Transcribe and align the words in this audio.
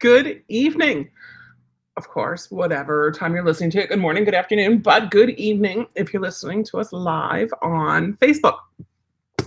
good 0.00 0.42
evening. 0.48 1.10
Of 1.96 2.08
course, 2.08 2.50
whatever 2.50 3.10
time 3.10 3.34
you're 3.34 3.44
listening 3.44 3.70
to 3.70 3.82
it. 3.82 3.88
Good 3.88 3.98
morning, 3.98 4.24
good 4.24 4.34
afternoon, 4.34 4.78
but 4.78 5.10
good 5.10 5.30
evening 5.30 5.86
if 5.96 6.12
you're 6.12 6.22
listening 6.22 6.62
to 6.64 6.78
us 6.78 6.92
live 6.92 7.52
on 7.62 8.14
Facebook. 8.14 8.58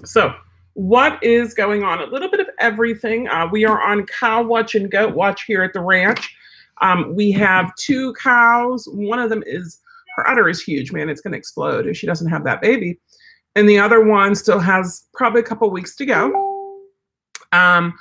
So, 0.04 0.34
what 0.74 1.24
is 1.24 1.54
going 1.54 1.84
on? 1.84 2.00
A 2.00 2.06
little 2.06 2.30
bit 2.30 2.42
of 2.42 2.48
everything. 2.60 3.30
Uh, 3.30 3.48
we 3.50 3.66
are 3.66 3.82
on 3.82 4.06
Cow 4.06 4.42
Watch 4.42 4.76
and 4.76 4.92
Goat 4.92 5.16
Watch 5.16 5.46
here 5.46 5.64
at 5.64 5.72
the 5.72 5.80
ranch. 5.80 6.36
Um, 6.82 7.16
we 7.16 7.32
have 7.32 7.74
two 7.76 8.14
cows. 8.14 8.88
One 8.92 9.20
of 9.20 9.30
them 9.30 9.44
is 9.46 9.80
her 10.18 10.30
udder 10.30 10.50
is 10.50 10.62
huge, 10.62 10.92
man. 10.92 11.08
It's 11.08 11.22
going 11.22 11.32
to 11.32 11.38
explode 11.38 11.88
if 11.88 11.96
she 11.96 12.08
doesn't 12.08 12.30
have 12.30 12.44
that 12.44 12.62
baby. 12.62 13.00
And 13.56 13.70
the 13.70 13.80
other 13.80 14.04
one 14.04 14.36
still 14.36 14.60
has 14.60 15.06
probably 15.14 15.42
a 15.42 15.46
couple 15.46 15.70
weeks 15.70 15.96
to 15.98 16.06
go. 16.06 16.82
Um, 17.54 17.94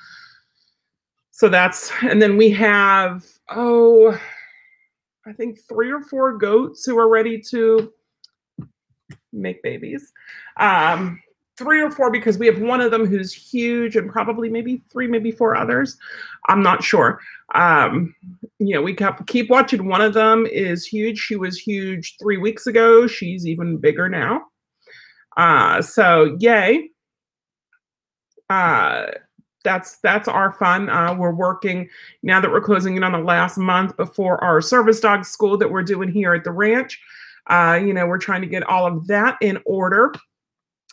so 1.40 1.48
that's, 1.48 1.90
and 2.02 2.20
then 2.20 2.36
we 2.36 2.50
have, 2.50 3.24
oh, 3.48 4.14
I 5.26 5.32
think 5.32 5.58
three 5.58 5.90
or 5.90 6.02
four 6.02 6.36
goats 6.36 6.84
who 6.84 6.98
are 6.98 7.08
ready 7.08 7.40
to 7.48 7.90
make 9.32 9.62
babies. 9.62 10.12
Um, 10.58 11.18
three 11.56 11.80
or 11.80 11.90
four 11.90 12.10
because 12.10 12.36
we 12.36 12.44
have 12.44 12.60
one 12.60 12.82
of 12.82 12.90
them 12.90 13.06
who's 13.06 13.32
huge 13.32 13.96
and 13.96 14.12
probably 14.12 14.50
maybe 14.50 14.82
three, 14.92 15.06
maybe 15.06 15.30
four 15.30 15.56
others. 15.56 15.96
I'm 16.50 16.62
not 16.62 16.84
sure. 16.84 17.20
Um, 17.54 18.14
you 18.58 18.74
know, 18.74 18.82
we 18.82 18.92
kept, 18.92 19.26
keep 19.26 19.48
watching. 19.48 19.86
One 19.86 20.02
of 20.02 20.12
them 20.12 20.44
is 20.44 20.84
huge. 20.84 21.18
She 21.18 21.36
was 21.36 21.58
huge 21.58 22.18
three 22.20 22.36
weeks 22.36 22.66
ago. 22.66 23.06
She's 23.06 23.46
even 23.46 23.78
bigger 23.78 24.10
now. 24.10 24.42
Uh, 25.38 25.80
so 25.80 26.36
yay. 26.38 26.90
Uh, 28.50 29.06
that's 29.64 29.98
that's 29.98 30.28
our 30.28 30.52
fun. 30.52 30.88
Uh, 30.88 31.14
we're 31.14 31.34
working 31.34 31.88
now 32.22 32.40
that 32.40 32.50
we're 32.50 32.60
closing 32.60 32.96
in 32.96 33.04
on 33.04 33.12
the 33.12 33.18
last 33.18 33.58
month 33.58 33.96
before 33.96 34.42
our 34.42 34.60
service 34.60 35.00
dog 35.00 35.24
school 35.24 35.56
that 35.58 35.70
we're 35.70 35.82
doing 35.82 36.10
here 36.10 36.34
at 36.34 36.44
the 36.44 36.52
ranch. 36.52 37.00
Uh, 37.46 37.78
you 37.82 37.92
know, 37.92 38.06
we're 38.06 38.18
trying 38.18 38.40
to 38.40 38.46
get 38.46 38.62
all 38.62 38.86
of 38.86 39.06
that 39.06 39.36
in 39.40 39.58
order. 39.66 40.12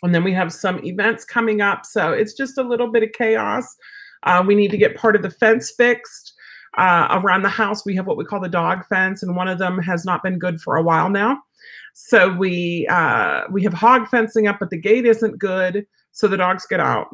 And 0.03 0.13
then 0.13 0.23
we 0.23 0.33
have 0.33 0.53
some 0.53 0.83
events 0.83 1.25
coming 1.25 1.61
up. 1.61 1.85
So 1.85 2.11
it's 2.11 2.33
just 2.33 2.57
a 2.57 2.63
little 2.63 2.91
bit 2.91 3.03
of 3.03 3.11
chaos. 3.13 3.75
Uh, 4.23 4.43
we 4.45 4.55
need 4.55 4.71
to 4.71 4.77
get 4.77 4.95
part 4.95 5.15
of 5.15 5.21
the 5.21 5.29
fence 5.29 5.71
fixed. 5.71 6.33
Uh, 6.77 7.07
around 7.23 7.41
the 7.41 7.49
house, 7.49 7.85
we 7.85 7.95
have 7.95 8.05
what 8.05 8.17
we 8.17 8.25
call 8.25 8.39
the 8.39 8.47
dog 8.47 8.85
fence, 8.85 9.23
and 9.23 9.35
one 9.35 9.47
of 9.47 9.57
them 9.57 9.79
has 9.79 10.05
not 10.05 10.21
been 10.21 10.37
good 10.37 10.61
for 10.61 10.75
a 10.75 10.83
while 10.83 11.09
now. 11.09 11.39
So 11.93 12.29
we 12.29 12.85
uh, 12.87 13.43
we 13.49 13.63
have 13.63 13.73
hog 13.73 14.07
fencing 14.07 14.45
up, 14.45 14.57
but 14.59 14.69
the 14.69 14.77
gate 14.77 15.05
isn't 15.05 15.39
good, 15.39 15.87
so 16.11 16.27
the 16.27 16.37
dogs 16.37 16.67
get 16.67 16.79
out. 16.79 17.07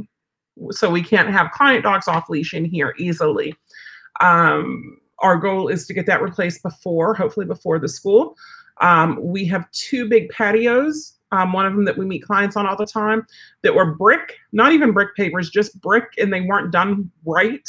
So 0.72 0.90
we 0.90 1.04
can't 1.04 1.30
have 1.30 1.52
client 1.52 1.84
dogs 1.84 2.08
off 2.08 2.30
leash 2.30 2.54
in 2.54 2.66
here 2.66 2.94
easily. 2.98 3.56
Um, 4.20 4.98
our 5.20 5.38
goal 5.38 5.68
is 5.68 5.88
to 5.88 5.94
get 5.94 6.06
that 6.06 6.22
replaced 6.22 6.64
before, 6.64 7.14
hopefully 7.14 7.46
before 7.46 7.80
the 7.80 7.88
school. 7.88 8.36
Um, 8.82 9.20
we 9.22 9.46
have 9.46 9.70
two 9.72 10.08
big 10.10 10.30
patios 10.30 11.14
um, 11.34 11.52
one 11.52 11.66
of 11.66 11.74
them 11.74 11.84
that 11.86 11.98
we 11.98 12.06
meet 12.06 12.24
clients 12.24 12.56
on 12.56 12.68
all 12.68 12.76
the 12.76 12.86
time 12.86 13.26
that 13.64 13.74
were 13.74 13.96
brick, 13.96 14.38
not 14.52 14.72
even 14.72 14.92
brick 14.92 15.10
pavers, 15.18 15.52
just 15.52 15.82
brick, 15.82 16.06
and 16.20 16.32
they 16.32 16.42
weren't 16.42 16.72
done 16.72 17.10
right. 17.26 17.68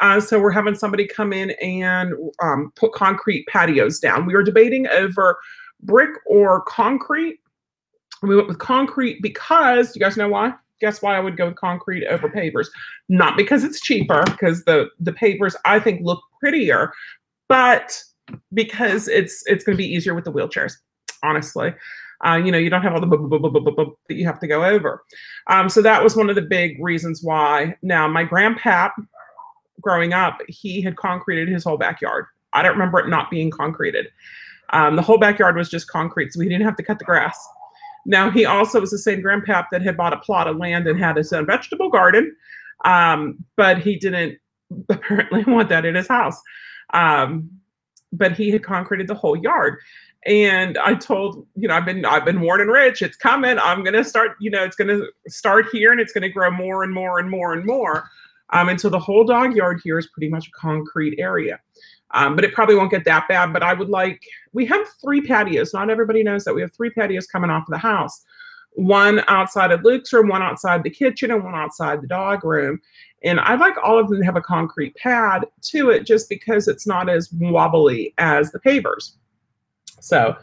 Uh, 0.00 0.18
so 0.18 0.40
we're 0.40 0.50
having 0.50 0.74
somebody 0.74 1.06
come 1.06 1.32
in 1.32 1.50
and 1.62 2.14
um, 2.42 2.72
put 2.76 2.92
concrete 2.92 3.46
patios 3.46 4.00
down. 4.00 4.24
We 4.24 4.32
were 4.32 4.42
debating 4.42 4.88
over 4.88 5.38
brick 5.82 6.12
or 6.26 6.62
concrete. 6.62 7.40
We 8.22 8.34
went 8.34 8.48
with 8.48 8.58
concrete 8.58 9.20
because 9.20 9.94
you 9.94 10.00
guys 10.00 10.16
know 10.16 10.30
why? 10.30 10.54
Guess 10.80 11.02
why 11.02 11.16
I 11.16 11.20
would 11.20 11.36
go 11.36 11.52
concrete 11.52 12.06
over 12.06 12.28
pavers? 12.28 12.66
Not 13.08 13.36
because 13.36 13.64
it's 13.64 13.80
cheaper, 13.80 14.22
because 14.26 14.64
the 14.64 14.88
the 15.00 15.12
pavers 15.12 15.54
I 15.64 15.78
think 15.78 16.02
look 16.02 16.20
prettier, 16.40 16.92
but 17.48 18.02
because 18.52 19.08
it's 19.08 19.42
it's 19.46 19.64
going 19.64 19.76
to 19.76 19.82
be 19.82 19.88
easier 19.88 20.14
with 20.14 20.24
the 20.24 20.32
wheelchairs. 20.32 20.74
Honestly, 21.22 21.72
uh, 22.24 22.36
you 22.36 22.50
know, 22.50 22.58
you 22.58 22.70
don't 22.70 22.82
have 22.82 22.94
all 22.94 23.00
the 23.00 23.94
that 24.08 24.14
you 24.14 24.24
have 24.24 24.40
to 24.40 24.46
go 24.46 24.64
over. 24.64 25.02
Um, 25.48 25.68
so 25.68 25.82
that 25.82 26.02
was 26.02 26.16
one 26.16 26.30
of 26.30 26.36
the 26.36 26.42
big 26.42 26.82
reasons 26.82 27.22
why. 27.22 27.76
Now, 27.82 28.08
my 28.08 28.24
grandpap, 28.24 28.92
growing 29.80 30.12
up, 30.12 30.38
he 30.48 30.80
had 30.80 30.96
concreted 30.96 31.48
his 31.48 31.64
whole 31.64 31.76
backyard. 31.76 32.26
I 32.52 32.62
don't 32.62 32.72
remember 32.72 32.98
it 33.00 33.08
not 33.08 33.30
being 33.30 33.50
concreted. 33.50 34.06
Um, 34.70 34.96
the 34.96 35.02
whole 35.02 35.18
backyard 35.18 35.56
was 35.56 35.68
just 35.68 35.88
concrete, 35.88 36.32
so 36.32 36.40
he 36.40 36.48
didn't 36.48 36.64
have 36.64 36.76
to 36.76 36.82
cut 36.82 36.98
the 36.98 37.04
grass. 37.04 37.38
Now, 38.06 38.30
he 38.30 38.44
also 38.44 38.80
was 38.80 38.90
the 38.90 38.98
same 38.98 39.22
grandpap 39.22 39.66
that 39.72 39.82
had 39.82 39.96
bought 39.96 40.12
a 40.12 40.18
plot 40.18 40.46
of 40.46 40.56
land 40.56 40.86
and 40.86 40.98
had 40.98 41.16
his 41.16 41.32
own 41.32 41.46
vegetable 41.46 41.90
garden, 41.90 42.34
um, 42.84 43.42
but 43.56 43.78
he 43.78 43.96
didn't 43.96 44.38
apparently 44.88 45.44
want 45.44 45.68
that 45.70 45.84
in 45.84 45.94
his 45.94 46.08
house. 46.08 46.40
Um, 46.92 47.50
but 48.12 48.32
he 48.32 48.50
had 48.50 48.62
concreted 48.62 49.08
the 49.08 49.14
whole 49.14 49.36
yard 49.36 49.78
and 50.26 50.78
I 50.78 50.94
told, 50.94 51.46
you 51.54 51.68
know, 51.68 51.74
I've 51.74 51.84
been 51.84 52.04
I've 52.04 52.24
been 52.24 52.40
warning 52.40 52.68
Rich, 52.68 53.02
it's 53.02 53.16
coming. 53.16 53.58
I'm 53.58 53.84
gonna 53.84 54.04
start, 54.04 54.36
you 54.40 54.50
know, 54.50 54.64
it's 54.64 54.76
gonna 54.76 55.00
start 55.28 55.66
here 55.70 55.92
and 55.92 56.00
it's 56.00 56.12
gonna 56.12 56.30
grow 56.30 56.50
more 56.50 56.82
and 56.82 56.92
more 56.92 57.18
and 57.18 57.30
more 57.30 57.52
and 57.52 57.64
more. 57.64 58.08
Um, 58.50 58.68
and 58.68 58.80
so 58.80 58.88
the 58.88 58.98
whole 58.98 59.24
dog 59.24 59.54
yard 59.54 59.80
here 59.84 59.98
is 59.98 60.06
pretty 60.06 60.30
much 60.30 60.48
a 60.48 60.50
concrete 60.58 61.18
area. 61.18 61.60
Um, 62.12 62.36
but 62.36 62.44
it 62.44 62.54
probably 62.54 62.76
won't 62.76 62.90
get 62.90 63.04
that 63.04 63.26
bad. 63.28 63.52
But 63.52 63.62
I 63.62 63.74
would 63.74 63.88
like, 63.88 64.22
we 64.52 64.66
have 64.66 64.86
three 65.00 65.20
patios. 65.20 65.74
Not 65.74 65.90
everybody 65.90 66.22
knows 66.22 66.44
that 66.44 66.54
we 66.54 66.60
have 66.60 66.72
three 66.72 66.90
patios 66.90 67.26
coming 67.26 67.50
off 67.50 67.64
of 67.66 67.72
the 67.72 67.78
house. 67.78 68.24
One 68.76 69.22
outside 69.28 69.70
of 69.70 69.84
Luke's 69.84 70.12
room, 70.12 70.28
one 70.28 70.42
outside 70.42 70.82
the 70.82 70.90
kitchen, 70.90 71.30
and 71.30 71.42
one 71.44 71.54
outside 71.54 72.02
the 72.02 72.08
dog 72.08 72.44
room. 72.44 72.80
And 73.22 73.40
I'd 73.40 73.60
like 73.60 73.74
all 73.82 73.98
of 73.98 74.08
them 74.08 74.18
to 74.18 74.24
have 74.24 74.36
a 74.36 74.42
concrete 74.42 74.94
pad 74.96 75.46
to 75.62 75.90
it 75.90 76.04
just 76.06 76.28
because 76.28 76.68
it's 76.68 76.86
not 76.86 77.08
as 77.08 77.32
wobbly 77.32 78.14
as 78.18 78.52
the 78.52 78.60
pavers. 78.60 79.12
So 80.00 80.36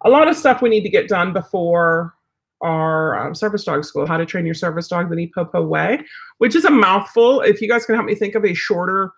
a 0.00 0.10
lot 0.10 0.28
of 0.28 0.36
stuff 0.36 0.60
we 0.60 0.68
need 0.68 0.82
to 0.82 0.88
get 0.88 1.08
done 1.08 1.32
before 1.32 2.14
our 2.60 3.18
um, 3.18 3.34
service 3.34 3.64
dog 3.64 3.84
school, 3.84 4.06
how 4.06 4.16
to 4.16 4.26
train 4.26 4.46
your 4.46 4.54
service 4.54 4.88
dog 4.88 5.10
the 5.10 5.16
NePoPo 5.16 5.68
way, 5.68 6.00
which 6.38 6.56
is 6.56 6.64
a 6.64 6.70
mouthful. 6.70 7.42
If 7.42 7.60
you 7.60 7.68
guys 7.68 7.86
can 7.86 7.94
help 7.94 8.06
me 8.06 8.14
think 8.14 8.34
of 8.34 8.44
a 8.44 8.54
shorter 8.54 9.12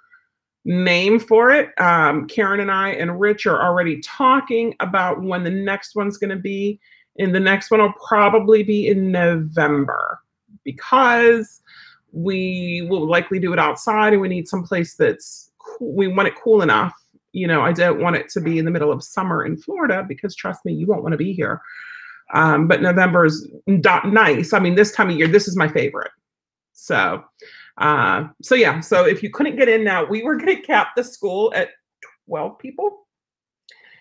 name 0.66 1.18
for 1.18 1.50
it, 1.50 1.70
um, 1.80 2.26
Karen 2.26 2.60
and 2.60 2.70
I 2.70 2.90
and 2.90 3.20
Rich 3.20 3.46
are 3.46 3.62
already 3.62 4.00
talking 4.00 4.74
about 4.80 5.22
when 5.22 5.44
the 5.44 5.50
next 5.50 5.94
one's 5.96 6.18
going 6.18 6.30
to 6.30 6.36
be. 6.36 6.80
And 7.18 7.34
the 7.34 7.40
next 7.40 7.70
one 7.70 7.80
will 7.80 7.94
probably 8.06 8.62
be 8.62 8.88
in 8.88 9.10
November 9.10 10.20
because 10.64 11.62
we 12.12 12.86
will 12.90 13.08
likely 13.08 13.38
do 13.38 13.52
it 13.52 13.58
outside 13.58 14.12
and 14.12 14.20
we 14.20 14.28
need 14.28 14.48
some 14.48 14.64
place 14.64 14.94
that's 14.94 15.50
cool. 15.58 15.94
we 15.94 16.08
want 16.08 16.28
it 16.28 16.34
cool 16.42 16.60
enough 16.62 16.94
you 17.36 17.46
know, 17.46 17.60
I 17.60 17.72
don't 17.72 18.00
want 18.00 18.16
it 18.16 18.30
to 18.30 18.40
be 18.40 18.58
in 18.58 18.64
the 18.64 18.70
middle 18.70 18.90
of 18.90 19.04
summer 19.04 19.44
in 19.44 19.58
Florida 19.58 20.02
because 20.08 20.34
trust 20.34 20.64
me, 20.64 20.72
you 20.72 20.86
won't 20.86 21.02
want 21.02 21.12
to 21.12 21.18
be 21.18 21.34
here. 21.34 21.60
Um, 22.32 22.66
but 22.66 22.80
November 22.80 23.26
is 23.26 23.46
not 23.66 24.10
nice. 24.10 24.54
I 24.54 24.58
mean, 24.58 24.74
this 24.74 24.92
time 24.92 25.10
of 25.10 25.16
year, 25.16 25.28
this 25.28 25.46
is 25.46 25.54
my 25.54 25.68
favorite. 25.68 26.10
So, 26.72 27.22
uh, 27.78 28.28
so 28.42 28.54
yeah. 28.54 28.80
So 28.80 29.04
if 29.06 29.22
you 29.22 29.30
couldn't 29.30 29.56
get 29.56 29.68
in 29.68 29.84
now, 29.84 30.04
we 30.04 30.22
were 30.22 30.36
going 30.36 30.56
to 30.56 30.62
cap 30.62 30.88
the 30.96 31.04
school 31.04 31.52
at 31.54 31.70
12 32.26 32.58
people. 32.58 33.06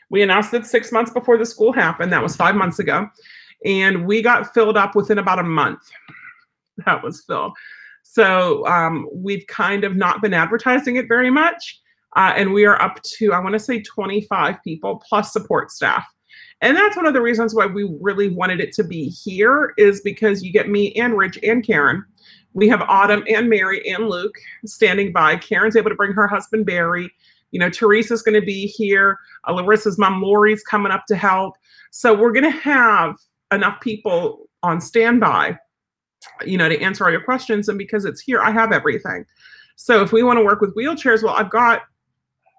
We 0.09 0.21
announced 0.21 0.53
it 0.53 0.65
six 0.65 0.91
months 0.91 1.11
before 1.11 1.37
the 1.37 1.45
school 1.45 1.73
happened. 1.73 2.11
That 2.13 2.23
was 2.23 2.35
five 2.35 2.55
months 2.55 2.79
ago. 2.79 3.09
And 3.65 4.05
we 4.05 4.21
got 4.21 4.53
filled 4.53 4.77
up 4.77 4.95
within 4.95 5.17
about 5.19 5.39
a 5.39 5.43
month. 5.43 5.81
That 6.85 7.01
was 7.01 7.23
filled. 7.25 7.53
So 8.03 8.67
um, 8.67 9.07
we've 9.13 9.47
kind 9.47 9.85
of 9.85 9.95
not 9.95 10.21
been 10.21 10.33
advertising 10.33 10.97
it 10.97 11.07
very 11.07 11.29
much. 11.29 11.79
Uh, 12.17 12.33
and 12.35 12.51
we 12.51 12.65
are 12.65 12.81
up 12.81 13.01
to, 13.03 13.31
I 13.31 13.39
want 13.39 13.53
to 13.53 13.59
say 13.59 13.81
25 13.81 14.61
people 14.61 15.01
plus 15.07 15.31
support 15.31 15.71
staff. 15.71 16.05
And 16.59 16.75
that's 16.75 16.97
one 16.97 17.05
of 17.05 17.13
the 17.13 17.21
reasons 17.21 17.55
why 17.55 17.65
we 17.65 17.89
really 18.01 18.29
wanted 18.29 18.59
it 18.59 18.73
to 18.73 18.83
be 18.83 19.07
here 19.07 19.73
is 19.77 20.01
because 20.01 20.43
you 20.43 20.51
get 20.51 20.69
me 20.69 20.93
and 20.95 21.17
Rich 21.17 21.39
and 21.43 21.65
Karen. 21.65 22.03
We 22.55 22.69
have 22.69 22.81
Autumn 22.83 23.23
and 23.27 23.49
Mary 23.49 23.87
and 23.87 24.09
Luke 24.09 24.35
standing 24.65 25.11
by. 25.11 25.35
Karen's 25.35 25.75
able 25.75 25.89
to 25.89 25.95
bring 25.95 26.13
her 26.13 26.25
husband 26.25 26.65
Barry. 26.65 27.11
You 27.51 27.59
know, 27.59 27.69
Teresa's 27.69 28.21
going 28.21 28.39
to 28.39 28.45
be 28.45 28.65
here. 28.65 29.19
Uh, 29.45 29.53
Larissa's 29.53 29.97
mom 29.97 30.21
Lori's 30.21 30.63
coming 30.63 30.91
up 30.91 31.05
to 31.07 31.17
help. 31.17 31.55
So 31.91 32.13
we're 32.13 32.31
going 32.31 32.45
to 32.45 32.59
have 32.59 33.15
enough 33.51 33.81
people 33.81 34.49
on 34.63 34.79
standby, 34.79 35.59
you 36.45 36.57
know, 36.57 36.69
to 36.69 36.79
answer 36.81 37.05
all 37.05 37.11
your 37.11 37.23
questions. 37.23 37.67
And 37.67 37.77
because 37.77 38.05
it's 38.05 38.21
here, 38.21 38.41
I 38.41 38.51
have 38.51 38.71
everything. 38.71 39.25
So 39.75 40.01
if 40.01 40.13
we 40.13 40.23
want 40.23 40.39
to 40.39 40.45
work 40.45 40.61
with 40.61 40.73
wheelchairs, 40.75 41.23
well, 41.23 41.35
I've 41.35 41.51
got 41.51 41.83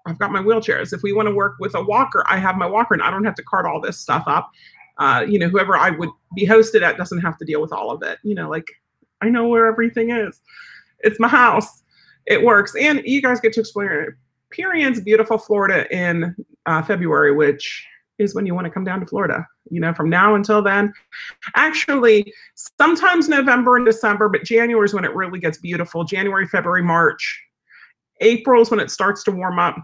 I've 0.05 0.19
got 0.19 0.31
my 0.31 0.39
wheelchairs. 0.39 0.93
If 0.93 1.01
we 1.01 1.11
want 1.11 1.27
to 1.27 1.33
work 1.35 1.55
with 1.59 1.75
a 1.75 1.83
walker, 1.83 2.23
I 2.29 2.37
have 2.37 2.55
my 2.55 2.67
walker 2.67 2.93
and 2.93 3.03
I 3.03 3.09
don't 3.09 3.25
have 3.25 3.35
to 3.35 3.43
cart 3.43 3.65
all 3.65 3.81
this 3.81 3.99
stuff 3.99 4.23
up. 4.27 4.49
Uh, 4.99 5.25
you 5.27 5.37
know, 5.37 5.49
whoever 5.49 5.75
I 5.75 5.89
would 5.89 6.09
be 6.33 6.45
hosted 6.45 6.81
at 6.81 6.97
doesn't 6.97 7.19
have 7.19 7.37
to 7.39 7.45
deal 7.45 7.61
with 7.61 7.73
all 7.73 7.91
of 7.91 8.03
it. 8.03 8.19
You 8.23 8.35
know, 8.35 8.49
like 8.49 8.67
I 9.21 9.29
know 9.29 9.47
where 9.47 9.67
everything 9.67 10.11
is. 10.11 10.39
It's 10.99 11.19
my 11.19 11.27
house. 11.27 11.83
It 12.25 12.43
works. 12.43 12.75
And 12.79 13.01
you 13.05 13.21
guys 13.21 13.39
get 13.39 13.53
to 13.53 13.61
explore 13.61 14.17
experience 14.49 14.99
beautiful 14.99 15.37
Florida 15.37 15.91
in 15.95 16.35
uh, 16.65 16.81
February, 16.81 17.33
which 17.33 17.85
is 18.19 18.33
when 18.33 18.45
you 18.45 18.55
want 18.55 18.65
to 18.65 18.71
come 18.71 18.83
down 18.83 18.99
to 18.99 19.05
Florida. 19.05 19.45
You 19.69 19.81
know, 19.81 19.93
from 19.93 20.09
now 20.09 20.35
until 20.35 20.61
then. 20.61 20.93
Actually, 21.55 22.33
sometimes 22.55 23.27
November 23.27 23.75
and 23.75 23.85
December, 23.85 24.29
but 24.29 24.43
January 24.43 24.85
is 24.85 24.93
when 24.93 25.03
it 25.03 25.13
really 25.13 25.39
gets 25.39 25.57
beautiful. 25.57 26.05
January, 26.05 26.47
February, 26.47 26.83
March 26.83 27.43
April 28.21 28.61
is 28.61 28.71
when 28.71 28.79
it 28.79 28.91
starts 28.91 29.23
to 29.23 29.31
warm 29.31 29.59
up. 29.59 29.75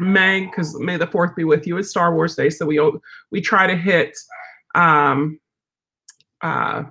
May, 0.00 0.44
because 0.44 0.78
May 0.78 0.96
the 0.96 1.06
Fourth 1.06 1.34
be 1.34 1.44
with 1.44 1.66
you, 1.66 1.78
is 1.78 1.88
Star 1.88 2.14
Wars 2.14 2.34
Day, 2.34 2.50
so 2.50 2.66
we 2.66 2.80
we 3.30 3.40
try 3.40 3.66
to 3.66 3.76
hit 3.76 4.16
um, 4.74 5.40
uh, 6.42 6.84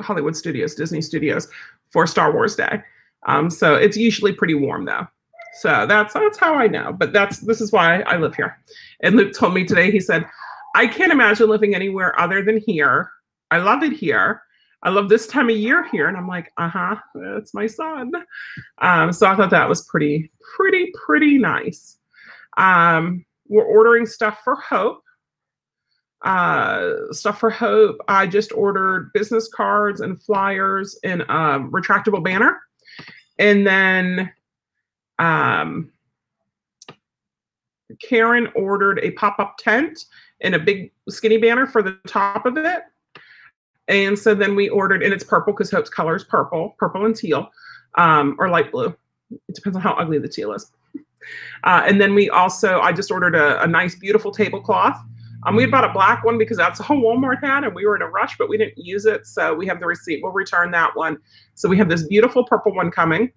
Hollywood 0.00 0.36
Studios, 0.36 0.74
Disney 0.74 1.00
Studios 1.00 1.48
for 1.90 2.06
Star 2.06 2.32
Wars 2.32 2.56
Day. 2.56 2.82
Um, 3.26 3.50
so 3.50 3.74
it's 3.74 3.96
usually 3.96 4.32
pretty 4.32 4.54
warm 4.54 4.84
though. 4.84 5.06
So 5.60 5.86
that's 5.86 6.14
that's 6.14 6.38
how 6.38 6.54
I 6.54 6.66
know. 6.66 6.92
But 6.92 7.12
that's 7.12 7.40
this 7.40 7.60
is 7.60 7.72
why 7.72 8.00
I 8.02 8.16
live 8.16 8.34
here. 8.34 8.58
And 9.00 9.16
Luke 9.16 9.32
told 9.34 9.54
me 9.54 9.64
today. 9.64 9.90
He 9.90 10.00
said, 10.00 10.26
"I 10.74 10.86
can't 10.86 11.12
imagine 11.12 11.48
living 11.48 11.74
anywhere 11.74 12.18
other 12.20 12.42
than 12.42 12.58
here. 12.58 13.10
I 13.50 13.58
love 13.58 13.82
it 13.82 13.92
here. 13.92 14.42
I 14.82 14.90
love 14.90 15.08
this 15.08 15.26
time 15.26 15.50
of 15.50 15.56
year 15.56 15.88
here. 15.88 16.08
And 16.08 16.16
I'm 16.16 16.28
like, 16.28 16.52
uh 16.56 16.68
huh, 16.68 16.96
that's 17.14 17.52
my 17.52 17.66
son. 17.66 18.12
Um, 18.80 19.12
so 19.12 19.26
I 19.26 19.34
thought 19.34 19.50
that 19.50 19.68
was 19.68 19.82
pretty, 19.86 20.30
pretty, 20.56 20.92
pretty 21.04 21.38
nice. 21.38 21.98
Um, 22.56 23.24
we're 23.48 23.64
ordering 23.64 24.06
stuff 24.06 24.40
for 24.44 24.54
Hope. 24.56 25.02
Uh, 26.22 26.94
stuff 27.12 27.38
for 27.38 27.48
Hope. 27.48 27.96
I 28.08 28.26
just 28.26 28.52
ordered 28.52 29.12
business 29.12 29.48
cards 29.48 30.00
and 30.00 30.20
flyers 30.20 30.98
and 31.04 31.22
a 31.22 31.60
retractable 31.60 32.24
banner. 32.24 32.60
And 33.38 33.64
then 33.64 34.32
um, 35.20 35.92
Karen 38.02 38.48
ordered 38.56 38.98
a 39.00 39.12
pop 39.12 39.38
up 39.38 39.58
tent 39.58 40.06
and 40.40 40.54
a 40.54 40.58
big 40.58 40.92
skinny 41.08 41.38
banner 41.38 41.66
for 41.66 41.82
the 41.82 41.98
top 42.06 42.46
of 42.46 42.56
it. 42.56 42.82
And 43.86 44.18
so 44.18 44.34
then 44.34 44.54
we 44.54 44.68
ordered, 44.68 45.02
and 45.02 45.14
it's 45.14 45.24
purple 45.24 45.52
because 45.52 45.70
Hope's 45.70 45.88
color 45.88 46.16
is 46.16 46.24
purple, 46.24 46.74
purple 46.78 47.06
and 47.06 47.16
teal, 47.16 47.50
um, 47.94 48.36
or 48.38 48.48
light 48.50 48.70
blue. 48.70 48.94
It 49.30 49.54
depends 49.54 49.76
on 49.76 49.82
how 49.82 49.92
ugly 49.94 50.18
the 50.18 50.28
teal 50.28 50.52
is. 50.52 50.70
Uh, 51.64 51.82
and 51.86 52.00
then 52.00 52.14
we 52.14 52.28
also, 52.28 52.80
I 52.80 52.92
just 52.92 53.10
ordered 53.10 53.34
a, 53.34 53.62
a 53.62 53.66
nice, 53.66 53.94
beautiful 53.94 54.32
tablecloth. 54.32 54.98
Um, 55.44 55.56
we 55.56 55.66
bought 55.66 55.84
a 55.84 55.92
black 55.92 56.24
one 56.24 56.36
because 56.36 56.56
that's 56.56 56.80
all 56.80 56.96
Walmart 56.96 57.42
had, 57.42 57.64
and 57.64 57.74
we 57.74 57.86
were 57.86 57.96
in 57.96 58.02
a 58.02 58.08
rush, 58.08 58.36
but 58.38 58.48
we 58.48 58.58
didn't 58.58 58.78
use 58.78 59.06
it. 59.06 59.26
So 59.26 59.54
we 59.54 59.66
have 59.66 59.80
the 59.80 59.86
receipt. 59.86 60.20
We'll 60.22 60.32
return 60.32 60.70
that 60.72 60.96
one. 60.96 61.18
So 61.54 61.68
we 61.68 61.76
have 61.78 61.88
this 61.88 62.06
beautiful 62.06 62.44
purple 62.44 62.74
one 62.74 62.90
coming. 62.90 63.32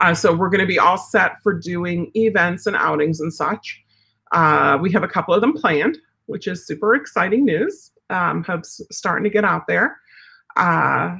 Uh, 0.00 0.14
so 0.14 0.34
we're 0.34 0.48
going 0.48 0.60
to 0.60 0.66
be 0.66 0.78
all 0.78 0.96
set 0.96 1.42
for 1.42 1.52
doing 1.52 2.10
events 2.14 2.66
and 2.66 2.74
outings 2.74 3.20
and 3.20 3.32
such. 3.32 3.82
Uh, 4.32 4.78
we 4.80 4.90
have 4.90 5.02
a 5.02 5.08
couple 5.08 5.34
of 5.34 5.40
them 5.40 5.52
planned, 5.52 5.98
which 6.26 6.46
is 6.48 6.66
super 6.66 6.94
exciting 6.94 7.44
news 7.44 7.92
um, 8.12 8.44
hubs 8.44 8.80
starting 8.90 9.24
to 9.24 9.30
get 9.30 9.44
out 9.44 9.66
there. 9.66 9.98
Uh, 10.56 11.16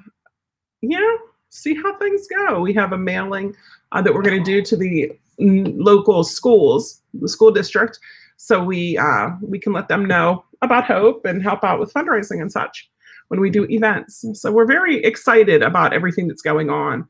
yeah, 0.82 1.16
see 1.50 1.74
how 1.74 1.96
things 1.98 2.26
go. 2.28 2.60
We 2.60 2.72
have 2.74 2.92
a 2.92 2.98
mailing 2.98 3.54
uh, 3.92 4.02
that 4.02 4.14
we're 4.14 4.22
going 4.22 4.42
to 4.42 4.44
do 4.44 4.62
to 4.62 4.76
the 4.76 5.12
local 5.38 6.22
schools, 6.22 7.02
the 7.14 7.28
school 7.28 7.50
district, 7.50 7.98
so 8.42 8.60
we 8.60 8.98
uh, 8.98 9.30
we 9.40 9.56
can 9.56 9.72
let 9.72 9.86
them 9.86 10.04
know 10.04 10.44
about 10.62 10.84
Hope 10.84 11.24
and 11.26 11.40
help 11.40 11.62
out 11.62 11.78
with 11.78 11.92
fundraising 11.92 12.40
and 12.40 12.50
such 12.50 12.90
when 13.28 13.38
we 13.38 13.50
do 13.50 13.68
events. 13.70 14.24
So 14.34 14.50
we're 14.50 14.66
very 14.66 14.96
excited 15.04 15.62
about 15.62 15.92
everything 15.92 16.26
that's 16.26 16.42
going 16.42 16.68
on. 16.68 17.06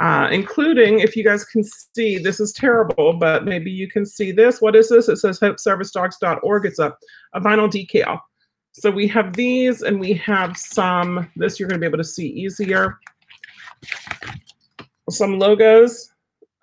Uh, 0.00 0.28
including 0.32 0.98
if 0.98 1.14
you 1.14 1.22
guys 1.22 1.44
can 1.44 1.62
see, 1.62 2.18
this 2.18 2.40
is 2.40 2.52
terrible, 2.52 3.12
but 3.12 3.44
maybe 3.44 3.70
you 3.70 3.88
can 3.88 4.04
see 4.04 4.32
this. 4.32 4.60
What 4.60 4.74
is 4.74 4.88
this? 4.88 5.08
It 5.08 5.18
says 5.18 5.38
hopeservicedogs.org. 5.38 6.66
It's 6.66 6.80
a, 6.80 6.92
a 7.34 7.40
vinyl 7.40 7.70
decal. 7.70 8.18
So 8.72 8.90
we 8.90 9.06
have 9.06 9.32
these 9.34 9.82
and 9.82 10.00
we 10.00 10.12
have 10.14 10.56
some, 10.56 11.30
this 11.36 11.60
you're 11.60 11.68
going 11.68 11.80
to 11.80 11.84
be 11.84 11.86
able 11.86 11.98
to 11.98 12.04
see 12.04 12.26
easier. 12.26 12.98
Some 15.08 15.38
logos. 15.38 16.12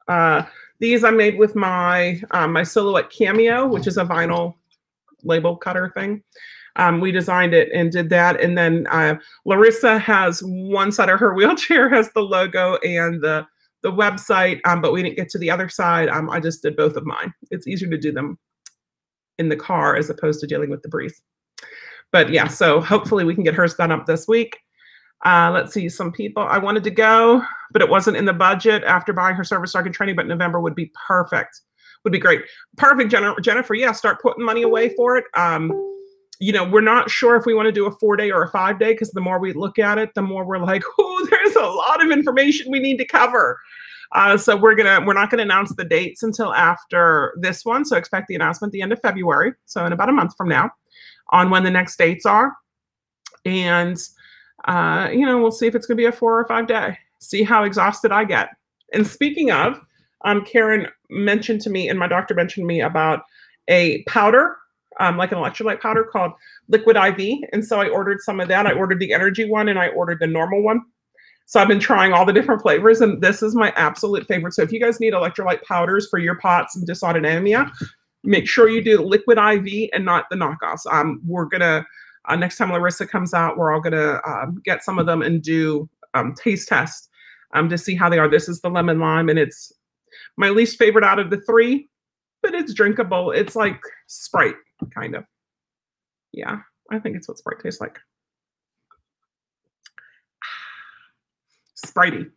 Uh, 0.10 0.44
these 0.81 1.06
I 1.06 1.12
made 1.12 1.38
with 1.38 1.56
my 1.56 2.22
um, 2.31 2.51
my 2.51 2.63
Silhouette 2.63 3.10
Cameo, 3.10 3.66
which 3.66 3.88
is 3.88 3.98
a 3.98 4.04
vinyl 4.04 4.56
label 5.24 5.56
cutter 5.56 5.92
thing. 5.95 6.22
Um, 6.75 7.00
we 7.00 7.12
designed 7.12 7.54
it 7.54 7.69
and 7.74 7.92
did 7.92 8.10
that. 8.10 8.42
And 8.42 8.57
then 8.57 8.88
uh, 8.92 9.16
Larissa 9.45 10.00
has 10.00 10.42
one 10.44 10.92
side 10.92 11.10
of 11.10 11.19
her 11.19 11.33
wheelchair 11.36 11.89
has 11.89 12.12
the 12.12 12.22
logo 12.22 12.75
and 12.78 13.22
the 13.22 13.48
the 13.83 13.92
website, 13.92 14.60
um, 14.66 14.81
but 14.81 14.92
we 14.92 15.01
didn't 15.01 15.16
get 15.16 15.30
to 15.30 15.39
the 15.39 15.50
other 15.50 15.69
side. 15.69 16.10
Um, 16.10 16.30
I 16.30 16.39
just 16.39 16.62
did 16.62 16.75
both 16.75 16.98
of 16.98 17.06
mine. 17.06 17.34
It's 17.50 17.66
easier 17.66 17.89
to 17.89 17.98
do 17.98 18.12
them 18.12 18.38
in 19.39 19.50
the 19.50 19.56
car 19.56 19.95
as 19.95 20.10
opposed 20.10 20.39
to 20.42 20.48
dealing 20.48 20.69
with 20.69 20.84
the 20.84 20.89
breeze 20.89 21.22
but 22.12 22.30
yeah, 22.30 22.48
so 22.48 22.81
hopefully 22.81 23.24
we 23.24 23.34
can 23.34 23.44
get 23.44 23.54
hers 23.54 23.75
done 23.75 23.92
up 23.92 24.06
this 24.06 24.27
week. 24.27 24.60
Uh, 25.26 25.52
let's 25.54 25.74
see, 25.74 25.88
some 25.88 26.12
people 26.12 26.44
I 26.44 26.58
wanted 26.58 26.84
to 26.86 26.92
go, 26.92 27.44
but 27.72 27.82
it 27.82 27.90
wasn't 27.90 28.18
in 28.18 28.26
the 28.26 28.34
budget 28.34 28.84
after 28.84 29.14
buying 29.14 29.36
her 29.36 29.44
service 29.44 29.74
dog 29.74 29.86
and 29.86 29.94
training, 29.94 30.16
but 30.16 30.28
November 30.28 30.60
would 30.60 30.76
be 30.76 30.92
perfect. 31.08 31.62
Would 32.04 32.14
be 32.14 32.20
great. 32.20 32.42
Perfect, 32.78 33.12
Jennifer. 33.12 33.76
Yeah, 33.76 33.92
start 33.92 34.22
putting 34.22 34.44
money 34.44 34.64
away 34.64 34.90
for 34.96 35.18
it. 35.18 35.26
Um, 35.36 35.72
you 36.40 36.52
know, 36.52 36.68
we're 36.68 36.82
not 36.82 37.12
sure 37.12 37.36
if 37.36 37.46
we 37.46 37.54
want 37.54 37.68
to 37.68 37.72
do 37.72 37.86
a 37.86 37.92
four 37.92 38.16
day 38.16 38.32
or 38.32 38.42
a 38.42 38.50
five 38.50 38.80
day 38.80 38.94
because 38.94 39.12
the 39.12 39.22
more 39.22 39.38
we 39.38 39.54
look 39.54 39.78
at 39.78 40.00
it, 40.00 40.10
the 40.16 40.24
more 40.24 40.44
we're 40.44 40.58
like, 40.58 40.82
oh, 41.00 41.28
there's 41.30 41.56
a 41.56 41.62
lot 41.62 42.04
of 42.04 42.12
information 42.12 42.72
we 42.72 42.80
need 42.80 42.98
to 42.98 43.06
cover. 43.06 43.60
Uh, 44.14 44.36
so 44.36 44.58
we're 44.58 44.76
gonna 44.76 45.06
we're 45.06 45.14
not 45.14 45.30
gonna 45.30 45.44
announce 45.44 45.74
the 45.76 45.86
dates 45.86 46.24
until 46.24 46.54
after 46.54 47.34
this 47.40 47.64
one. 47.64 47.86
So 47.86 47.96
expect 47.96 48.28
the 48.28 48.36
announcement 48.36 48.70
at 48.70 48.74
the 48.74 48.82
end 48.82 48.92
of 48.92 49.00
February. 49.00 49.54
So 49.66 49.86
in 49.86 49.94
about 49.94 50.10
a 50.10 50.14
month 50.14 50.36
from 50.36 50.50
now 50.50 50.72
on 51.30 51.50
when 51.52 51.64
the 51.64 51.72
next 51.72 51.98
dates 51.98 52.26
are. 52.26 52.54
And, 53.46 53.98
uh, 54.66 55.10
you 55.12 55.25
know, 55.25 55.42
we'll 55.42 55.52
see 55.52 55.68
if 55.68 55.75
it's 55.75 55.86
going 55.86 55.98
to 55.98 56.02
be 56.02 56.06
a 56.06 56.12
four 56.12 56.40
or 56.40 56.46
five 56.46 56.68
day, 56.68 56.98
see 57.19 57.44
how 57.44 57.63
exhausted 57.63 58.12
I 58.12 58.25
get. 58.25 58.50
And 58.94 59.06
speaking 59.06 59.52
of, 59.52 59.80
um, 60.25 60.46
Karen 60.46 60.88
mentioned 61.10 61.62
to 61.62 61.69
me, 61.69 61.90
and 61.90 61.98
my 61.98 62.08
doctor 62.08 62.34
mentioned 62.34 62.63
to 62.63 62.68
me 62.68 62.81
about 62.81 63.22
a 63.68 64.04
powder, 64.04 64.58
um, 65.00 65.18
like 65.18 65.31
an 65.31 65.38
electrolyte 65.38 65.81
powder 65.81 66.04
called 66.04 66.31
Liquid 66.68 66.98
IV. 66.98 67.40
And 67.54 67.66
so 67.66 67.80
I 67.80 67.90
ordered 67.90 68.22
some 68.22 68.40
of 68.40 68.48
that. 68.50 68.68
I 68.68 68.74
ordered 68.74 69.00
the 69.00 69.13
energy 69.13 69.50
one 69.50 69.69
and 69.69 69.80
I 69.80 69.88
ordered 69.90 70.19
the 70.19 70.28
normal 70.28 70.62
one. 70.62 70.81
So 71.46 71.60
I've 71.60 71.68
been 71.68 71.80
trying 71.80 72.13
all 72.13 72.25
the 72.25 72.31
different 72.31 72.62
flavors, 72.62 73.02
and 73.02 73.22
this 73.22 73.44
is 73.44 73.56
my 73.56 73.74
absolute 73.75 74.25
favorite. 74.25 74.54
So 74.54 74.62
if 74.62 74.72
you 74.72 74.80
guys 74.80 75.02
need 75.02 75.12
electrolyte 75.12 75.63
powders 75.63 76.08
for 76.10 76.18
your 76.18 76.36
POTS 76.36 76.78
and 76.78 76.88
dysautonomia, 76.88 77.69
make 78.24 78.48
sure 78.48 78.69
you 78.69 78.81
do 78.81 79.02
liquid 79.02 79.38
IV 79.38 79.90
and 79.94 80.06
not 80.06 80.28
the 80.30 80.38
knockoffs. 80.38 80.86
Um, 80.90 81.19
we're 81.25 81.46
gonna 81.46 81.86
uh, 82.26 82.36
next 82.36 82.58
time 82.58 82.72
Larissa 82.72 83.08
comes 83.08 83.34
out, 83.34 83.58
we're 83.58 83.74
all 83.74 83.82
gonna 83.82 84.20
um, 84.26 84.62
get 84.64 84.84
some 84.84 85.00
of 85.00 85.06
them 85.06 85.22
and 85.22 85.42
do 85.42 85.90
um, 86.14 86.34
taste 86.36 86.68
tests 86.68 87.10
um, 87.54 87.70
to 87.70 87.78
see 87.78 87.96
how 87.96 88.10
they 88.10 88.20
are. 88.20 88.30
This 88.30 88.50
is 88.50 88.62
the 88.62 88.70
lemon 88.70 89.00
lime, 89.00 89.30
and 89.30 89.40
it's 89.40 89.72
my 90.38 90.50
least 90.50 90.78
favorite 90.78 91.04
out 91.04 91.20
of 91.20 91.30
the 91.30 91.42
three, 91.42 91.90
but 92.42 92.54
it's 92.54 92.74
drinkable. 92.74 93.32
It's 93.32 93.56
like 93.56 93.82
Sprite, 94.08 94.56
kind 94.94 95.16
of. 95.16 95.25
Yeah, 96.32 96.60
I 96.92 97.00
think 97.00 97.16
it's 97.16 97.28
what 97.28 97.38
Sprite 97.38 97.60
tastes 97.62 97.82
like. 97.82 97.98
Spritey. 101.86 102.30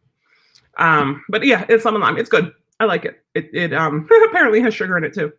Um, 0.79 1.25
but 1.29 1.45
yeah, 1.45 1.64
it's 1.69 1.85
lemon 1.85 2.00
lime. 2.00 2.19
It's 2.19 2.31
good. 2.31 2.53
I 2.81 2.87
like 2.87 3.05
it. 3.05 3.23
It, 3.35 3.50
it 3.55 3.73
um, 3.73 4.09
apparently 4.29 4.61
has 4.61 4.75
sugar 4.75 4.99
in 4.99 5.05
it 5.05 5.14
too 5.14 5.33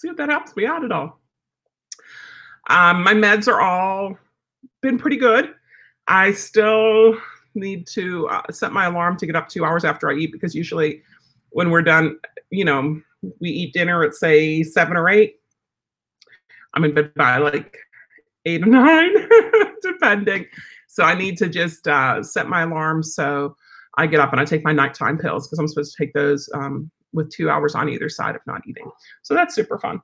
see 0.00 0.08
if 0.08 0.16
that 0.16 0.30
helps 0.30 0.56
me 0.56 0.66
out 0.66 0.84
at 0.84 0.92
all. 0.92 1.19
Um, 2.68 3.02
my 3.02 3.14
meds 3.14 3.48
are 3.48 3.60
all 3.60 4.18
been 4.82 4.98
pretty 4.98 5.16
good. 5.16 5.54
I 6.06 6.32
still 6.32 7.16
need 7.54 7.86
to 7.88 8.28
uh, 8.28 8.42
set 8.50 8.72
my 8.72 8.86
alarm 8.86 9.16
to 9.18 9.26
get 9.26 9.36
up 9.36 9.48
two 9.48 9.64
hours 9.64 9.84
after 9.84 10.10
I 10.10 10.14
eat 10.14 10.32
because 10.32 10.54
usually 10.54 11.02
when 11.50 11.70
we're 11.70 11.82
done, 11.82 12.18
you 12.50 12.64
know, 12.64 13.00
we 13.40 13.50
eat 13.50 13.72
dinner 13.72 14.02
at 14.02 14.14
say 14.14 14.62
seven 14.62 14.96
or 14.96 15.08
eight. 15.08 15.36
I'm 16.74 16.84
in 16.84 16.94
bed 16.94 17.12
by 17.14 17.38
like 17.38 17.76
eight 18.46 18.62
or 18.62 18.66
nine, 18.70 19.14
depending. 19.82 20.46
So 20.86 21.04
I 21.04 21.14
need 21.14 21.36
to 21.38 21.48
just 21.48 21.86
uh, 21.88 22.22
set 22.22 22.48
my 22.48 22.62
alarm 22.62 23.02
so 23.02 23.56
I 23.96 24.06
get 24.06 24.20
up 24.20 24.32
and 24.32 24.40
I 24.40 24.44
take 24.44 24.64
my 24.64 24.72
nighttime 24.72 25.18
pills 25.18 25.46
because 25.46 25.58
I'm 25.58 25.68
supposed 25.68 25.94
to 25.96 26.04
take 26.04 26.12
those 26.14 26.48
um, 26.54 26.90
with 27.12 27.30
two 27.30 27.50
hours 27.50 27.74
on 27.74 27.88
either 27.88 28.08
side 28.08 28.36
of 28.36 28.42
not 28.46 28.62
eating. 28.66 28.90
So 29.22 29.34
that's 29.34 29.54
super 29.54 29.78
fun. 29.78 30.00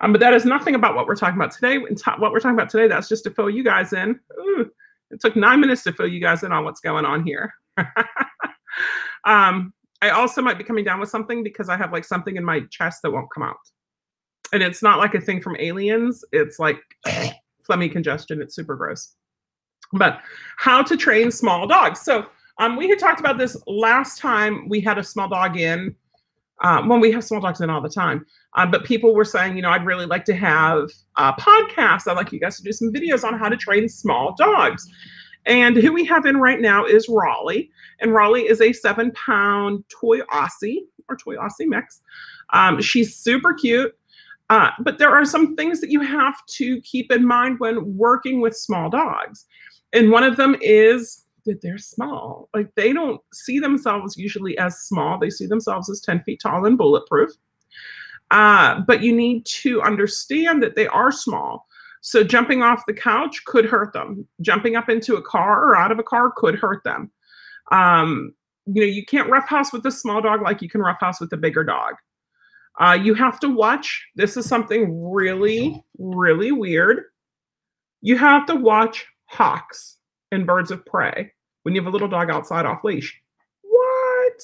Um, 0.00 0.12
but 0.12 0.20
that 0.20 0.32
is 0.32 0.44
nothing 0.44 0.74
about 0.74 0.94
what 0.94 1.06
we're 1.06 1.16
talking 1.16 1.36
about 1.36 1.52
today. 1.52 1.78
What 1.78 2.32
we're 2.32 2.40
talking 2.40 2.56
about 2.58 2.70
today, 2.70 2.88
that's 2.88 3.08
just 3.08 3.24
to 3.24 3.30
fill 3.30 3.50
you 3.50 3.62
guys 3.62 3.92
in. 3.92 4.18
Ooh, 4.38 4.70
it 5.10 5.20
took 5.20 5.36
nine 5.36 5.60
minutes 5.60 5.82
to 5.84 5.92
fill 5.92 6.08
you 6.08 6.20
guys 6.20 6.42
in 6.42 6.52
on 6.52 6.64
what's 6.64 6.80
going 6.80 7.04
on 7.04 7.24
here. 7.24 7.52
um, 9.24 9.72
I 10.02 10.10
also 10.10 10.40
might 10.40 10.56
be 10.56 10.64
coming 10.64 10.84
down 10.84 11.00
with 11.00 11.10
something 11.10 11.42
because 11.42 11.68
I 11.68 11.76
have 11.76 11.92
like 11.92 12.04
something 12.04 12.36
in 12.36 12.44
my 12.44 12.60
chest 12.70 13.02
that 13.02 13.10
won't 13.10 13.28
come 13.32 13.42
out. 13.42 13.58
And 14.52 14.62
it's 14.62 14.82
not 14.82 14.98
like 14.98 15.14
a 15.14 15.20
thing 15.20 15.40
from 15.40 15.56
aliens. 15.58 16.24
It's 16.32 16.58
like 16.58 16.80
phlegmy 17.68 17.92
congestion. 17.92 18.40
It's 18.40 18.54
super 18.54 18.76
gross. 18.76 19.14
But 19.92 20.20
how 20.56 20.82
to 20.82 20.96
train 20.96 21.30
small 21.30 21.66
dogs. 21.66 22.00
So 22.00 22.26
um, 22.58 22.76
we 22.76 22.88
had 22.88 22.98
talked 22.98 23.20
about 23.20 23.38
this 23.38 23.56
last 23.66 24.18
time 24.18 24.68
we 24.68 24.80
had 24.80 24.98
a 24.98 25.04
small 25.04 25.28
dog 25.28 25.58
in 25.58 25.94
um, 26.62 26.88
when 26.88 27.00
we 27.00 27.10
have 27.12 27.24
small 27.24 27.40
dogs 27.40 27.60
in 27.60 27.70
all 27.70 27.80
the 27.80 27.88
time. 27.88 28.24
Um, 28.54 28.70
but 28.70 28.84
people 28.84 29.14
were 29.14 29.24
saying, 29.24 29.56
you 29.56 29.62
know, 29.62 29.70
I'd 29.70 29.86
really 29.86 30.06
like 30.06 30.24
to 30.26 30.34
have 30.34 30.90
a 31.16 31.32
podcast. 31.32 32.06
I'd 32.06 32.16
like 32.16 32.32
you 32.32 32.40
guys 32.40 32.56
to 32.58 32.62
do 32.62 32.72
some 32.72 32.92
videos 32.92 33.24
on 33.24 33.38
how 33.38 33.48
to 33.48 33.56
train 33.56 33.88
small 33.88 34.34
dogs. 34.36 34.86
And 35.46 35.76
who 35.76 35.92
we 35.92 36.04
have 36.04 36.26
in 36.26 36.36
right 36.36 36.60
now 36.60 36.84
is 36.84 37.08
Raleigh. 37.08 37.70
And 38.00 38.12
Raleigh 38.12 38.46
is 38.46 38.60
a 38.60 38.72
seven 38.72 39.10
pound 39.12 39.84
toy 39.88 40.20
Aussie 40.32 40.80
or 41.08 41.16
toy 41.16 41.36
Aussie 41.36 41.66
mix. 41.66 42.02
Um, 42.52 42.80
she's 42.80 43.16
super 43.16 43.54
cute. 43.54 43.96
Uh, 44.50 44.70
but 44.80 44.98
there 44.98 45.10
are 45.10 45.24
some 45.24 45.54
things 45.54 45.80
that 45.80 45.90
you 45.90 46.00
have 46.00 46.44
to 46.46 46.80
keep 46.82 47.12
in 47.12 47.24
mind 47.24 47.60
when 47.60 47.96
working 47.96 48.40
with 48.40 48.56
small 48.56 48.90
dogs. 48.90 49.46
And 49.92 50.10
one 50.10 50.24
of 50.24 50.36
them 50.36 50.56
is 50.60 51.24
that 51.44 51.62
they're 51.62 51.78
small. 51.78 52.48
Like 52.54 52.74
they 52.74 52.92
don't 52.92 53.20
see 53.32 53.58
themselves 53.58 54.16
usually 54.16 54.56
as 54.58 54.80
small, 54.80 55.18
they 55.18 55.30
see 55.30 55.46
themselves 55.46 55.90
as 55.90 56.00
10 56.00 56.22
feet 56.22 56.40
tall 56.42 56.64
and 56.64 56.78
bulletproof. 56.78 57.30
Uh, 58.30 58.80
but 58.86 59.02
you 59.02 59.14
need 59.14 59.44
to 59.44 59.82
understand 59.82 60.62
that 60.62 60.76
they 60.76 60.86
are 60.86 61.10
small. 61.10 61.66
So 62.00 62.24
jumping 62.24 62.62
off 62.62 62.86
the 62.86 62.94
couch 62.94 63.44
could 63.44 63.66
hurt 63.66 63.92
them. 63.92 64.26
Jumping 64.40 64.76
up 64.76 64.88
into 64.88 65.16
a 65.16 65.22
car 65.22 65.64
or 65.64 65.76
out 65.76 65.92
of 65.92 65.98
a 65.98 66.04
car 66.04 66.32
could 66.34 66.54
hurt 66.54 66.82
them. 66.84 67.10
Um, 67.72 68.34
you 68.66 68.82
know, 68.82 68.86
you 68.88 69.04
can't 69.04 69.28
roughhouse 69.28 69.72
with 69.72 69.84
a 69.86 69.90
small 69.90 70.20
dog 70.22 70.42
like 70.42 70.62
you 70.62 70.68
can 70.68 70.80
roughhouse 70.80 71.20
with 71.20 71.32
a 71.32 71.36
bigger 71.36 71.64
dog. 71.64 71.94
Uh, 72.78 72.98
you 73.00 73.14
have 73.14 73.40
to 73.40 73.48
watch. 73.48 74.06
This 74.16 74.36
is 74.36 74.46
something 74.46 75.10
really, 75.10 75.84
really 75.98 76.52
weird. 76.52 77.04
You 78.00 78.16
have 78.16 78.46
to 78.46 78.54
watch 78.54 79.06
hawks 79.26 79.98
and 80.32 80.46
birds 80.46 80.70
of 80.70 80.84
prey 80.86 81.32
when 81.62 81.74
you 81.74 81.80
have 81.80 81.88
a 81.88 81.90
little 81.90 82.08
dog 82.08 82.30
outside 82.30 82.66
off 82.66 82.84
leash. 82.84 83.20
What? 83.62 84.42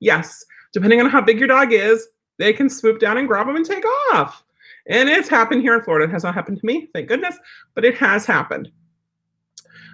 Yes, 0.00 0.44
depending 0.72 1.00
on 1.00 1.10
how 1.10 1.20
big 1.20 1.38
your 1.38 1.48
dog 1.48 1.72
is, 1.72 2.08
they 2.38 2.52
can 2.52 2.70
swoop 2.70 3.00
down 3.00 3.18
and 3.18 3.28
grab 3.28 3.46
them 3.46 3.56
and 3.56 3.66
take 3.66 3.84
off. 4.12 4.44
And 4.88 5.08
it's 5.08 5.28
happened 5.28 5.62
here 5.62 5.74
in 5.74 5.82
Florida. 5.82 6.06
It 6.06 6.12
has 6.12 6.24
not 6.24 6.34
happened 6.34 6.58
to 6.60 6.66
me, 6.66 6.88
thank 6.94 7.08
goodness, 7.08 7.36
but 7.74 7.84
it 7.84 7.96
has 7.96 8.24
happened. 8.24 8.70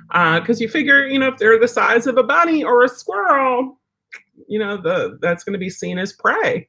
Because 0.09 0.61
uh, 0.61 0.63
you 0.63 0.69
figure, 0.69 1.07
you 1.07 1.19
know, 1.19 1.29
if 1.29 1.39
they're 1.39 1.59
the 1.59 1.67
size 1.67 2.07
of 2.07 2.19
a 2.19 2.23
bunny 2.23 2.63
or 2.63 2.85
a 2.85 2.89
squirrel, 2.89 3.81
you 4.47 4.59
know, 4.59 4.77
the 4.77 5.19
that's 5.21 5.43
going 5.45 5.55
to 5.55 5.59
be 5.59 5.71
seen 5.71 5.99
as 5.99 6.13
prey. 6.13 6.69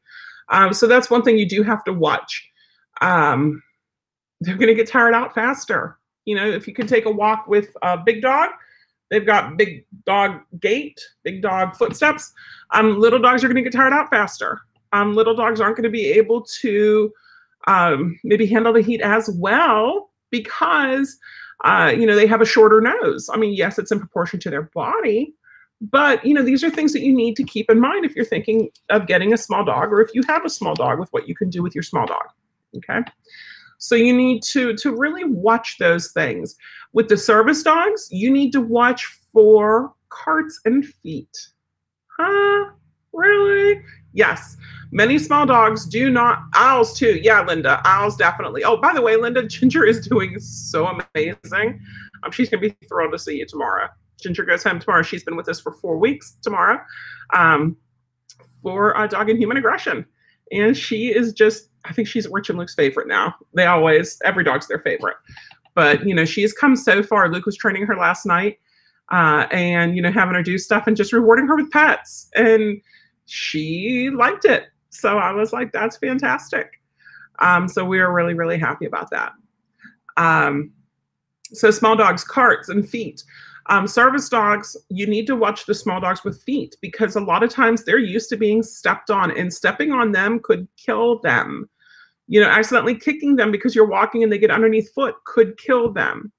Um, 0.50 0.74
so 0.74 0.88
that's 0.88 1.10
one 1.10 1.22
thing 1.22 1.38
you 1.38 1.48
do 1.48 1.62
have 1.64 1.84
to 1.84 1.94
watch. 1.94 2.50
Um, 3.02 3.62
they're 4.42 4.56
going 4.56 4.68
to 4.68 4.76
get 4.76 4.88
tired 4.88 5.14
out 5.14 5.36
faster. 5.36 6.00
You 6.26 6.36
know, 6.36 6.48
if 6.48 6.68
you 6.68 6.74
can 6.74 6.88
take 6.88 7.06
a 7.06 7.12
walk 7.12 7.48
with 7.48 7.76
a 7.82 7.98
big 7.98 8.22
dog, 8.22 8.52
they've 9.10 9.26
got 9.26 9.58
big 9.58 9.86
dog 10.06 10.42
gait, 10.60 11.00
big 11.24 11.42
dog 11.42 11.76
footsteps. 11.76 12.32
Um, 12.72 13.00
little 13.00 13.20
dogs 13.20 13.44
are 13.44 13.48
going 13.48 13.64
to 13.64 13.70
get 13.70 13.74
tired 13.74 13.94
out 13.94 14.10
faster. 14.10 14.62
Um, 14.94 15.14
little 15.14 15.36
dogs 15.36 15.60
aren't 15.60 15.76
going 15.76 15.84
to 15.84 15.90
be 15.90 16.08
able 16.12 16.46
to 16.62 17.12
um, 17.68 18.20
maybe 18.24 18.46
handle 18.46 18.74
the 18.74 18.82
heat 18.82 19.02
as 19.02 19.30
well 19.38 20.10
because 20.32 21.18
uh, 21.64 21.94
you 21.96 22.06
know 22.06 22.16
they 22.16 22.28
have 22.28 22.42
a 22.42 22.46
shorter 22.46 22.82
nose. 22.82 23.30
I 23.32 23.38
mean, 23.38 23.54
yes, 23.54 23.80
it's 23.80 23.92
in 23.92 24.00
proportion 24.00 24.40
to 24.42 24.50
their 24.50 24.64
body, 24.74 25.34
but 25.82 26.24
you 26.26 26.34
know 26.34 26.44
these 26.44 26.64
are 26.64 26.70
things 26.70 26.94
that 26.94 27.02
you 27.02 27.14
need 27.14 27.36
to 27.38 27.44
keep 27.44 27.70
in 27.70 27.80
mind 27.80 28.06
if 28.06 28.16
you're 28.16 28.26
thinking 28.26 28.70
of 28.90 29.08
getting 29.08 29.34
a 29.34 29.38
small 29.38 29.64
dog 29.64 29.92
or 29.92 30.02
if 30.02 30.14
you 30.14 30.22
have 30.28 30.46
a 30.46 30.50
small 30.50 30.76
dog 30.76 31.00
with 31.00 31.10
what 31.12 31.28
you 31.28 31.36
can 31.36 31.50
do 31.50 31.64
with 31.64 31.76
your 31.76 31.84
small 31.84 32.06
dog. 32.06 32.26
Okay. 32.78 33.00
So 33.86 33.94
you 33.94 34.18
need 34.18 34.42
to 34.46 34.74
to 34.78 34.96
really 34.96 35.26
watch 35.26 35.78
those 35.78 36.12
things. 36.12 36.56
With 36.94 37.08
the 37.08 37.18
service 37.18 37.62
dogs, 37.62 38.08
you 38.10 38.32
need 38.32 38.52
to 38.54 38.62
watch 38.62 39.06
for 39.32 39.94
carts 40.10 40.60
and 40.66 40.84
feet. 40.84 41.38
Huh? 42.18 42.72
Really? 43.14 43.84
Yes. 44.12 44.58
Many 44.92 45.20
small 45.20 45.46
dogs 45.46 45.86
do 45.86 46.10
not, 46.10 46.40
owls 46.56 46.98
too. 46.98 47.20
Yeah, 47.22 47.46
Linda, 47.46 47.80
owls 47.86 48.16
definitely. 48.16 48.64
Oh, 48.64 48.76
by 48.76 48.92
the 48.92 49.04
way, 49.04 49.18
Linda, 49.18 49.44
Ginger 49.48 49.86
is 49.86 50.08
doing 50.08 50.40
so 50.40 50.88
amazing. 50.88 51.80
Um, 52.24 52.32
she's 52.32 52.50
to 52.50 52.58
be 52.58 52.76
thrilled 52.88 53.12
to 53.12 53.20
see 53.20 53.38
you 53.38 53.46
tomorrow. 53.46 53.88
Ginger 54.20 54.46
goes 54.46 54.64
home 54.64 54.80
tomorrow. 54.80 55.04
She's 55.04 55.24
been 55.24 55.36
with 55.36 55.48
us 55.48 55.60
for 55.60 55.74
four 55.74 56.00
weeks 56.00 56.38
tomorrow 56.42 56.80
um, 57.36 57.78
for 58.64 58.98
uh, 58.98 59.06
dog 59.06 59.30
and 59.30 59.38
human 59.38 59.58
aggression. 59.58 60.08
And 60.52 60.76
she 60.76 61.14
is 61.14 61.34
just, 61.34 61.70
I 61.88 61.94
think 61.94 62.08
she's 62.08 62.28
Rich 62.28 62.50
and 62.50 62.60
Luke's 62.60 62.76
favorite 62.76 63.08
now. 63.08 63.36
They 63.54 63.66
always, 63.66 64.20
every 64.26 64.44
dog's 64.44 64.68
their 64.68 64.80
favorite. 64.80 65.18
But, 65.74 66.06
you 66.08 66.16
know, 66.16 66.26
she 66.26 66.42
has 66.42 66.54
come 66.54 66.76
so 66.76 67.04
far. 67.04 67.30
Luke 67.30 67.46
was 67.46 67.58
training 67.58 67.86
her 67.86 67.96
last 67.96 68.26
night 68.26 68.60
uh, 69.12 69.46
and, 69.52 69.96
you 69.96 70.02
know, 70.02 70.12
having 70.12 70.36
her 70.36 70.44
do 70.44 70.58
stuff 70.58 70.88
and 70.88 70.96
just 70.96 71.14
rewarding 71.14 71.48
her 71.48 71.56
with 71.56 71.70
pets. 71.72 72.30
And 72.36 72.82
she 73.26 74.10
liked 74.14 74.46
it. 74.46 74.66
So 74.90 75.18
I 75.18 75.32
was 75.32 75.52
like, 75.52 75.72
that's 75.72 75.98
fantastic. 75.98 76.82
Um, 77.40 77.68
so 77.68 77.84
we 77.84 78.00
were 78.00 78.14
really, 78.14 78.34
really 78.34 78.58
happy 78.58 78.86
about 78.86 79.10
that. 79.12 79.34
Um, 80.16 80.72
so 81.52 81.72
small 81.72 81.96
dogs, 81.96 82.24
carts 82.24 82.70
and 82.70 82.88
feet. 82.88 83.24
Um, 83.68 83.88
service 83.88 84.30
dogs, 84.30 84.78
you 84.90 85.08
need 85.08 85.26
to 85.28 85.36
watch 85.36 85.66
the 85.66 85.74
small 85.74 86.00
dogs 86.00 86.24
with 86.24 86.42
feet 86.44 86.78
because 86.82 87.16
a 87.16 87.22
lot 87.22 87.44
of 87.44 87.50
times 87.50 87.84
they're 87.84 87.98
used 87.98 88.30
to 88.30 88.38
being 88.38 88.62
stepped 88.62 89.10
on, 89.10 89.36
and 89.36 89.52
stepping 89.52 89.92
on 89.92 90.12
them 90.12 90.40
could 90.40 90.68
kill 90.78 91.20
them. 91.20 91.68
You 92.28 92.42
know, 92.42 92.48
accidentally 92.48 92.96
kicking 92.96 93.36
them 93.36 93.52
because 93.52 93.76
you're 93.76 93.86
walking 93.88 94.24
and 94.24 94.32
they 94.32 94.38
get 94.38 94.52
underneath 94.52 94.92
foot 94.94 95.16
could 95.26 95.58
kill 95.58 95.92
them. 95.94 96.32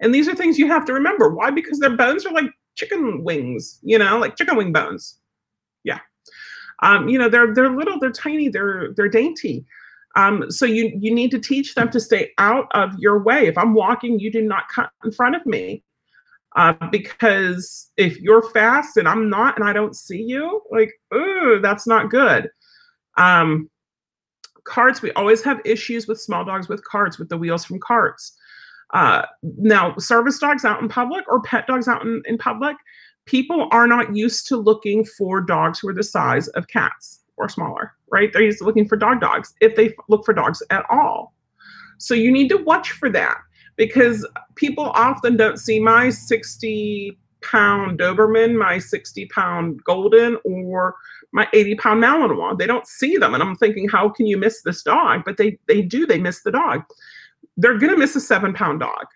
And 0.00 0.14
these 0.14 0.28
are 0.28 0.34
things 0.34 0.58
you 0.58 0.68
have 0.68 0.84
to 0.86 0.92
remember. 0.92 1.34
Why? 1.34 1.50
Because 1.50 1.78
their 1.78 1.96
bones 1.96 2.24
are 2.26 2.32
like 2.32 2.50
chicken 2.76 3.24
wings, 3.24 3.78
you 3.82 3.98
know, 3.98 4.18
like 4.18 4.36
chicken 4.36 4.56
wing 4.56 4.72
bones. 4.72 5.18
Yeah. 5.84 6.00
Um, 6.82 7.08
you 7.08 7.18
know, 7.18 7.28
they're 7.28 7.54
they're 7.54 7.70
little, 7.70 7.98
they're 7.98 8.10
tiny, 8.10 8.48
they're 8.48 8.92
they're 8.94 9.08
dainty. 9.08 9.64
Um, 10.14 10.50
so 10.50 10.64
you 10.64 10.92
you 10.98 11.14
need 11.14 11.30
to 11.32 11.38
teach 11.38 11.74
them 11.74 11.90
to 11.90 12.00
stay 12.00 12.32
out 12.38 12.66
of 12.72 12.98
your 12.98 13.22
way. 13.22 13.46
If 13.46 13.58
I'm 13.58 13.74
walking, 13.74 14.18
you 14.18 14.30
do 14.30 14.42
not 14.42 14.68
cut 14.74 14.90
in 15.04 15.12
front 15.12 15.36
of 15.36 15.44
me. 15.46 15.82
Uh, 16.54 16.72
because 16.90 17.90
if 17.98 18.18
you're 18.18 18.42
fast 18.50 18.96
and 18.96 19.06
I'm 19.06 19.28
not 19.28 19.58
and 19.58 19.68
I 19.68 19.74
don't 19.74 19.94
see 19.94 20.22
you, 20.22 20.62
like, 20.70 20.90
ooh, 21.14 21.60
that's 21.62 21.86
not 21.86 22.08
good. 22.08 22.48
Um, 23.18 23.68
carts, 24.66 25.02
we 25.02 25.12
always 25.12 25.42
have 25.42 25.60
issues 25.64 26.06
with 26.06 26.20
small 26.20 26.44
dogs 26.44 26.68
with 26.68 26.84
carts, 26.84 27.18
with 27.18 27.28
the 27.28 27.38
wheels 27.38 27.64
from 27.64 27.78
carts. 27.80 28.32
Uh, 28.94 29.22
now, 29.42 29.96
service 29.96 30.38
dogs 30.38 30.64
out 30.64 30.80
in 30.80 30.88
public 30.88 31.24
or 31.28 31.40
pet 31.42 31.66
dogs 31.66 31.88
out 31.88 32.02
in, 32.02 32.22
in 32.26 32.38
public, 32.38 32.76
people 33.24 33.68
are 33.72 33.86
not 33.86 34.14
used 34.14 34.46
to 34.48 34.56
looking 34.56 35.04
for 35.04 35.40
dogs 35.40 35.78
who 35.78 35.88
are 35.88 35.94
the 35.94 36.02
size 36.02 36.48
of 36.48 36.68
cats 36.68 37.20
or 37.36 37.48
smaller, 37.48 37.92
right? 38.10 38.32
They're 38.32 38.42
used 38.42 38.58
to 38.58 38.64
looking 38.64 38.86
for 38.86 38.96
dog 38.96 39.20
dogs 39.20 39.54
if 39.60 39.76
they 39.76 39.94
look 40.08 40.24
for 40.24 40.32
dogs 40.32 40.62
at 40.70 40.84
all. 40.88 41.34
So 41.98 42.14
you 42.14 42.30
need 42.30 42.48
to 42.50 42.58
watch 42.58 42.92
for 42.92 43.10
that 43.10 43.38
because 43.76 44.26
people 44.54 44.90
often 44.94 45.36
don't 45.36 45.58
see 45.58 45.80
my 45.80 46.10
60 46.10 47.18
pound 47.42 47.98
Doberman, 47.98 48.56
my 48.56 48.78
60 48.78 49.26
pound 49.26 49.82
Golden, 49.84 50.38
or 50.44 50.94
my 51.36 51.46
80 51.52 51.76
pound 51.76 52.02
Malinois. 52.02 52.58
They 52.58 52.66
don't 52.66 52.86
see 52.86 53.16
them. 53.16 53.34
And 53.34 53.42
I'm 53.42 53.54
thinking, 53.54 53.88
how 53.88 54.08
can 54.08 54.26
you 54.26 54.36
miss 54.36 54.62
this 54.62 54.82
dog? 54.82 55.22
But 55.24 55.36
they, 55.36 55.58
they 55.68 55.82
do, 55.82 56.04
they 56.04 56.18
miss 56.18 56.42
the 56.42 56.50
dog. 56.50 56.82
They're 57.56 57.78
going 57.78 57.92
to 57.92 57.98
miss 57.98 58.16
a 58.16 58.20
seven 58.20 58.52
pound 58.52 58.80
dog. 58.80 59.06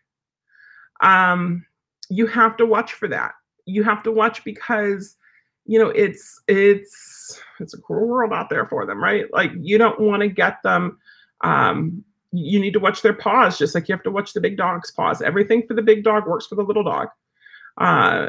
Um, 1.01 1.67
you 2.09 2.29
have 2.29 2.57
to 2.59 2.67
watch 2.67 2.93
for 2.93 3.09
that 3.09 3.33
you 3.71 3.83
have 3.83 4.03
to 4.03 4.13
watch 4.13 4.45
because 4.45 5.17
you 5.65 5.79
know 5.79 5.89
it's 5.91 6.41
it's 6.49 7.41
it's 7.61 7.75
a 7.75 7.81
cruel 7.81 8.09
world 8.09 8.33
out 8.33 8.51
there 8.51 8.67
for 8.67 8.87
them 8.87 9.03
right 9.03 9.27
like 9.33 9.53
you 9.61 9.79
don't 9.79 10.01
want 10.01 10.21
to 10.23 10.29
get 10.29 10.63
them 10.63 10.99
um 11.43 12.05
you 12.33 12.61
need 12.61 12.73
to 12.73 12.81
watch 12.81 13.03
their 13.03 13.13
paws 13.13 13.59
just 13.59 13.75
like 13.75 13.89
you 13.89 13.95
have 13.95 14.03
to 14.03 14.11
watch 14.11 14.33
the 14.33 14.41
big 14.41 14.57
dog's 14.57 14.91
paws 14.91 15.23
everything 15.23 15.63
for 15.67 15.75
the 15.75 15.83
big 15.83 16.05
dog 16.05 16.27
works 16.27 16.47
for 16.47 16.55
the 16.55 16.63
little 16.63 16.85
dog 16.85 17.09
uh 17.79 18.29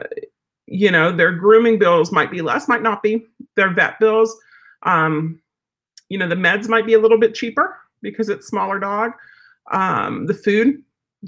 you 0.71 0.89
know 0.91 1.11
their 1.11 1.31
grooming 1.31 1.77
bills 1.77 2.11
might 2.11 2.31
be 2.31 2.41
less 2.41 2.67
might 2.67 2.81
not 2.81 3.03
be 3.03 3.25
their 3.55 3.73
vet 3.73 3.99
bills 3.99 4.35
um 4.83 5.39
you 6.09 6.17
know 6.17 6.27
the 6.27 6.35
meds 6.35 6.67
might 6.69 6.85
be 6.85 6.93
a 6.93 6.99
little 6.99 7.19
bit 7.19 7.35
cheaper 7.35 7.77
because 8.01 8.29
it's 8.29 8.47
smaller 8.47 8.79
dog 8.79 9.11
um 9.71 10.25
the 10.25 10.33
food 10.33 10.81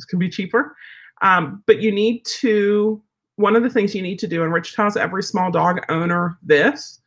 can 0.09 0.17
be 0.17 0.29
cheaper 0.29 0.75
um 1.21 1.61
but 1.67 1.81
you 1.81 1.91
need 1.91 2.23
to 2.25 3.01
one 3.35 3.55
of 3.55 3.63
the 3.63 3.69
things 3.69 3.95
you 3.95 4.01
need 4.01 4.19
to 4.19 4.27
do, 4.27 4.43
and 4.43 4.53
Rich 4.53 4.75
tells 4.75 4.97
every 4.97 5.23
small 5.23 5.51
dog 5.51 5.79
owner 5.89 6.37
this, 6.43 7.01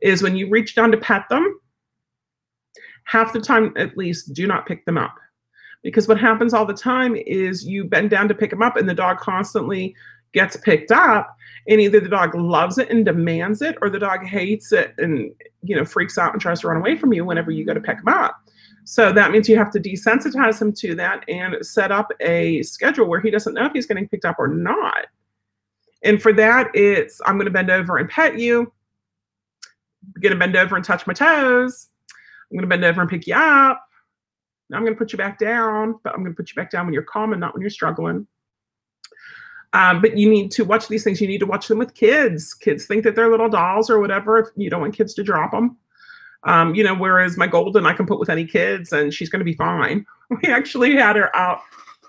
is 0.00 0.22
when 0.22 0.36
you 0.36 0.48
reach 0.48 0.74
down 0.74 0.90
to 0.92 0.96
pet 0.96 1.28
them, 1.28 1.58
half 3.04 3.32
the 3.32 3.40
time 3.40 3.72
at 3.76 3.96
least, 3.96 4.32
do 4.32 4.46
not 4.46 4.66
pick 4.66 4.84
them 4.84 4.98
up. 4.98 5.14
Because 5.82 6.06
what 6.06 6.20
happens 6.20 6.54
all 6.54 6.64
the 6.64 6.72
time 6.72 7.16
is 7.16 7.66
you 7.66 7.84
bend 7.84 8.10
down 8.10 8.28
to 8.28 8.34
pick 8.34 8.50
them 8.50 8.62
up, 8.62 8.76
and 8.76 8.88
the 8.88 8.94
dog 8.94 9.18
constantly 9.18 9.94
gets 10.32 10.56
picked 10.56 10.90
up, 10.90 11.36
and 11.68 11.80
either 11.80 12.00
the 12.00 12.08
dog 12.08 12.34
loves 12.34 12.78
it 12.78 12.90
and 12.90 13.04
demands 13.04 13.62
it, 13.62 13.76
or 13.82 13.90
the 13.90 13.98
dog 13.98 14.24
hates 14.24 14.72
it 14.72 14.94
and 14.98 15.32
you 15.62 15.76
know 15.76 15.84
freaks 15.84 16.18
out 16.18 16.32
and 16.32 16.40
tries 16.40 16.60
to 16.60 16.68
run 16.68 16.76
away 16.76 16.96
from 16.96 17.12
you 17.12 17.24
whenever 17.24 17.50
you 17.50 17.64
go 17.64 17.74
to 17.74 17.80
pick 17.80 17.98
him 17.98 18.08
up. 18.08 18.36
So 18.84 19.12
that 19.12 19.30
means 19.30 19.48
you 19.48 19.56
have 19.56 19.70
to 19.72 19.80
desensitize 19.80 20.60
him 20.60 20.72
to 20.74 20.94
that 20.96 21.24
and 21.28 21.64
set 21.64 21.92
up 21.92 22.10
a 22.20 22.62
schedule 22.62 23.06
where 23.06 23.20
he 23.20 23.30
doesn't 23.30 23.54
know 23.54 23.66
if 23.66 23.72
he's 23.72 23.86
getting 23.86 24.08
picked 24.08 24.24
up 24.24 24.36
or 24.38 24.48
not. 24.48 25.06
And 26.02 26.20
for 26.20 26.32
that, 26.32 26.70
it's 26.74 27.20
I'm 27.26 27.36
going 27.36 27.46
to 27.46 27.52
bend 27.52 27.70
over 27.70 27.98
and 27.98 28.08
pet 28.08 28.38
you. 28.38 28.72
I'm 30.04 30.20
going 30.20 30.32
to 30.32 30.38
bend 30.38 30.56
over 30.56 30.74
and 30.74 30.84
touch 30.84 31.06
my 31.06 31.12
toes. 31.12 31.88
I'm 32.50 32.56
going 32.56 32.62
to 32.62 32.66
bend 32.66 32.84
over 32.84 33.00
and 33.00 33.08
pick 33.08 33.26
you 33.26 33.34
up. 33.34 33.84
I'm 34.72 34.82
going 34.82 34.94
to 34.94 34.98
put 34.98 35.12
you 35.12 35.18
back 35.18 35.38
down, 35.38 36.00
but 36.02 36.14
I'm 36.14 36.20
going 36.20 36.32
to 36.32 36.36
put 36.36 36.50
you 36.50 36.54
back 36.54 36.70
down 36.70 36.86
when 36.86 36.94
you're 36.94 37.02
calm 37.02 37.32
and 37.32 37.40
not 37.40 37.54
when 37.54 37.60
you're 37.60 37.70
struggling. 37.70 38.26
Um, 39.74 40.02
but 40.02 40.18
you 40.18 40.28
need 40.28 40.50
to 40.52 40.64
watch 40.64 40.88
these 40.88 41.02
things. 41.02 41.20
You 41.20 41.28
need 41.28 41.38
to 41.38 41.46
watch 41.46 41.68
them 41.68 41.78
with 41.78 41.94
kids. 41.94 42.52
Kids 42.52 42.86
think 42.86 43.04
that 43.04 43.16
they're 43.16 43.30
little 43.30 43.48
dolls 43.48 43.88
or 43.88 44.00
whatever. 44.00 44.38
If 44.38 44.48
you 44.56 44.68
don't 44.68 44.82
want 44.82 44.94
kids 44.94 45.14
to 45.14 45.22
drop 45.22 45.52
them, 45.52 45.76
um, 46.44 46.74
you 46.74 46.84
know. 46.84 46.94
Whereas 46.94 47.38
my 47.38 47.46
golden, 47.46 47.86
I 47.86 47.94
can 47.94 48.06
put 48.06 48.20
with 48.20 48.28
any 48.28 48.44
kids, 48.44 48.92
and 48.92 49.14
she's 49.14 49.30
going 49.30 49.40
to 49.40 49.44
be 49.44 49.54
fine. 49.54 50.06
We 50.42 50.48
actually 50.50 50.96
had 50.96 51.16
her 51.16 51.34
out 51.36 51.60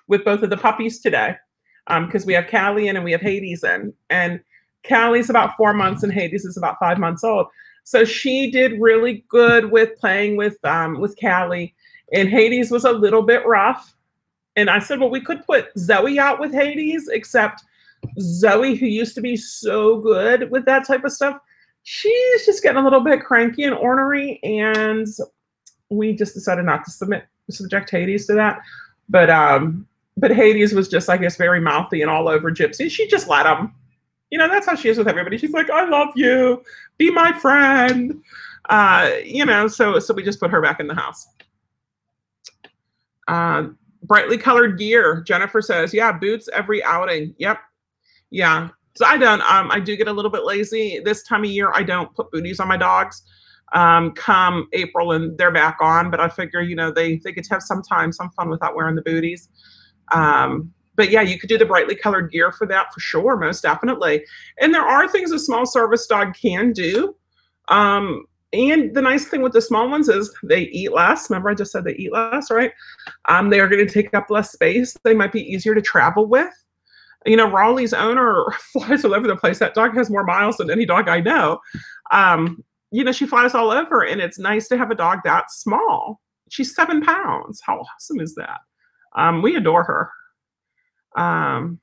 with 0.08 0.24
both 0.24 0.44
of 0.44 0.50
the 0.50 0.56
puppies 0.56 1.02
today 1.02 1.36
because 1.88 2.24
um, 2.24 2.26
we 2.26 2.34
have 2.36 2.48
Callie 2.50 2.88
in 2.88 2.96
and 2.96 3.04
we 3.04 3.12
have 3.12 3.20
Hades 3.20 3.66
in, 3.66 3.94
and 4.10 4.40
Callie's 4.88 5.30
about 5.30 5.58
four 5.58 5.74
months 5.74 6.04
and 6.04 6.14
Hades 6.14 6.46
is 6.46 6.56
about 6.56 6.80
five 6.80 7.00
months 7.00 7.26
old. 7.26 7.48
So 7.84 8.06
she 8.06 8.50
did 8.50 8.80
really 8.80 9.26
good 9.28 9.72
with 9.72 9.98
playing 10.00 10.38
with 10.38 10.58
um, 10.64 11.02
with 11.02 11.20
Callie, 11.20 11.76
and 12.14 12.30
Hades 12.30 12.72
was 12.72 12.86
a 12.86 12.92
little 12.92 13.24
bit 13.24 13.46
rough. 13.46 13.94
And 14.56 14.70
I 14.70 14.80
said, 14.80 15.00
well, 15.00 15.10
we 15.10 15.22
could 15.22 15.46
put 15.46 15.68
Zoe 15.78 16.20
out 16.20 16.40
with 16.40 16.54
Hades, 16.54 17.08
except 17.08 17.64
Zoe, 18.20 18.76
who 18.76 18.86
used 18.86 19.16
to 19.16 19.22
be 19.22 19.36
so 19.36 20.00
good 20.00 20.52
with 20.52 20.66
that 20.66 20.86
type 20.86 21.04
of 21.04 21.12
stuff, 21.12 21.40
she's 21.84 22.46
just 22.46 22.64
getting 22.64 22.82
a 22.82 22.84
little 22.84 23.02
bit 23.02 23.24
cranky 23.24 23.64
and 23.64 23.76
ornery, 23.76 24.40
and 24.44 25.08
we 25.90 26.14
just 26.14 26.34
decided 26.34 26.66
not 26.66 26.84
to 26.86 26.92
submit 26.92 27.26
subject 27.50 27.90
Hades 27.90 28.26
to 28.28 28.34
that. 28.34 28.62
But 29.10 29.30
um, 29.30 29.88
but 30.18 30.32
Hades 30.32 30.74
was 30.74 30.88
just, 30.88 31.10
I 31.10 31.18
guess, 31.18 31.38
very 31.38 31.60
mouthy 31.60 32.02
and 32.02 32.10
all 32.10 32.28
over 32.28 32.52
Gypsy. 32.52 32.90
She 32.90 33.08
just 33.08 33.28
let 33.28 33.46
him. 33.46 33.74
You 34.32 34.40
know, 34.40 34.48
that's 34.48 34.66
how 34.66 34.76
she 34.76 34.90
is 34.90 34.98
with 34.98 35.08
everybody. 35.08 35.38
She's 35.38 35.52
like, 35.52 35.70
I 35.70 35.88
love 35.88 36.10
you. 36.16 36.64
Be 36.98 37.12
my 37.12 37.32
friend. 37.34 38.22
Uh, 38.70 39.12
you 39.24 39.46
know, 39.46 39.68
so 39.68 40.00
so 40.00 40.14
we 40.14 40.24
just 40.24 40.40
put 40.40 40.52
her 40.52 40.62
back 40.62 40.80
in 40.80 40.88
the 40.88 40.96
house. 40.96 41.28
Uh, 43.28 43.68
brightly 44.04 44.38
colored 44.38 44.78
gear. 44.78 45.22
Jennifer 45.26 45.62
says, 45.62 45.94
yeah, 45.94 46.12
boots 46.12 46.50
every 46.54 46.84
outing. 46.84 47.34
Yep. 47.38 47.60
Yeah. 48.30 48.70
So 48.96 49.06
I 49.06 49.18
don't, 49.18 49.42
um, 49.42 49.72
I 49.72 49.80
do 49.80 49.96
get 49.96 50.08
a 50.08 50.14
little 50.14 50.32
bit 50.32 50.46
lazy. 50.46 51.02
This 51.04 51.24
time 51.24 51.44
of 51.44 51.50
year, 51.50 51.72
I 51.74 51.84
don't 51.84 52.14
put 52.14 52.32
booties 52.32 52.60
on 52.60 52.68
my 52.68 52.78
dogs. 52.78 53.24
Um, 53.74 54.12
come 54.12 54.68
April 54.74 55.14
and 55.14 55.36
they're 55.38 55.52
back 55.52 55.78
on, 55.82 56.12
but 56.12 56.20
I 56.20 56.30
figure, 56.30 56.62
you 56.62 56.76
know, 56.76 56.92
they, 56.92 57.16
they 57.18 57.32
get 57.32 57.46
to 57.46 57.54
have 57.56 57.64
some 57.64 57.82
time, 57.82 58.12
some 58.12 58.30
fun 58.32 58.50
without 58.50 58.76
wearing 58.76 58.96
the 58.96 59.02
booties. 59.02 59.50
Um, 60.12 60.72
but 60.96 61.10
yeah, 61.10 61.22
you 61.22 61.40
could 61.40 61.50
do 61.50 61.58
the 61.58 61.66
brightly 61.66 61.96
colored 61.96 62.32
gear 62.32 62.52
for 62.52 62.68
that 62.68 62.94
for 62.94 63.00
sure, 63.00 63.36
most 63.36 63.64
definitely. 63.64 64.24
And 64.60 64.74
there 64.74 64.84
are 64.84 65.08
things 65.08 65.32
a 65.32 65.40
small 65.40 65.66
service 65.66 66.06
dog 66.06 66.36
can 66.40 66.72
do. 66.72 67.16
Um, 67.70 68.26
and 68.54 68.94
the 68.94 69.02
nice 69.02 69.26
thing 69.26 69.42
with 69.42 69.54
the 69.54 69.62
small 69.62 69.90
ones 69.90 70.08
is 70.08 70.34
they 70.44 70.62
eat 70.62 70.94
less. 70.94 71.30
Remember, 71.30 71.50
I 71.50 71.56
just 71.56 71.72
said 71.72 71.84
they 71.84 71.96
eat 71.96 72.14
less, 72.14 72.52
right? 72.52 72.72
Um, 73.28 73.50
they 73.50 73.60
are 73.60 73.68
going 73.68 73.86
to 73.86 73.92
take 73.92 74.14
up 74.14 74.30
less 74.30 74.52
space. 74.52 74.96
They 75.04 75.16
might 75.16 75.32
be 75.32 75.42
easier 75.42 75.74
to 75.74 75.82
travel 75.82 76.28
with. 76.28 76.54
You 77.26 77.36
know, 77.36 77.50
Raleigh's 77.50 77.94
owner 77.94 78.46
flies 78.74 79.04
all 79.04 79.16
over 79.16 79.28
the 79.28 79.36
place. 79.36 79.58
That 79.60 79.74
dog 79.74 79.96
has 79.96 80.10
more 80.10 80.24
miles 80.24 80.58
than 80.58 80.70
any 80.70 80.86
dog 80.86 81.10
I 81.10 81.20
know. 81.20 81.60
Um, 82.12 82.64
you 82.92 83.04
know, 83.04 83.12
she 83.12 83.26
flies 83.26 83.56
all 83.56 83.72
over, 83.72 84.04
and 84.04 84.22
it's 84.22 84.38
nice 84.38 84.68
to 84.68 84.78
have 84.78 84.92
a 84.92 84.96
dog 84.96 85.20
that 85.24 85.50
small. 85.50 86.22
She's 86.50 86.76
seven 86.76 87.02
pounds. 87.02 87.60
How 87.66 87.80
awesome 87.80 88.20
is 88.20 88.36
that? 88.36 88.60
Um, 89.16 89.42
we 89.42 89.56
adore 89.56 89.84
her. 89.84 90.12
Um, 91.20 91.80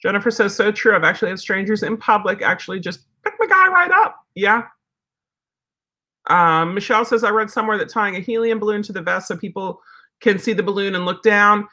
Jennifer 0.00 0.30
says, 0.30 0.54
so 0.54 0.72
true. 0.72 0.96
I've 0.96 1.04
actually 1.04 1.30
had 1.30 1.38
strangers 1.38 1.82
in 1.82 1.96
public 1.96 2.40
actually 2.40 2.80
just 2.80 3.00
pick 3.24 3.34
my 3.38 3.46
guy 3.46 3.68
right 3.68 3.90
up. 3.90 4.16
Yeah. 4.34 4.62
Um, 6.28 6.74
Michelle 6.74 7.04
says, 7.04 7.24
I 7.24 7.30
read 7.30 7.50
somewhere 7.50 7.78
that 7.78 7.88
tying 7.88 8.16
a 8.16 8.20
helium 8.20 8.58
balloon 8.58 8.82
to 8.82 8.92
the 8.92 9.02
vest 9.02 9.28
so 9.28 9.36
people 9.36 9.80
can 10.20 10.38
see 10.38 10.52
the 10.52 10.62
balloon 10.62 10.94
and 10.94 11.04
look 11.04 11.22
down. 11.22 11.68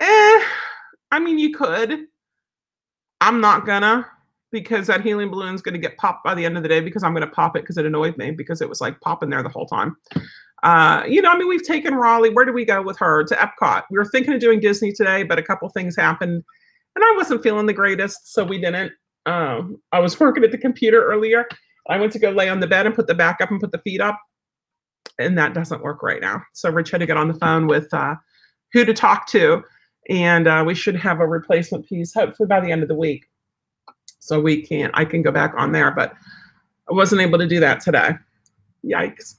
Eh, 0.00 0.44
I 1.10 1.18
mean, 1.20 1.38
you 1.38 1.54
could. 1.54 2.06
I'm 3.20 3.40
not 3.40 3.64
gonna 3.64 4.06
because 4.54 4.86
that 4.86 5.02
helium 5.02 5.30
balloon 5.30 5.54
is 5.54 5.62
going 5.62 5.72
to 5.72 5.80
get 5.80 5.96
popped 5.96 6.22
by 6.22 6.32
the 6.32 6.44
end 6.44 6.56
of 6.56 6.62
the 6.62 6.68
day 6.68 6.80
because 6.80 7.02
I'm 7.02 7.14
to 7.14 7.26
pop 7.26 7.56
it 7.56 7.62
because 7.62 7.76
it 7.76 7.84
annoyed 7.86 8.16
me 8.16 8.30
because 8.30 8.60
it 8.60 8.68
was 8.68 8.80
like 8.80 9.00
popping 9.00 9.28
there 9.28 9.42
the 9.42 9.48
whole 9.48 9.66
time. 9.66 9.96
Uh, 10.62 11.02
you 11.08 11.20
know, 11.20 11.30
I 11.30 11.36
mean, 11.36 11.48
we've 11.48 11.66
taken 11.66 11.94
Raleigh. 11.94 12.30
Where 12.30 12.44
do 12.44 12.52
we 12.52 12.64
go 12.64 12.80
with 12.80 12.96
her? 12.98 13.24
To 13.24 13.34
Epcot. 13.34 13.82
We 13.90 13.98
were 13.98 14.04
thinking 14.04 14.32
of 14.32 14.40
doing 14.40 14.60
Disney 14.60 14.92
today, 14.92 15.24
but 15.24 15.38
a 15.38 15.42
couple 15.42 15.68
things 15.70 15.96
happened, 15.96 16.44
and 16.94 17.04
I 17.04 17.14
wasn't 17.16 17.42
feeling 17.42 17.66
the 17.66 17.72
greatest, 17.72 18.32
so 18.32 18.44
we 18.44 18.60
didn't. 18.60 18.92
Um, 19.26 19.82
I 19.92 19.98
was 19.98 20.18
working 20.20 20.44
at 20.44 20.52
the 20.52 20.58
computer 20.58 21.04
earlier. 21.04 21.46
I 21.88 21.98
went 21.98 22.12
to 22.12 22.18
go 22.18 22.30
lay 22.30 22.48
on 22.48 22.60
the 22.60 22.66
bed 22.66 22.86
and 22.86 22.94
put 22.94 23.06
the 23.06 23.14
back 23.14 23.40
up 23.40 23.50
and 23.50 23.60
put 23.60 23.72
the 23.72 23.78
feet 23.78 24.00
up, 24.00 24.18
and 25.18 25.36
that 25.38 25.54
doesn't 25.54 25.82
work 25.82 26.02
right 26.02 26.20
now. 26.20 26.42
So 26.52 26.70
Rich 26.70 26.90
had 26.90 26.98
to 26.98 27.06
get 27.06 27.16
on 27.16 27.28
the 27.28 27.34
phone 27.34 27.66
with 27.66 27.92
uh, 27.92 28.14
who 28.72 28.84
to 28.84 28.94
talk 28.94 29.26
to, 29.28 29.62
and 30.08 30.46
uh, 30.46 30.64
we 30.66 30.74
should 30.74 30.96
have 30.96 31.20
a 31.20 31.26
replacement 31.26 31.86
piece 31.86 32.14
hopefully 32.14 32.46
by 32.46 32.60
the 32.60 32.70
end 32.70 32.82
of 32.82 32.88
the 32.88 32.94
week. 32.94 33.26
So 34.18 34.40
we 34.40 34.62
can't, 34.62 34.90
I 34.94 35.04
can 35.04 35.22
go 35.22 35.30
back 35.30 35.52
on 35.56 35.72
there, 35.72 35.90
but 35.90 36.14
I 36.90 36.94
wasn't 36.94 37.20
able 37.20 37.38
to 37.38 37.46
do 37.46 37.60
that 37.60 37.80
today. 37.80 38.12
Yikes 38.84 39.36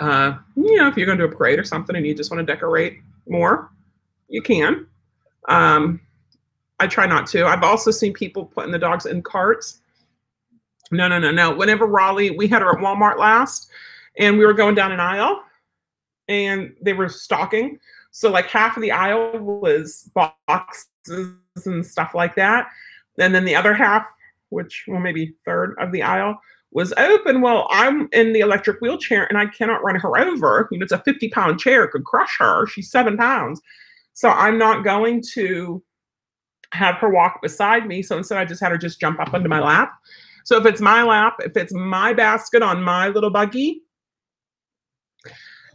uh, 0.00 0.34
you 0.56 0.76
know, 0.76 0.88
if 0.88 0.96
you're 0.96 1.06
going 1.06 1.18
to 1.18 1.26
do 1.26 1.32
a 1.32 1.36
parade 1.36 1.58
or 1.58 1.64
something 1.64 1.94
and 1.94 2.06
you 2.06 2.14
just 2.14 2.30
want 2.30 2.44
to 2.44 2.52
decorate 2.52 2.98
more, 3.28 3.70
you 4.28 4.42
can. 4.42 4.86
Um, 5.48 6.00
I 6.80 6.86
try 6.86 7.06
not 7.06 7.26
to. 7.28 7.46
I've 7.46 7.62
also 7.62 7.90
seen 7.90 8.14
people 8.14 8.46
putting 8.46 8.72
the 8.72 8.78
dogs 8.78 9.04
in 9.04 9.22
carts. 9.22 9.80
No, 10.90 11.08
no, 11.08 11.18
no, 11.18 11.30
no. 11.30 11.54
Whenever 11.54 11.86
Raleigh, 11.86 12.30
we 12.30 12.46
had 12.48 12.62
her 12.62 12.70
at 12.70 12.78
Walmart 12.78 13.18
last, 13.18 13.70
and 14.18 14.38
we 14.38 14.44
were 14.44 14.54
going 14.54 14.74
down 14.74 14.92
an 14.92 15.00
aisle, 15.00 15.42
and 16.28 16.74
they 16.82 16.92
were 16.92 17.08
stocking. 17.08 17.78
So 18.10 18.30
like 18.30 18.46
half 18.46 18.76
of 18.76 18.82
the 18.82 18.90
aisle 18.90 19.38
was 19.38 20.10
boxes 20.14 21.36
and 21.64 21.86
stuff 21.86 22.14
like 22.14 22.34
that, 22.36 22.68
and 23.18 23.34
then 23.34 23.44
the 23.44 23.54
other 23.54 23.74
half, 23.74 24.06
which 24.48 24.84
well 24.88 25.00
maybe 25.00 25.34
third 25.44 25.76
of 25.78 25.92
the 25.92 26.02
aisle, 26.02 26.40
was 26.72 26.92
open. 26.96 27.40
Well, 27.40 27.66
I'm 27.70 28.08
in 28.12 28.32
the 28.32 28.40
electric 28.40 28.80
wheelchair 28.80 29.26
and 29.26 29.38
I 29.38 29.46
cannot 29.46 29.82
run 29.82 29.96
her 29.96 30.18
over. 30.18 30.68
You 30.70 30.78
know, 30.78 30.84
it's 30.84 30.92
a 30.92 30.98
50 30.98 31.28
pound 31.30 31.58
chair, 31.60 31.84
it 31.84 31.90
could 31.90 32.04
crush 32.04 32.36
her. 32.38 32.66
She's 32.66 32.90
seven 32.90 33.16
pounds. 33.16 33.60
So 34.12 34.28
I'm 34.28 34.58
not 34.58 34.84
going 34.84 35.22
to 35.34 35.82
have 36.72 36.96
her 36.96 37.08
walk 37.08 37.42
beside 37.42 37.86
me. 37.86 38.02
So 38.02 38.16
instead, 38.16 38.38
I 38.38 38.44
just 38.44 38.60
had 38.60 38.70
her 38.70 38.78
just 38.78 39.00
jump 39.00 39.18
up 39.20 39.34
onto 39.34 39.48
my 39.48 39.60
lap. 39.60 39.92
So 40.50 40.58
if 40.58 40.66
it's 40.66 40.80
my 40.80 41.04
lap, 41.04 41.36
if 41.44 41.56
it's 41.56 41.72
my 41.72 42.12
basket 42.12 42.60
on 42.60 42.82
my 42.82 43.06
little 43.06 43.30
buggy, 43.30 43.82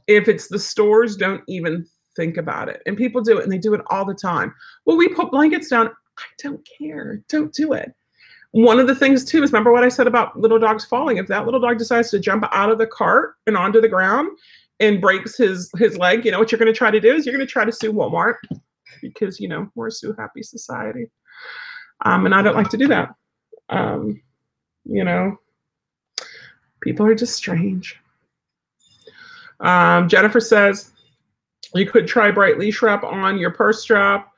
if 0.08 0.28
it's 0.28 0.50
the 0.50 0.60
stores, 0.60 1.16
don't 1.16 1.42
even 1.48 1.86
think 2.18 2.36
about 2.36 2.68
it. 2.68 2.82
And 2.86 2.98
people 2.98 3.22
do 3.22 3.38
it 3.38 3.44
and 3.44 3.52
they 3.54 3.58
do 3.58 3.74
it 3.74 3.80
all 3.90 4.04
the 4.04 4.14
time. 4.14 4.54
Well, 4.86 4.98
we 4.98 5.08
put 5.08 5.32
blankets 5.32 5.70
down. 5.70 5.88
I 6.18 6.24
don't 6.44 6.68
care. 6.78 7.22
Don't 7.30 7.54
do 7.54 7.72
it 7.72 7.96
one 8.52 8.80
of 8.80 8.88
the 8.88 8.96
things 8.96 9.26
too 9.26 9.44
is 9.44 9.52
remember 9.52 9.74
what 9.74 9.84
I 9.84 9.90
said 9.90 10.08
about 10.08 10.40
little 10.40 10.60
dogs 10.60 10.86
falling. 10.86 11.18
If 11.18 11.28
that 11.28 11.44
little 11.44 11.60
dog 11.60 11.78
decides 11.78 12.10
to 12.12 12.20
jump 12.20 12.46
out 12.54 12.70
of 12.70 12.78
the 12.78 12.88
cart 12.88 13.36
and 13.48 13.58
onto 13.58 13.82
the 13.82 13.90
ground 13.90 14.30
and 14.80 15.02
breaks 15.02 15.38
his 15.38 15.70
his 15.78 15.98
leg, 15.98 16.24
you 16.24 16.32
know 16.32 16.40
what 16.40 16.54
you're 16.54 16.60
going 16.60 16.74
to 16.74 16.78
try 16.78 16.90
to 16.90 17.02
do 17.02 17.14
is 17.14 17.26
you're 17.26 17.36
going 17.36 17.46
to 17.46 17.52
try 17.52 17.66
to 17.66 17.72
sue 17.72 17.92
Walmart 17.92 18.36
because 19.02 19.42
you 19.42 19.50
know 19.50 19.70
we're 19.76 19.88
a 19.88 19.92
sue 19.92 20.16
happy 20.18 20.42
society, 20.42 21.12
um, 22.06 22.26
and 22.26 22.34
I 22.34 22.42
don't 22.42 22.56
like 22.56 22.70
to 22.70 22.78
do 22.78 22.88
that. 22.88 23.10
Um, 23.68 24.22
you 24.86 25.04
know, 25.04 25.38
people 26.82 27.06
are 27.06 27.16
just 27.16 27.36
strange. 27.36 28.00
Um, 29.60 30.08
Jennifer 30.08 30.40
says 30.40 30.92
you 31.74 31.86
could 31.86 32.08
try 32.08 32.32
bright 32.32 32.60
leash 32.60 32.82
wrap 32.82 33.04
on 33.04 33.38
your 33.38 33.52
purse 33.52 33.82
strap 33.82 34.32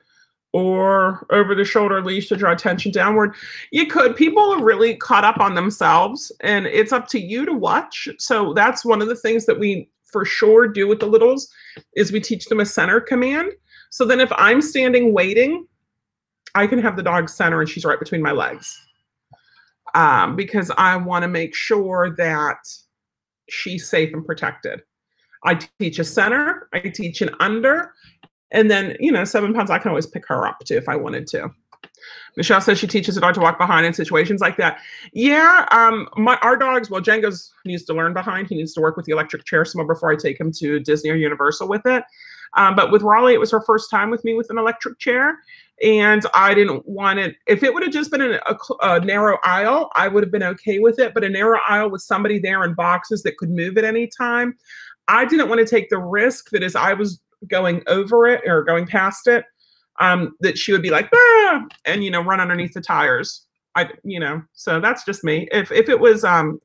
or 0.53 1.25
over 1.29 1.53
the 1.53 1.65
shoulder 1.65 2.01
leash 2.01 2.29
to 2.29 2.35
draw 2.35 2.51
attention 2.51 2.91
downward. 2.91 3.35
You 3.71 3.87
could. 3.87 4.15
People 4.15 4.53
are 4.53 4.63
really 4.63 4.95
caught 4.95 5.23
up 5.23 5.39
on 5.39 5.55
themselves, 5.55 6.31
and 6.41 6.65
it's 6.65 6.91
up 6.91 7.07
to 7.09 7.19
you 7.19 7.45
to 7.45 7.53
watch. 7.53 8.07
So 8.17 8.53
that's 8.53 8.85
one 8.85 9.01
of 9.01 9.07
the 9.07 9.15
things 9.15 9.45
that 9.45 9.59
we 9.59 9.89
for 10.03 10.25
sure 10.25 10.67
do 10.67 10.87
with 10.87 10.99
the 10.99 11.05
littles 11.05 11.51
is 11.95 12.11
we 12.11 12.21
teach 12.21 12.45
them 12.45 12.61
a 12.61 12.65
center 12.65 12.99
command. 12.99 13.51
So 13.89 14.05
then 14.05 14.19
if 14.19 14.31
I'm 14.33 14.61
standing 14.61 15.13
waiting, 15.13 15.67
I 16.55 16.65
can 16.65 16.79
have 16.79 16.95
the 16.95 17.03
dog 17.03 17.29
center 17.29 17.59
and 17.59 17.69
she's 17.69 17.85
right 17.85 17.99
between 17.99 18.21
my 18.21 18.31
legs. 18.31 18.86
Um, 19.93 20.35
because 20.35 20.71
I 20.77 20.95
want 20.97 21.23
to 21.23 21.27
make 21.27 21.55
sure 21.55 22.15
that 22.17 22.57
she's 23.49 23.89
safe 23.89 24.13
and 24.13 24.25
protected. 24.25 24.81
I 25.43 25.59
teach 25.79 25.99
a 25.99 26.03
center, 26.03 26.67
I 26.73 26.79
teach 26.79 27.21
an 27.21 27.29
under, 27.39 27.93
and 28.51 28.69
then, 28.69 28.97
you 28.99 29.11
know, 29.11 29.23
seven 29.23 29.53
pounds, 29.53 29.71
I 29.71 29.79
can 29.79 29.89
always 29.89 30.07
pick 30.07 30.27
her 30.27 30.45
up 30.45 30.59
too 30.65 30.75
if 30.75 30.89
I 30.89 30.95
wanted 30.95 31.27
to. 31.27 31.49
Michelle 32.35 32.61
says 32.61 32.79
she 32.79 32.87
teaches 32.87 33.15
the 33.15 33.21
dog 33.21 33.33
to 33.33 33.39
walk 33.39 33.57
behind 33.57 33.85
in 33.85 33.93
situations 33.93 34.41
like 34.41 34.57
that. 34.57 34.79
Yeah, 35.13 35.65
um, 35.71 36.07
my 36.15 36.37
our 36.37 36.55
dogs. 36.55 36.89
Well, 36.89 37.01
Django's 37.01 37.51
needs 37.65 37.83
to 37.85 37.93
learn 37.93 38.13
behind. 38.13 38.47
He 38.47 38.55
needs 38.55 38.73
to 38.73 38.81
work 38.81 38.95
with 38.95 39.05
the 39.05 39.11
electric 39.11 39.45
chair 39.45 39.65
some 39.65 39.79
more 39.79 39.93
before 39.93 40.11
I 40.11 40.15
take 40.15 40.39
him 40.39 40.51
to 40.53 40.79
Disney 40.79 41.09
or 41.09 41.15
Universal 41.15 41.67
with 41.67 41.85
it. 41.85 42.03
Um, 42.55 42.75
but 42.75 42.91
with 42.91 43.01
Raleigh, 43.01 43.33
it 43.33 43.39
was 43.39 43.51
her 43.51 43.61
first 43.61 43.89
time 43.89 44.09
with 44.09 44.23
me 44.23 44.35
with 44.35 44.49
an 44.49 44.57
electric 44.57 44.99
chair, 44.99 45.39
and 45.83 46.25
I 46.33 46.53
didn't 46.53 46.87
want 46.87 47.19
it. 47.19 47.35
If 47.45 47.63
it 47.63 47.73
would 47.73 47.83
have 47.83 47.93
just 47.93 48.11
been 48.11 48.21
a, 48.21 48.39
a, 48.47 48.57
a 48.81 48.99
narrow 48.99 49.37
aisle, 49.43 49.91
I 49.95 50.07
would 50.07 50.23
have 50.23 50.31
been 50.31 50.43
okay 50.43 50.79
with 50.79 50.99
it. 50.99 51.13
But 51.13 51.23
a 51.23 51.29
narrow 51.29 51.59
aisle 51.67 51.89
with 51.89 52.01
somebody 52.01 52.39
there 52.39 52.63
in 52.63 52.73
boxes 52.73 53.23
that 53.23 53.37
could 53.37 53.49
move 53.49 53.77
at 53.77 53.85
any 53.85 54.07
time, 54.07 54.57
I 55.07 55.25
didn't 55.25 55.49
want 55.49 55.59
to 55.59 55.65
take 55.65 55.89
the 55.89 55.99
risk 55.99 56.49
that 56.51 56.63
as 56.63 56.75
I 56.75 56.93
was 56.93 57.19
going 57.47 57.83
over 57.87 58.27
it 58.27 58.41
or 58.47 58.63
going 58.63 58.87
past 58.87 59.27
it, 59.27 59.45
um, 59.99 60.35
that 60.39 60.57
she 60.57 60.71
would 60.71 60.81
be 60.81 60.89
like, 60.89 61.09
ah, 61.13 61.65
and 61.85 62.03
you 62.03 62.11
know, 62.11 62.21
run 62.21 62.39
underneath 62.39 62.73
the 62.73 62.81
tires. 62.81 63.45
I, 63.75 63.89
you 64.03 64.19
know, 64.19 64.41
so 64.53 64.79
that's 64.79 65.05
just 65.05 65.23
me. 65.23 65.47
If 65.51 65.71
if 65.71 65.89
it 65.89 65.99
was 65.99 66.23
um, 66.23 66.59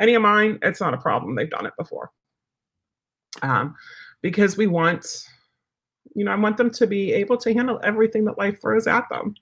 any 0.00 0.14
of 0.14 0.22
mine, 0.22 0.58
it's 0.62 0.80
not 0.80 0.94
a 0.94 0.98
problem. 0.98 1.34
They've 1.34 1.50
done 1.50 1.66
it 1.66 1.74
before. 1.78 2.10
Um, 3.42 3.74
because 4.22 4.56
we 4.56 4.66
want, 4.66 5.06
you 6.14 6.24
know, 6.24 6.32
I 6.32 6.36
want 6.36 6.56
them 6.56 6.70
to 6.70 6.86
be 6.86 7.12
able 7.12 7.36
to 7.38 7.52
handle 7.52 7.80
everything 7.82 8.24
that 8.24 8.38
life 8.38 8.60
throws 8.60 8.86
at 8.86 9.08
them, 9.10 9.34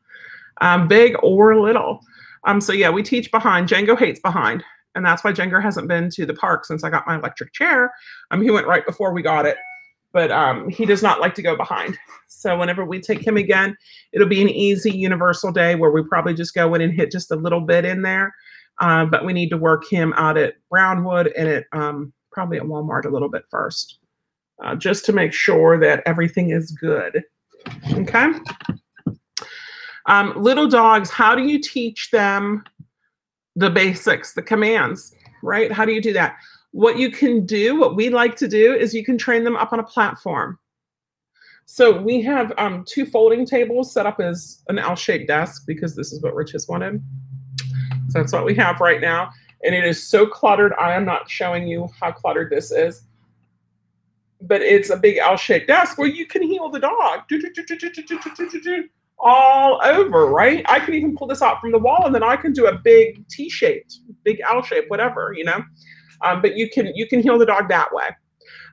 um, 0.60 0.88
big 0.88 1.16
or 1.22 1.60
little. 1.60 2.00
Um, 2.44 2.60
so 2.60 2.72
yeah, 2.72 2.90
we 2.90 3.02
teach 3.02 3.30
behind. 3.30 3.68
Django 3.68 3.98
hates 3.98 4.20
behind, 4.20 4.62
and 4.94 5.04
that's 5.04 5.24
why 5.24 5.32
Django 5.32 5.62
hasn't 5.62 5.88
been 5.88 6.10
to 6.10 6.26
the 6.26 6.34
park 6.34 6.64
since 6.64 6.84
I 6.84 6.90
got 6.90 7.06
my 7.06 7.16
electric 7.16 7.52
chair. 7.52 7.92
Um, 8.30 8.42
he 8.42 8.50
went 8.50 8.66
right 8.66 8.86
before 8.86 9.12
we 9.12 9.22
got 9.22 9.46
it, 9.46 9.56
but 10.12 10.30
um, 10.30 10.68
he 10.68 10.86
does 10.86 11.02
not 11.02 11.20
like 11.20 11.34
to 11.34 11.42
go 11.42 11.56
behind. 11.56 11.98
So 12.28 12.58
whenever 12.58 12.84
we 12.84 13.00
take 13.00 13.26
him 13.26 13.36
again, 13.36 13.76
it'll 14.12 14.28
be 14.28 14.42
an 14.42 14.48
easy 14.48 14.90
universal 14.90 15.52
day 15.52 15.74
where 15.74 15.90
we 15.90 16.02
probably 16.02 16.34
just 16.34 16.54
go 16.54 16.74
in 16.74 16.80
and 16.80 16.92
hit 16.92 17.10
just 17.10 17.30
a 17.30 17.36
little 17.36 17.60
bit 17.60 17.84
in 17.84 18.02
there. 18.02 18.34
Uh, 18.78 19.06
but 19.06 19.24
we 19.24 19.32
need 19.32 19.48
to 19.50 19.56
work 19.56 19.88
him 19.88 20.12
out 20.16 20.36
at 20.36 20.54
Brownwood 20.70 21.28
and 21.36 21.48
at 21.48 21.64
um, 21.72 22.12
probably 22.32 22.58
at 22.58 22.64
Walmart 22.64 23.06
a 23.06 23.10
little 23.10 23.30
bit 23.30 23.44
first, 23.50 23.98
uh, 24.62 24.74
just 24.74 25.04
to 25.06 25.12
make 25.12 25.32
sure 25.32 25.78
that 25.78 26.02
everything 26.06 26.50
is 26.50 26.70
good. 26.72 27.22
Okay. 27.92 28.32
Um, 30.06 30.34
little 30.36 30.68
dogs, 30.68 31.10
how 31.10 31.34
do 31.34 31.42
you 31.42 31.58
teach 31.60 32.10
them 32.10 32.64
the 33.56 33.70
basics, 33.70 34.34
the 34.34 34.42
commands, 34.42 35.14
right? 35.42 35.72
How 35.72 35.84
do 35.84 35.92
you 35.92 36.00
do 36.00 36.12
that? 36.12 36.36
What 36.72 36.98
you 36.98 37.10
can 37.10 37.44
do, 37.44 37.78
what 37.78 37.96
we 37.96 38.10
like 38.10 38.36
to 38.36 38.48
do, 38.48 38.74
is 38.74 38.94
you 38.94 39.04
can 39.04 39.18
train 39.18 39.44
them 39.44 39.56
up 39.56 39.72
on 39.72 39.80
a 39.80 39.84
platform. 39.84 40.58
So 41.64 42.00
we 42.00 42.22
have 42.22 42.52
um, 42.58 42.84
two 42.86 43.04
folding 43.04 43.44
tables 43.44 43.92
set 43.92 44.06
up 44.06 44.20
as 44.20 44.62
an 44.68 44.78
L-shaped 44.78 45.26
desk 45.26 45.64
because 45.66 45.96
this 45.96 46.12
is 46.12 46.22
what 46.22 46.34
Rich 46.34 46.52
has 46.52 46.68
wanted. 46.68 47.02
So 48.08 48.20
that's 48.20 48.32
what 48.32 48.44
we 48.44 48.54
have 48.54 48.80
right 48.80 49.00
now. 49.00 49.30
And 49.64 49.74
it 49.74 49.84
is 49.84 50.06
so 50.06 50.26
cluttered. 50.26 50.72
I 50.78 50.94
am 50.94 51.04
not 51.04 51.28
showing 51.28 51.66
you 51.66 51.88
how 51.98 52.12
cluttered 52.12 52.50
this 52.50 52.70
is. 52.70 53.02
But 54.46 54.62
it's 54.62 54.90
a 54.90 54.96
big 54.96 55.18
L-shaped 55.18 55.66
desk 55.66 55.98
where 55.98 56.08
you 56.08 56.26
can 56.26 56.42
heel 56.42 56.68
the 56.68 56.80
dog 56.80 57.20
all 59.18 59.80
over, 59.82 60.26
right? 60.26 60.64
I 60.68 60.78
can 60.78 60.94
even 60.94 61.16
pull 61.16 61.26
this 61.26 61.42
out 61.42 61.60
from 61.60 61.72
the 61.72 61.78
wall 61.78 62.04
and 62.04 62.14
then 62.14 62.22
I 62.22 62.36
can 62.36 62.52
do 62.52 62.66
a 62.66 62.78
big 62.78 63.26
T-shaped, 63.28 64.00
big 64.24 64.40
L-shaped, 64.48 64.90
whatever, 64.90 65.34
you 65.36 65.44
know. 65.44 65.62
Um, 66.22 66.40
but 66.40 66.56
you 66.56 66.70
can 66.70 66.86
you 66.94 67.06
can 67.06 67.20
heel 67.20 67.38
the 67.38 67.46
dog 67.46 67.68
that 67.68 67.92
way. 67.92 68.08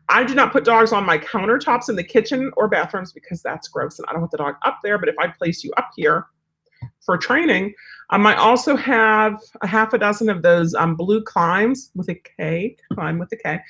I 0.10 0.24
do 0.24 0.36
not 0.36 0.52
put 0.52 0.66
dogs 0.66 0.92
on 0.92 1.06
my 1.06 1.18
countertops 1.18 1.90
in 1.90 1.96
the 1.96 2.04
kitchen 2.04 2.52
or 2.58 2.68
bathrooms 2.68 3.14
because 3.14 3.42
that's 3.42 3.68
gross 3.68 4.00
and 4.00 4.06
I 4.08 4.12
don't 4.12 4.22
want 4.22 4.32
the 4.32 4.38
dog 4.38 4.56
up 4.64 4.80
there. 4.84 4.98
But 4.98 5.10
if 5.10 5.16
I 5.20 5.28
place 5.28 5.64
you 5.64 5.72
up 5.78 5.92
here 5.96 6.26
for 7.06 7.18
training, 7.18 7.74
um, 8.10 8.28
I 8.28 8.36
also 8.36 8.76
have 8.76 9.40
a 9.62 9.68
half 9.68 9.94
a 9.94 9.98
dozen 9.98 10.30
of 10.30 10.42
those 10.42 10.74
um, 10.76 10.96
blue 10.96 11.24
Klimbs 11.24 11.90
with 11.96 12.10
a 12.10 12.16
K, 12.16 12.76
Klimb 12.92 13.20
with 13.20 13.32
a 13.32 13.38
K. 13.38 13.62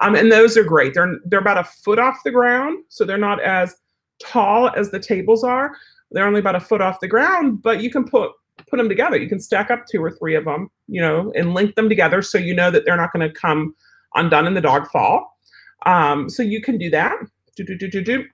Um, 0.00 0.14
and 0.14 0.30
those 0.30 0.56
are 0.56 0.64
great. 0.64 0.94
They're, 0.94 1.18
they're 1.24 1.40
about 1.40 1.58
a 1.58 1.64
foot 1.64 1.98
off 1.98 2.20
the 2.24 2.30
ground, 2.30 2.84
so 2.88 3.04
they're 3.04 3.18
not 3.18 3.42
as 3.42 3.76
tall 4.20 4.70
as 4.70 4.90
the 4.90 5.00
tables 5.00 5.44
are. 5.44 5.72
They're 6.10 6.26
only 6.26 6.40
about 6.40 6.56
a 6.56 6.60
foot 6.60 6.80
off 6.80 7.00
the 7.00 7.08
ground, 7.08 7.62
but 7.62 7.82
you 7.82 7.90
can 7.90 8.04
put 8.04 8.32
put 8.68 8.76
them 8.76 8.88
together. 8.88 9.16
You 9.16 9.28
can 9.28 9.40
stack 9.40 9.70
up 9.70 9.86
two 9.86 10.02
or 10.02 10.10
three 10.10 10.34
of 10.34 10.44
them, 10.44 10.70
you 10.88 11.00
know, 11.00 11.32
and 11.36 11.54
link 11.54 11.74
them 11.74 11.88
together 11.88 12.22
so 12.22 12.38
you 12.38 12.54
know 12.54 12.70
that 12.70 12.84
they're 12.84 12.96
not 12.96 13.12
going 13.12 13.26
to 13.26 13.32
come 13.32 13.74
undone 14.14 14.46
in 14.46 14.54
the 14.54 14.60
dog 14.60 14.90
fall. 14.90 15.38
Um, 15.86 16.28
so 16.28 16.42
you 16.42 16.60
can 16.60 16.76
do 16.76 16.90
that. 16.90 17.14
Do, 17.56 17.64
do, 17.64 17.76
do, 17.76 17.88
do, 17.88 18.02
do. 18.02 18.24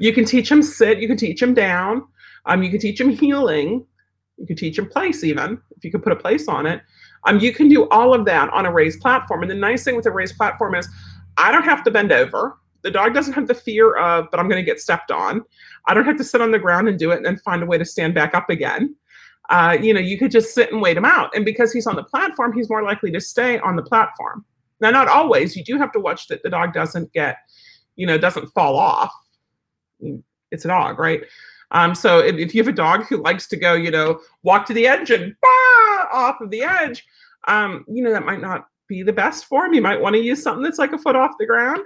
You 0.00 0.12
can 0.12 0.24
teach 0.24 0.48
them 0.48 0.62
sit. 0.62 0.98
You 0.98 1.06
can 1.06 1.16
teach 1.16 1.40
them 1.40 1.54
down. 1.54 2.06
Um, 2.46 2.62
you 2.62 2.70
can 2.70 2.80
teach 2.80 2.98
them 2.98 3.10
heeling. 3.10 3.86
You 4.38 4.46
can 4.46 4.56
teach 4.56 4.76
them 4.76 4.88
place 4.88 5.22
even 5.22 5.60
if 5.76 5.84
you 5.84 5.90
can 5.90 6.00
put 6.00 6.12
a 6.12 6.16
place 6.16 6.48
on 6.48 6.66
it. 6.66 6.82
Um, 7.26 7.38
you 7.38 7.52
can 7.52 7.68
do 7.68 7.88
all 7.88 8.14
of 8.14 8.24
that 8.26 8.50
on 8.50 8.66
a 8.66 8.72
raised 8.72 9.00
platform. 9.00 9.42
And 9.42 9.50
the 9.50 9.54
nice 9.54 9.84
thing 9.84 9.96
with 9.96 10.06
a 10.06 10.10
raised 10.10 10.36
platform 10.36 10.74
is 10.74 10.88
I 11.36 11.50
don't 11.50 11.64
have 11.64 11.82
to 11.84 11.90
bend 11.90 12.12
over. 12.12 12.58
The 12.82 12.90
dog 12.90 13.14
doesn't 13.14 13.32
have 13.32 13.46
the 13.46 13.54
fear 13.54 13.96
of, 13.96 14.30
but 14.30 14.38
I'm 14.38 14.48
going 14.48 14.62
to 14.62 14.70
get 14.70 14.80
stepped 14.80 15.10
on. 15.10 15.42
I 15.86 15.94
don't 15.94 16.04
have 16.04 16.18
to 16.18 16.24
sit 16.24 16.42
on 16.42 16.50
the 16.50 16.58
ground 16.58 16.88
and 16.88 16.98
do 16.98 17.12
it 17.12 17.16
and 17.16 17.24
then 17.24 17.38
find 17.38 17.62
a 17.62 17.66
way 17.66 17.78
to 17.78 17.84
stand 17.84 18.14
back 18.14 18.34
up 18.34 18.50
again. 18.50 18.94
Uh, 19.50 19.76
you 19.80 19.92
know, 19.92 20.00
you 20.00 20.18
could 20.18 20.30
just 20.30 20.54
sit 20.54 20.72
and 20.72 20.80
wait 20.80 20.96
him 20.96 21.04
out. 21.04 21.34
And 21.34 21.44
because 21.44 21.72
he's 21.72 21.86
on 21.86 21.96
the 21.96 22.04
platform, 22.04 22.52
he's 22.52 22.68
more 22.68 22.82
likely 22.82 23.10
to 23.12 23.20
stay 23.20 23.58
on 23.58 23.76
the 23.76 23.82
platform. 23.82 24.44
Now, 24.80 24.90
not 24.90 25.08
always. 25.08 25.56
You 25.56 25.64
do 25.64 25.78
have 25.78 25.92
to 25.92 26.00
watch 26.00 26.28
that 26.28 26.42
the 26.42 26.50
dog 26.50 26.72
doesn't 26.72 27.12
get, 27.12 27.38
you 27.96 28.06
know, 28.06 28.18
doesn't 28.18 28.48
fall 28.48 28.76
off. 28.76 29.12
It's 30.50 30.64
a 30.64 30.68
dog, 30.68 30.98
right? 30.98 31.22
Um, 31.70 31.94
so 31.94 32.20
if, 32.20 32.36
if, 32.36 32.54
you 32.54 32.62
have 32.62 32.72
a 32.72 32.76
dog 32.76 33.04
who 33.06 33.16
likes 33.16 33.46
to 33.48 33.56
go, 33.56 33.74
you 33.74 33.90
know, 33.90 34.20
walk 34.42 34.66
to 34.66 34.74
the 34.74 34.86
and 34.86 35.06
bah, 35.08 35.48
off 36.14 36.40
of 36.40 36.50
the 36.50 36.62
edge, 36.62 37.04
um, 37.48 37.84
you 37.88 38.02
know, 38.02 38.12
that 38.12 38.24
might 38.24 38.40
not 38.40 38.66
be 38.88 39.02
the 39.02 39.12
best 39.12 39.46
form. 39.46 39.74
You 39.74 39.82
might 39.82 40.00
want 40.00 40.14
to 40.14 40.22
use 40.22 40.42
something 40.42 40.62
that's 40.62 40.78
like 40.78 40.92
a 40.92 40.98
foot 40.98 41.16
off 41.16 41.32
the 41.38 41.46
ground. 41.46 41.80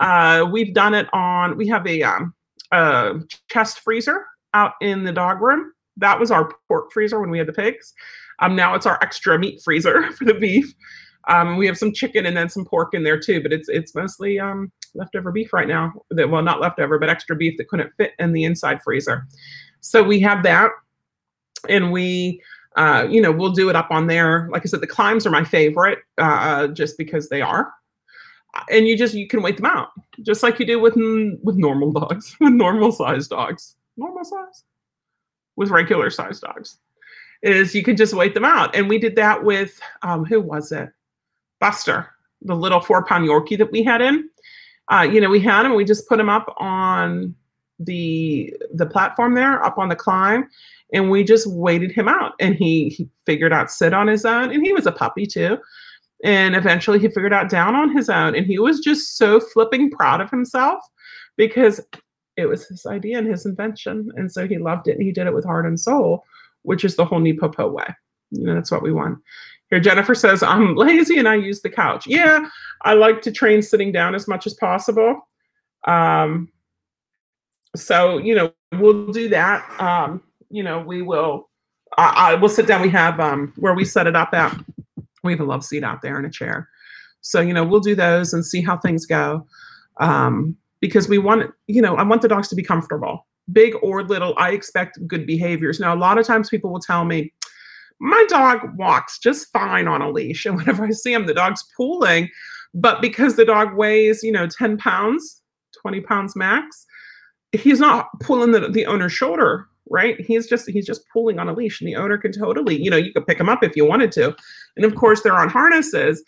Uh, 0.00 0.46
we've 0.50 0.74
done 0.74 0.94
it 0.94 1.08
on, 1.12 1.56
we 1.56 1.68
have 1.68 1.86
a, 1.86 2.02
um, 2.02 2.34
a 2.72 3.14
chest 3.48 3.80
freezer 3.80 4.24
out 4.54 4.72
in 4.80 5.04
the 5.04 5.12
dog 5.12 5.40
room. 5.40 5.72
That 5.96 6.18
was 6.18 6.30
our 6.30 6.50
pork 6.68 6.92
freezer 6.92 7.20
when 7.20 7.30
we 7.30 7.38
had 7.38 7.46
the 7.46 7.52
pigs. 7.52 7.92
Um, 8.40 8.56
now 8.56 8.74
it's 8.74 8.86
our 8.86 8.98
extra 9.02 9.38
meat 9.38 9.60
freezer 9.62 10.10
for 10.18 10.24
the 10.24 10.34
beef. 10.34 10.74
Um, 11.28 11.56
we 11.56 11.66
have 11.66 11.78
some 11.78 11.92
chicken 11.92 12.26
and 12.26 12.36
then 12.36 12.48
some 12.48 12.64
pork 12.64 12.94
in 12.94 13.02
there 13.02 13.18
too, 13.18 13.42
but 13.42 13.52
it's 13.52 13.68
it's 13.68 13.94
mostly 13.94 14.38
um, 14.38 14.70
leftover 14.94 15.32
beef 15.32 15.52
right 15.52 15.68
now. 15.68 15.92
That 16.10 16.28
well, 16.28 16.42
not 16.42 16.60
leftover, 16.60 16.98
but 16.98 17.08
extra 17.08 17.34
beef 17.34 17.56
that 17.56 17.68
couldn't 17.68 17.94
fit 17.96 18.12
in 18.18 18.32
the 18.32 18.44
inside 18.44 18.82
freezer. 18.82 19.26
So 19.80 20.02
we 20.02 20.20
have 20.20 20.42
that, 20.42 20.70
and 21.68 21.92
we, 21.92 22.42
uh, 22.76 23.06
you 23.08 23.20
know, 23.20 23.30
we'll 23.30 23.52
do 23.52 23.70
it 23.70 23.76
up 23.76 23.90
on 23.90 24.06
there. 24.06 24.48
Like 24.50 24.62
I 24.64 24.68
said, 24.68 24.80
the 24.80 24.86
Klimbs 24.86 25.26
are 25.26 25.30
my 25.30 25.44
favorite, 25.44 26.00
uh, 26.18 26.68
just 26.68 26.98
because 26.98 27.28
they 27.28 27.40
are. 27.40 27.72
And 28.70 28.86
you 28.86 28.96
just 28.96 29.14
you 29.14 29.26
can 29.26 29.42
wait 29.42 29.56
them 29.56 29.66
out, 29.66 29.88
just 30.22 30.42
like 30.42 30.60
you 30.60 30.66
do 30.66 30.78
with 30.78 30.94
with 31.42 31.56
normal 31.56 31.92
dogs, 31.92 32.36
with 32.40 32.52
normal 32.52 32.92
size 32.92 33.26
dogs, 33.26 33.74
normal 33.96 34.24
size, 34.24 34.62
with 35.56 35.70
regular 35.70 36.08
size 36.10 36.38
dogs, 36.38 36.78
is 37.42 37.74
you 37.74 37.82
can 37.82 37.96
just 37.96 38.14
wait 38.14 38.32
them 38.32 38.44
out. 38.44 38.74
And 38.76 38.88
we 38.88 38.98
did 38.98 39.16
that 39.16 39.42
with 39.42 39.80
um, 40.02 40.24
who 40.24 40.40
was 40.40 40.70
it? 40.70 40.90
Buster, 41.60 42.10
the 42.42 42.54
little 42.54 42.80
four 42.80 43.04
pound 43.04 43.28
Yorkie 43.28 43.58
that 43.58 43.72
we 43.72 43.82
had 43.82 44.00
in. 44.00 44.28
Uh, 44.92 45.02
you 45.10 45.20
know, 45.20 45.30
we 45.30 45.40
had 45.40 45.66
him, 45.66 45.74
we 45.74 45.84
just 45.84 46.08
put 46.08 46.20
him 46.20 46.28
up 46.28 46.54
on 46.58 47.34
the 47.78 48.54
the 48.72 48.86
platform 48.86 49.34
there, 49.34 49.62
up 49.64 49.78
on 49.78 49.88
the 49.88 49.96
Klimb, 49.96 50.44
and 50.92 51.10
we 51.10 51.24
just 51.24 51.46
waited 51.46 51.92
him 51.92 52.08
out. 52.08 52.32
And 52.40 52.54
he, 52.54 52.90
he 52.90 53.08
figured 53.26 53.52
out 53.52 53.70
sit 53.70 53.92
on 53.92 54.06
his 54.06 54.24
own, 54.24 54.50
and 54.50 54.64
he 54.64 54.72
was 54.72 54.86
a 54.86 54.92
puppy 54.92 55.26
too. 55.26 55.58
And 56.24 56.56
eventually 56.56 56.98
he 56.98 57.08
figured 57.08 57.34
out 57.34 57.50
down 57.50 57.74
on 57.74 57.94
his 57.94 58.08
own. 58.08 58.34
And 58.34 58.46
he 58.46 58.58
was 58.58 58.80
just 58.80 59.18
so 59.18 59.40
flipping 59.40 59.90
proud 59.90 60.22
of 60.22 60.30
himself 60.30 60.82
because 61.36 61.80
it 62.36 62.46
was 62.46 62.66
his 62.66 62.86
idea 62.86 63.18
and 63.18 63.26
his 63.26 63.44
invention. 63.44 64.10
And 64.16 64.32
so 64.32 64.48
he 64.48 64.56
loved 64.56 64.88
it 64.88 64.92
and 64.92 65.02
he 65.02 65.12
did 65.12 65.26
it 65.26 65.34
with 65.34 65.44
heart 65.44 65.66
and 65.66 65.78
soul, 65.78 66.24
which 66.62 66.82
is 66.82 66.96
the 66.96 67.04
whole 67.04 67.20
NePoPo 67.20 67.70
way. 67.70 67.94
You 68.30 68.46
know, 68.46 68.54
that's 68.54 68.70
what 68.70 68.82
we 68.82 68.90
want. 68.90 69.18
Here, 69.70 69.80
Jennifer 69.80 70.14
says, 70.14 70.42
I'm 70.42 70.76
lazy 70.76 71.18
and 71.18 71.28
I 71.28 71.34
use 71.34 71.60
the 71.60 71.70
couch. 71.70 72.06
Yeah, 72.06 72.48
I 72.82 72.94
like 72.94 73.20
to 73.22 73.32
train 73.32 73.60
sitting 73.60 73.92
down 73.92 74.14
as 74.14 74.26
much 74.26 74.46
as 74.46 74.54
possible. 74.54 75.28
Um, 75.86 76.48
so, 77.76 78.18
you 78.18 78.34
know, 78.34 78.52
we'll 78.72 79.06
do 79.12 79.28
that. 79.30 79.68
Um, 79.80 80.22
you 80.50 80.62
know, 80.62 80.80
we 80.80 81.02
will, 81.02 81.50
I, 81.98 82.32
I 82.32 82.34
will 82.34 82.48
sit 82.48 82.66
down. 82.66 82.82
We 82.82 82.90
have 82.90 83.18
um, 83.20 83.52
where 83.56 83.74
we 83.74 83.84
set 83.84 84.06
it 84.06 84.16
up 84.16 84.32
at, 84.32 84.56
we 85.22 85.32
have 85.32 85.40
a 85.40 85.44
love 85.44 85.64
seat 85.64 85.84
out 85.84 86.02
there 86.02 86.16
and 86.16 86.26
a 86.26 86.30
chair. 86.30 86.68
So, 87.20 87.40
you 87.40 87.54
know, 87.54 87.64
we'll 87.64 87.80
do 87.80 87.94
those 87.94 88.34
and 88.34 88.44
see 88.44 88.62
how 88.62 88.76
things 88.76 89.06
go. 89.06 89.46
Um, 89.98 90.56
because 90.80 91.08
we 91.08 91.18
want, 91.18 91.50
you 91.66 91.80
know, 91.80 91.96
I 91.96 92.02
want 92.02 92.20
the 92.20 92.28
dogs 92.28 92.48
to 92.48 92.54
be 92.54 92.62
comfortable, 92.62 93.26
big 93.52 93.74
or 93.82 94.02
little. 94.02 94.34
I 94.36 94.50
expect 94.50 94.98
good 95.06 95.26
behaviors. 95.26 95.80
Now, 95.80 95.94
a 95.94 95.96
lot 95.96 96.18
of 96.18 96.26
times 96.26 96.50
people 96.50 96.70
will 96.70 96.80
tell 96.80 97.04
me, 97.04 97.32
my 98.00 98.24
dog 98.28 98.76
walks 98.76 99.18
just 99.18 99.50
fine 99.50 99.88
on 99.88 100.02
a 100.02 100.10
leash. 100.10 100.44
And 100.44 100.56
whenever 100.58 100.84
I 100.84 100.90
see 100.90 101.12
him, 101.12 101.26
the 101.26 101.34
dog's 101.34 101.64
pulling. 101.76 102.28
But 102.74 103.00
because 103.00 103.36
the 103.36 103.44
dog 103.44 103.74
weighs, 103.74 104.22
you 104.22 104.32
know, 104.32 104.46
10 104.46 104.76
pounds, 104.76 105.40
20 105.80 106.02
pounds 106.02 106.36
max, 106.36 106.86
he's 107.54 107.80
not 107.80 108.08
pulling 108.20 108.52
the, 108.52 108.68
the 108.68 108.86
owner's 108.86 109.12
shoulder, 109.12 109.68
right? 109.90 110.20
He's 110.20 110.46
just 110.46 110.68
he's 110.68 110.86
just 110.86 111.08
pulling 111.12 111.38
on 111.38 111.48
a 111.48 111.52
leash. 111.52 111.80
And 111.80 111.88
the 111.88 111.96
owner 111.96 112.18
can 112.18 112.32
totally, 112.32 112.80
you 112.82 112.90
know, 112.90 112.96
you 112.96 113.12
could 113.12 113.26
pick 113.26 113.38
him 113.38 113.48
up 113.48 113.62
if 113.62 113.76
you 113.76 113.84
wanted 113.84 114.12
to. 114.12 114.34
And 114.76 114.84
of 114.84 114.94
course, 114.94 115.22
they're 115.22 115.38
on 115.38 115.48
harnesses. 115.48 116.22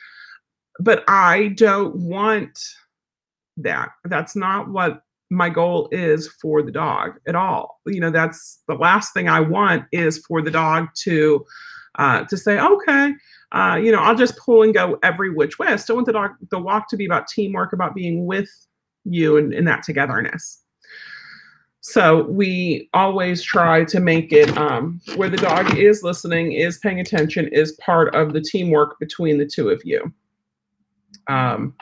But 0.78 1.04
I 1.08 1.48
don't 1.56 1.96
want 1.96 2.58
that. 3.56 3.90
That's 4.04 4.36
not 4.36 4.68
what 4.68 5.02
my 5.30 5.48
goal 5.48 5.88
is 5.90 6.28
for 6.40 6.62
the 6.62 6.70
dog 6.70 7.18
at 7.26 7.34
all. 7.34 7.80
You 7.86 8.00
know, 8.00 8.10
that's 8.10 8.62
the 8.68 8.74
last 8.74 9.12
thing 9.12 9.28
I 9.28 9.40
want 9.40 9.84
is 9.90 10.18
for 10.18 10.42
the 10.42 10.50
dog 10.50 10.88
to 11.02 11.44
uh, 11.98 12.24
to 12.24 12.36
say, 12.36 12.60
okay, 12.60 13.14
uh, 13.52 13.80
you 13.82 13.90
know, 13.90 14.00
I'll 14.00 14.14
just 14.14 14.36
pull 14.36 14.62
and 14.62 14.74
go 14.74 14.98
every 15.02 15.30
which 15.32 15.58
way. 15.58 15.68
I 15.68 15.76
still 15.76 15.96
want 15.96 16.06
the 16.06 16.12
dog, 16.12 16.32
the 16.50 16.58
walk 16.58 16.90
to 16.90 16.96
be 16.96 17.06
about 17.06 17.26
teamwork, 17.26 17.72
about 17.72 17.94
being 17.94 18.26
with 18.26 18.50
you 19.04 19.38
and, 19.38 19.54
in 19.54 19.64
that 19.64 19.82
togetherness. 19.82 20.62
So 21.88 22.25
we 22.25 22.90
always 22.94 23.40
try 23.40 23.85
to 23.85 24.01
make 24.01 24.33
it 24.33 24.59
um, 24.59 25.01
where 25.14 25.29
the 25.29 25.37
dog 25.37 25.79
is 25.79 26.03
listening, 26.03 26.51
is 26.51 26.79
paying 26.79 26.99
attention, 26.99 27.46
is 27.53 27.79
part 27.81 28.12
of 28.12 28.33
the 28.33 28.40
teamwork 28.40 28.99
between 28.99 29.38
the 29.38 29.46
two 29.46 29.68
of 29.68 29.81
you. 29.85 30.12
Um, 31.29 31.77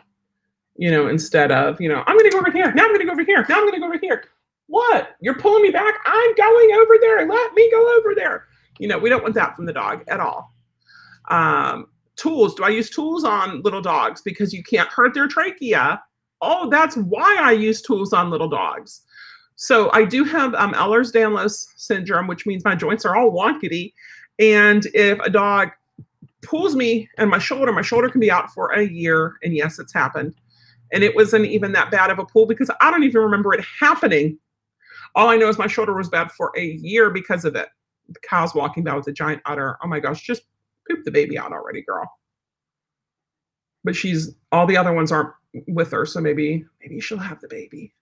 you 0.77 0.91
know, 0.91 1.09
instead 1.09 1.51
of, 1.51 1.81
you 1.81 1.89
know, 1.89 2.05
I'm 2.07 2.19
going 2.19 2.31
to 2.31 2.31
go 2.31 2.39
over 2.39 2.51
here. 2.51 2.71
Now 2.75 2.83
I'm 2.83 2.91
going 2.91 3.01
to 3.01 3.07
go 3.07 3.13
over 3.13 3.25
here. 3.25 3.47
Now 3.49 3.57
I'm 3.57 3.63
going 3.63 3.73
to 3.73 3.81
go 3.81 3.87
over 3.87 3.99
here. 3.99 4.25
What? 4.67 5.17
You're 5.23 5.39
pulling 5.39 5.63
me 5.63 5.71
back? 5.71 5.95
I'm 6.05 6.35
going 6.35 6.73
over 6.83 6.99
there. 7.01 7.27
Let 7.27 7.55
me 7.55 7.71
go 7.71 7.97
over 7.99 8.15
there. 8.15 8.45
You 8.79 8.89
know, 8.89 8.99
we 8.99 9.09
don't 9.09 9.23
want 9.23 9.35
that 9.37 9.57
from 9.57 9.65
the 9.65 9.73
dog 9.73 10.05
at 10.09 10.21
all. 10.21 10.55
Um, 11.31 11.87
tools. 12.17 12.55
Do 12.55 12.65
I 12.65 12.69
use 12.69 12.91
tools 12.91 13.25
on 13.25 13.63
little 13.63 13.81
dogs 13.81 14.21
because 14.21 14.53
you 14.53 14.63
can't 14.65 14.91
hurt 14.91 15.15
their 15.15 15.29
trachea? 15.29 16.03
Oh, 16.43 16.69
that's 16.69 16.95
why 16.95 17.39
I 17.41 17.53
use 17.53 17.81
tools 17.81 18.13
on 18.13 18.29
little 18.29 18.51
dogs. 18.51 19.01
So 19.57 19.91
I 19.93 20.05
do 20.05 20.25
have 20.25 20.55
um, 20.55 20.73
Ehlers-Danlos 20.75 21.67
syndrome, 21.77 22.27
which 22.27 22.47
means 22.47 22.65
my 22.65 22.75
joints 22.75 23.05
are 23.05 23.17
all 23.17 23.31
wonkety. 23.31 23.93
And 24.39 24.87
if 24.95 25.19
a 25.21 25.31
dog 25.31 25.71
pulls 26.43 26.75
me 26.75 27.09
and 27.19 27.31
my 27.31 27.39
shoulder, 27.39 27.73
my 27.73 27.83
shoulder 27.83 28.09
can 28.09 28.21
be 28.21 28.31
out 28.31 28.51
for 28.53 28.73
a 28.73 28.83
year. 28.83 29.39
And 29.43 29.55
yes, 29.55 29.79
it's 29.79 29.93
happened. 29.93 30.35
And 30.93 31.03
it 31.03 31.15
wasn't 31.15 31.47
even 31.47 31.73
that 31.73 31.91
bad 31.91 32.11
of 32.11 32.19
a 32.19 32.25
pull 32.25 32.47
because 32.47 32.71
I 32.81 32.91
don't 32.91 33.05
even 33.05 33.23
remember 33.23 33.55
it 33.55 33.65
happening. 33.81 34.39
All 35.15 35.29
I 35.29 35.37
know 35.37 35.49
is 35.49 35.59
my 35.59 35.67
shoulder 35.67 35.95
was 35.95 36.09
bad 36.09 36.33
for 36.33 36.53
a 36.57 36.65
year 36.65 37.11
because 37.11 37.45
of 37.45 37.55
it. 37.55 37.69
The 38.09 38.21
cow's 38.21 38.55
walking 38.55 38.85
by 38.85 38.95
with 38.95 39.07
a 39.07 39.13
giant 39.13 39.41
udder. 39.47 39.79
Oh 39.83 39.87
my 39.87 40.01
gosh, 40.01 40.23
just 40.23 40.43
poop 40.89 41.05
the 41.05 41.11
baby 41.11 41.39
out 41.39 41.53
already, 41.53 41.83
girl. 41.83 42.11
But 43.85 43.97
she's 43.97 44.35
all 44.53 44.67
the 44.67 44.77
other 44.77 44.93
ones 44.93 45.13
aren't 45.13 45.33
with 45.69 45.91
her, 45.93 46.05
so 46.05 46.21
maybe 46.21 46.65
maybe 46.81 47.01
she'll 47.01 47.19
have 47.19 47.41
the 47.41 47.49
baby. 47.49 47.95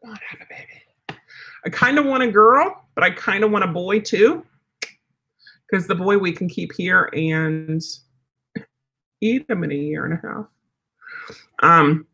Come 0.00 0.10
on, 0.10 0.18
have 0.28 0.40
a 0.40 0.46
baby. 0.48 1.20
I 1.64 1.70
kind 1.70 1.98
of 1.98 2.06
want 2.06 2.22
a 2.22 2.30
girl, 2.30 2.84
but 2.94 3.04
I 3.04 3.10
kind 3.10 3.44
of 3.44 3.50
want 3.50 3.64
a 3.64 3.68
boy 3.68 4.00
too. 4.00 4.44
Because 5.68 5.86
the 5.86 5.94
boy 5.94 6.16
we 6.16 6.32
can 6.32 6.48
keep 6.48 6.72
here 6.74 7.10
and 7.12 7.82
eat 9.20 9.48
him 9.48 9.64
in 9.64 9.72
a 9.72 9.74
year 9.74 10.04
and 10.04 10.14
a 10.14 10.20
half. 10.26 10.46
Um, 11.62 12.06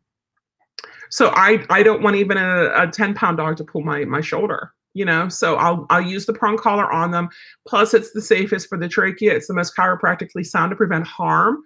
so 1.09 1.31
I 1.35 1.63
I 1.69 1.83
don't 1.83 2.01
want 2.01 2.15
even 2.17 2.37
a, 2.37 2.71
a 2.75 2.87
10 2.91 3.13
pound 3.13 3.37
dog 3.37 3.57
to 3.57 3.63
pull 3.63 3.81
my 3.81 4.03
my 4.05 4.21
shoulder 4.21 4.73
you 4.95 5.05
know 5.05 5.29
so 5.29 5.55
i'll 5.57 5.85
i'll 5.91 6.01
use 6.01 6.25
the 6.25 6.33
prong 6.33 6.57
collar 6.57 6.91
on 6.91 7.11
them 7.11 7.29
plus 7.67 7.93
it's 7.93 8.11
the 8.13 8.21
safest 8.21 8.67
for 8.67 8.77
the 8.79 8.87
trachea 8.87 9.35
it's 9.35 9.47
the 9.47 9.53
most 9.53 9.75
chiropractically 9.75 10.43
sound 10.43 10.71
to 10.71 10.75
prevent 10.75 11.05
harm 11.05 11.61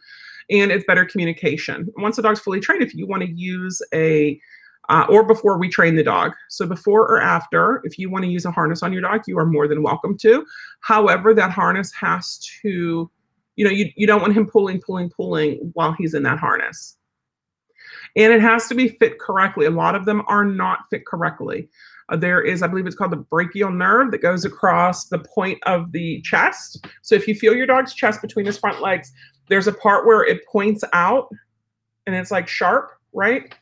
and 0.50 0.72
it's 0.72 0.84
better 0.86 1.06
communication 1.06 1.88
once 1.98 2.18
the 2.18 2.22
dog's 2.22 2.40
fully 2.40 2.60
trained 2.60 2.84
if 2.84 2.94
you 2.94 3.08
want 3.08 3.22
to 3.24 3.32
use 3.32 3.82
a 3.94 4.40
uh, 4.90 5.06
or 5.10 5.24
before 5.24 5.58
we 5.58 5.70
train 5.70 5.96
the 5.96 6.04
dog. 6.04 6.34
So 6.50 6.66
before 6.66 7.02
or 7.04 7.22
after 7.22 7.82
if 7.84 7.98
you 7.98 8.10
want 8.10 8.26
to 8.26 8.32
use 8.32 8.46
a 8.46 8.52
harness 8.52 8.84
on 8.84 8.92
your 8.92 9.02
dog 9.02 9.22
you 9.28 9.38
are 9.40 9.46
more 9.46 9.68
than 9.68 9.84
welcome 9.84 10.18
to. 10.20 10.46
However 10.82 11.34
that 11.34 11.52
harness 11.52 11.94
has 11.94 12.40
to 12.62 13.10
you 13.56 13.66
know 13.66 13.72
you, 13.72 13.92
you 13.96 14.08
don't 14.08 14.22
want 14.22 14.34
him 14.34 14.48
pulling 14.48 14.82
pulling 14.82 15.10
pulling 15.10 15.72
while 15.74 15.94
he's 15.94 16.14
in 16.14 16.24
that 16.24 16.40
harness. 16.40 16.98
And 18.16 18.34
it 18.34 18.42
has 18.42 18.68
to 18.68 18.76
be 18.76 18.90
fit 18.90 19.20
correctly. 19.20 19.66
A 19.66 19.72
lot 19.72 19.96
of 19.96 20.06
them 20.06 20.24
are 20.28 20.46
not 20.46 20.90
fit 20.90 21.06
correctly. 21.06 21.70
Uh, 22.10 22.16
there 22.16 22.42
is, 22.42 22.64
I 22.64 22.68
believe 22.68 22.88
it's 22.88 22.96
called 22.96 23.12
the 23.12 23.18
brachial 23.18 23.72
nerve 23.72 24.12
that 24.12 24.22
goes 24.22 24.46
across 24.46 25.08
the 25.08 25.20
point 25.20 25.60
of 25.66 25.92
the 25.92 26.22
chest. 26.22 26.86
So 27.02 27.16
if 27.16 27.28
you 27.28 27.36
feel 27.36 27.56
your 27.56 27.68
dog's 27.68 27.94
chest 27.94 28.22
between 28.22 28.46
his 28.46 28.58
front 28.58 28.82
legs, 28.82 29.12
there's 29.48 29.68
a 29.68 29.74
part 29.74 30.06
where 30.06 30.24
it 30.24 30.46
points 30.48 30.84
out 30.94 31.30
and 32.08 32.16
it's 32.16 32.32
like 32.32 32.48
sharp, 32.48 32.92
right? 33.14 33.54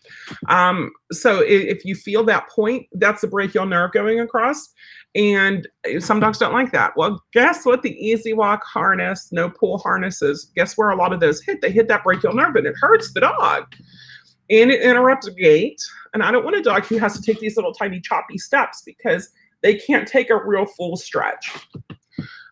Um, 0.47 0.91
so 1.11 1.41
if, 1.41 1.77
if 1.77 1.85
you 1.85 1.95
feel 1.95 2.23
that 2.25 2.49
point, 2.49 2.87
that's 2.93 3.21
the 3.21 3.27
brachial 3.27 3.65
nerve 3.65 3.91
going 3.91 4.19
across. 4.19 4.69
And 5.15 5.67
some 5.99 6.19
dogs 6.19 6.37
don't 6.37 6.53
like 6.53 6.71
that. 6.73 6.93
Well, 6.95 7.23
guess 7.33 7.65
what? 7.65 7.81
The 7.81 7.95
easy 7.95 8.33
walk 8.33 8.63
harness, 8.63 9.29
no 9.31 9.49
pull 9.49 9.79
harnesses, 9.79 10.51
guess 10.55 10.77
where 10.77 10.89
a 10.89 10.95
lot 10.95 11.13
of 11.13 11.19
those 11.19 11.41
hit? 11.41 11.61
They 11.61 11.71
hit 11.71 11.87
that 11.87 12.03
brachial 12.03 12.33
nerve 12.33 12.55
and 12.55 12.67
it 12.67 12.75
hurts 12.79 13.13
the 13.13 13.21
dog 13.21 13.65
and 14.49 14.71
it 14.71 14.81
interrupts 14.81 15.29
gait. 15.29 15.81
And 16.13 16.23
I 16.23 16.31
don't 16.31 16.43
want 16.43 16.55
a 16.55 16.61
dog 16.61 16.85
who 16.85 16.97
has 16.97 17.13
to 17.15 17.21
take 17.21 17.39
these 17.39 17.55
little 17.55 17.73
tiny 17.73 17.99
choppy 17.99 18.37
steps 18.37 18.83
because 18.85 19.29
they 19.63 19.75
can't 19.75 20.07
take 20.07 20.29
a 20.29 20.45
real 20.45 20.65
full 20.65 20.97
stretch. 20.97 21.51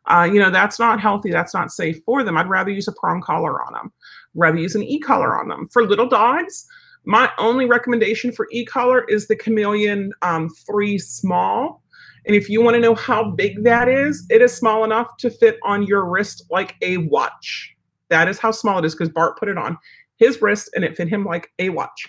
Uh, 0.08 0.30
you 0.32 0.40
know, 0.40 0.52
that's 0.52 0.80
not 0.80 1.00
healthy. 1.00 1.32
That's 1.32 1.54
not 1.54 1.72
safe 1.72 2.00
for 2.06 2.24
them. 2.24 2.38
I'd 2.38 2.50
rather 2.50 2.70
use 2.70 2.88
a 2.88 2.94
prong 2.94 3.22
collar 3.22 3.64
on 3.64 3.74
them, 3.74 3.92
rather 4.36 4.58
use 4.58 4.76
an 4.76 4.84
e-collar 4.84 5.40
on 5.40 5.48
them. 5.48 5.68
For 5.72 5.84
little 5.84 6.08
dogs, 6.08 6.68
my 7.06 7.32
only 7.38 7.66
recommendation 7.66 8.32
for 8.32 8.48
e-collar 8.52 9.04
is 9.06 9.28
the 9.28 9.36
Chameleon 9.36 10.12
um, 10.22 10.50
3 10.50 10.98
Small. 10.98 11.82
And 12.26 12.36
if 12.36 12.50
you 12.50 12.62
want 12.62 12.76
to 12.76 12.82
know 12.82 12.96
how 12.96 13.32
big 13.32 13.64
that 13.64 13.88
is, 13.88 14.26
it 14.30 14.42
is 14.42 14.56
small 14.56 14.84
enough 14.84 15.16
to 15.18 15.30
fit 15.30 15.58
on 15.64 15.84
your 15.84 16.06
wrist 16.06 16.46
like 16.50 16.76
a 16.82 16.98
watch. 16.98 17.76
That 18.10 18.28
is 18.28 18.40
how 18.40 18.52
small 18.52 18.80
it 18.80 18.86
is 18.86 18.96
because 18.96 19.10
Bart 19.10 19.38
put 19.38 19.50
it 19.50 19.58
on 19.58 19.78
his 20.18 20.42
wrist 20.42 20.70
and 20.76 20.84
it 20.84 20.96
fit 20.96 21.08
him 21.08 21.24
like 21.26 21.52
a 21.60 21.70
watch. 21.70 22.08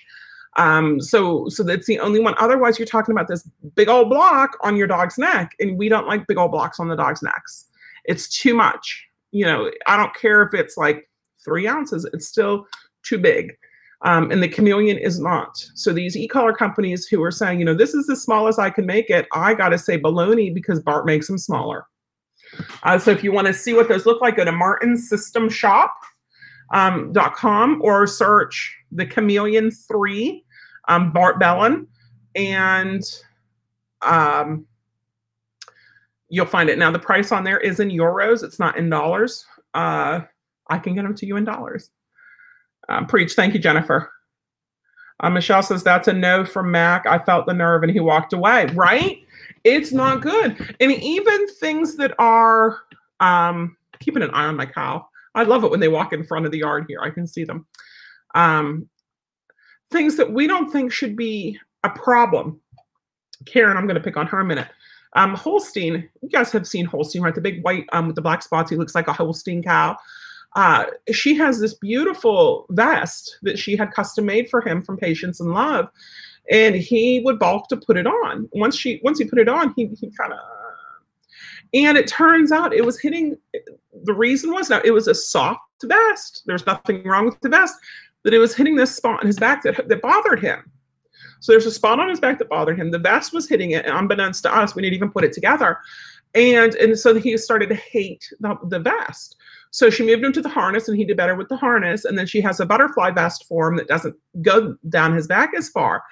Um, 0.57 1.01
so 1.01 1.49
so 1.49 1.63
that's 1.63 1.87
the 1.87 1.99
only 1.99 2.21
one. 2.21 2.35
Otherwise, 2.39 2.79
you're 2.79 2.87
talking 2.87 3.13
about 3.13 3.29
this 3.29 3.47
big 3.75 3.89
old 3.89 4.09
block 4.09 4.57
on 4.63 4.77
your 4.77 4.87
dog's 4.87 5.19
neck, 5.19 5.55
and 5.61 5.77
we 5.77 5.89
don't 5.89 6.07
like 6.07 6.27
big 6.27 6.39
old 6.39 6.51
blocks 6.51 6.81
on 6.81 6.89
the 6.89 6.97
dog's 6.97 7.23
necks. 7.23 7.67
It's 8.05 8.29
too 8.29 8.55
much. 8.55 9.07
You 9.33 9.45
know, 9.45 9.71
I 9.87 9.97
don't 9.97 10.15
care 10.15 10.43
if 10.43 10.55
it's 10.55 10.79
like 10.79 11.11
three 11.45 11.69
ounces, 11.69 12.09
it's 12.13 12.27
still 12.27 12.67
too 13.03 13.19
big. 13.19 13.53
Um, 14.03 14.31
and 14.31 14.43
the 14.43 14.49
chameleon 14.49 14.99
is 14.99 15.19
not. 15.19 15.57
So 15.75 15.93
these 15.93 16.17
e-collar 16.17 16.53
companies 16.53 17.07
who 17.07 17.23
are 17.23 17.31
saying, 17.31 17.59
you 17.59 17.65
know, 17.65 17.75
this 17.75 17.95
is 17.95 18.07
the 18.07 18.17
smallest 18.17 18.59
I 18.59 18.71
can 18.71 18.85
make 18.85 19.09
it, 19.09 19.27
I 19.33 19.55
gotta 19.55 19.79
say 19.79 19.99
baloney 19.99 20.53
because 20.53 20.81
Bart 20.81 21.07
makes 21.07 21.27
them 21.27 21.39
smaller. 21.39 21.87
Uh, 22.83 22.99
so 22.99 23.11
if 23.11 23.25
you 23.25 23.33
want 23.33 23.47
to 23.47 23.55
see 23.55 23.75
what 23.75 23.89
those 23.89 24.07
look 24.07 24.21
like, 24.21 24.37
go 24.37 24.45
to 24.45 24.53
Martin's 24.53 25.09
System 25.09 25.49
Shop 25.49 25.93
um, 26.73 27.13
or 27.83 28.07
search 28.07 28.77
the 28.93 29.07
Chameleon 29.07 29.71
3, 29.71 30.45
um, 30.89 31.13
Bart 31.13 31.41
Bellon, 31.41 31.87
and 32.35 33.03
um, 34.03 34.67
you'll 36.29 36.47
find 36.47 36.69
it. 36.69 36.79
Now, 36.79 36.91
the 36.91 36.99
price 36.99 37.33
on 37.33 37.45
there 37.45 37.59
is 37.59 37.81
in 37.81 37.89
euros, 37.89 38.43
it's 38.43 38.59
not 38.59 38.77
in 38.77 38.91
dollars. 38.91 39.45
Uh, 39.75 40.21
I 40.69 40.79
can 40.79 40.95
get 40.95 41.03
them 41.03 41.15
to 41.15 41.27
you 41.27 41.37
in 41.37 41.45
dollars. 41.45 41.91
Um, 42.89 43.07
preach. 43.07 43.35
Thank 43.35 43.55
you, 43.55 43.61
Jennifer. 43.61 44.11
Uh, 45.21 45.31
Michelle 45.31 45.63
says 45.63 45.83
that's 45.83 46.09
a 46.09 46.13
no 46.13 46.45
from 46.45 46.71
Mac. 46.71 47.07
I 47.07 47.19
felt 47.19 47.47
the 47.47 47.55
nerve 47.55 47.83
and 47.83 47.93
he 47.93 48.01
walked 48.01 48.33
away. 48.33 48.67
Right? 48.75 49.23
It's 49.65 49.93
not 49.93 50.21
good. 50.21 50.77
And 50.81 50.93
even 50.93 51.49
things 51.55 51.97
that 51.97 52.15
are 52.19 52.79
um, 53.21 53.77
keeping 54.01 54.23
an 54.23 54.31
eye 54.31 54.47
on 54.47 54.57
my 54.57 54.67
cow. 54.67 55.07
I 55.35 55.43
love 55.43 55.65
it 55.65 55.71
when 55.71 55.81
they 55.81 55.89
walk 55.89 56.13
in 56.13 56.25
front 56.25 56.47
of 56.47 56.53
the 56.53 56.59
yard 56.59 56.87
here. 56.89 57.01
I 57.03 57.11
can 57.11 57.27
see 57.27 57.45
them. 57.45 57.67
Um, 58.35 58.89
things 59.91 60.17
that 60.17 60.33
we 60.33 60.47
don't 60.47 60.71
think 60.71 60.93
should 60.93 61.17
be 61.17 61.59
a 61.85 61.91
problem. 61.91 62.61
Karen, 63.45 63.77
I'm 63.77 63.87
going 63.87 63.97
to 63.97 64.03
pick 64.03 64.17
on 64.17 64.27
her 64.27 64.41
a 64.41 64.45
minute. 64.45 64.69
Um, 65.15 65.35
Holstein, 65.35 66.09
you 66.21 66.29
guys 66.29 66.51
have 66.53 66.67
seen 66.67 66.85
Holstein, 66.85 67.23
right? 67.23 67.35
The 67.35 67.41
big 67.41 67.63
white 67.65 67.87
um, 67.93 68.07
with 68.07 68.17
the 68.17 68.23
black 68.23 68.43
spots. 68.43 68.71
He 68.71 68.77
looks 68.77 68.95
like 68.95 69.09
a 69.09 69.13
Holstein 69.13 69.63
cow. 69.63 69.97
Uh, 70.57 70.87
she 71.13 71.35
has 71.35 71.61
this 71.61 71.75
beautiful 71.75 72.67
vest 72.71 73.39
that 73.43 73.59
she 73.59 73.77
had 73.77 73.93
custom 73.93 74.27
made 74.27 74.49
for 74.51 74.61
him 74.61 74.83
from 74.83 74.97
Patience 74.97 75.39
and 75.39 75.53
Love, 75.53 75.89
and 76.51 76.75
he 76.75 77.21
would 77.25 77.39
balk 77.39 77.69
to 77.69 77.77
put 77.77 77.97
it 77.97 78.07
on. 78.07 78.49
Once 78.53 78.77
she, 78.77 79.01
once 79.05 79.19
he 79.19 79.25
put 79.27 79.39
it 79.39 79.49
on, 79.49 79.73
he 79.77 79.87
he 80.01 80.11
kind 80.19 80.33
of 80.33 80.39
and 81.75 81.99
it 81.99 82.07
turns 82.07 82.53
out 82.53 82.73
it 82.73 82.85
was 82.85 82.99
hitting, 82.99 83.37
the 84.05 84.15
reason 84.15 84.53
was 84.53 84.71
now 84.71 84.81
it 84.85 84.93
was 84.93 85.09
a 85.09 85.15
soft 85.15 85.61
vest. 85.85 86.43
There's 86.47 86.67
nothing 86.67 87.05
wrong 87.05 87.27
with 87.27 87.41
the 87.41 87.49
vest, 87.49 87.75
but 88.23 88.33
it 88.33 88.39
was 88.39 88.55
hitting 88.55 88.77
this 88.77 88.95
spot 88.95 89.21
on 89.21 89.27
his 89.27 89.39
back 89.39 89.63
that, 89.65 89.89
that 89.89 90.03
bothered 90.03 90.41
him. 90.41 90.71
So 91.41 91.53
there's 91.53 91.67
a 91.67 91.71
spot 91.71 92.01
on 92.01 92.09
his 92.09 92.21
back 92.21 92.39
that 92.39 92.49
bothered 92.49 92.79
him. 92.79 92.91
The 92.91 92.99
vest 92.99 93.33
was 93.33 93.49
hitting 93.49 93.73
it, 93.73 93.87
unbeknownst 93.87 94.43
to 94.45 94.55
us, 94.55 94.75
we 94.75 94.83
didn't 94.83 94.95
even 94.95 95.11
put 95.11 95.25
it 95.25 95.33
together. 95.33 95.79
And 96.35 96.75
and 96.77 96.99
so 96.99 97.15
he 97.15 97.37
started 97.37 97.69
to 97.69 97.75
hate 97.75 98.25
the, 98.41 98.57
the 98.69 98.81
vest. 98.81 99.37
So 99.71 99.91
she 99.91 100.05
moved 100.05 100.25
him 100.25 100.33
to 100.33 100.43
the 100.43 100.49
harness, 100.49 100.89
and 100.89 100.97
he 100.97 101.05
did 101.05 101.17
better 101.17 101.35
with 101.35 101.49
the 101.49 101.57
harness. 101.57 102.05
And 102.05 102.19
then 102.19 102.27
she 102.27 102.41
has 102.41 102.61
a 102.61 102.67
butterfly 102.67 103.11
vest 103.11 103.45
for 103.49 103.69
him 103.69 103.77
that 103.77 103.89
doesn't 103.89 104.17
go 104.43 104.77
down 104.89 105.15
his 105.15 105.27
back 105.27 105.51
as 105.57 105.69
far 105.69 106.03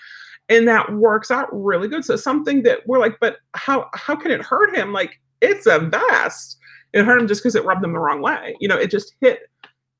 and 0.51 0.69
that 0.69 0.93
works 0.93 1.31
out 1.31 1.49
really 1.53 1.89
good 1.89 2.05
so 2.05 2.17
something 2.17 2.65
that 2.65 2.81
we're 2.87 2.99
like 2.99 3.17
but 3.19 3.39
how 3.55 3.89
how 3.95 4.15
can 4.15 4.31
it 4.31 4.43
hurt 4.43 4.77
him 4.77 4.93
like 4.93 5.19
it's 5.45 5.67
a 5.67 5.79
vest. 5.79 6.59
It 6.93 7.05
hurt 7.05 7.21
him 7.21 7.29
just 7.29 7.43
because 7.43 7.55
it 7.55 7.65
rubbed 7.65 7.85
him 7.85 7.93
the 7.93 7.99
wrong 7.99 8.23
way. 8.23 8.57
You 8.61 8.69
know, 8.69 8.79
it 8.79 8.91
just 8.91 9.15
hit 9.21 9.51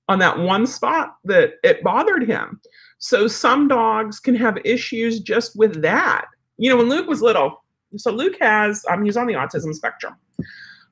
on 0.09 0.19
that 0.21 0.39
one 0.39 0.67
spot 0.67 1.17
that 1.25 1.55
it 1.63 1.83
bothered 1.83 2.27
him. 2.27 2.61
So 2.99 3.27
some 3.27 3.69
dogs 3.69 4.21
can 4.21 4.35
have 4.35 4.59
issues 4.65 5.21
just 5.21 5.57
with 5.57 5.83
that. 5.83 6.27
You 6.57 6.71
know, 6.71 6.77
when 6.77 6.89
Luke 6.89 7.09
was 7.09 7.21
little, 7.21 7.63
so 7.97 8.11
Luke 8.11 8.37
has, 8.41 8.85
um, 8.91 9.05
he's 9.05 9.17
on 9.17 9.27
the 9.27 9.35
autism 9.35 9.75
spectrum. 9.75 10.15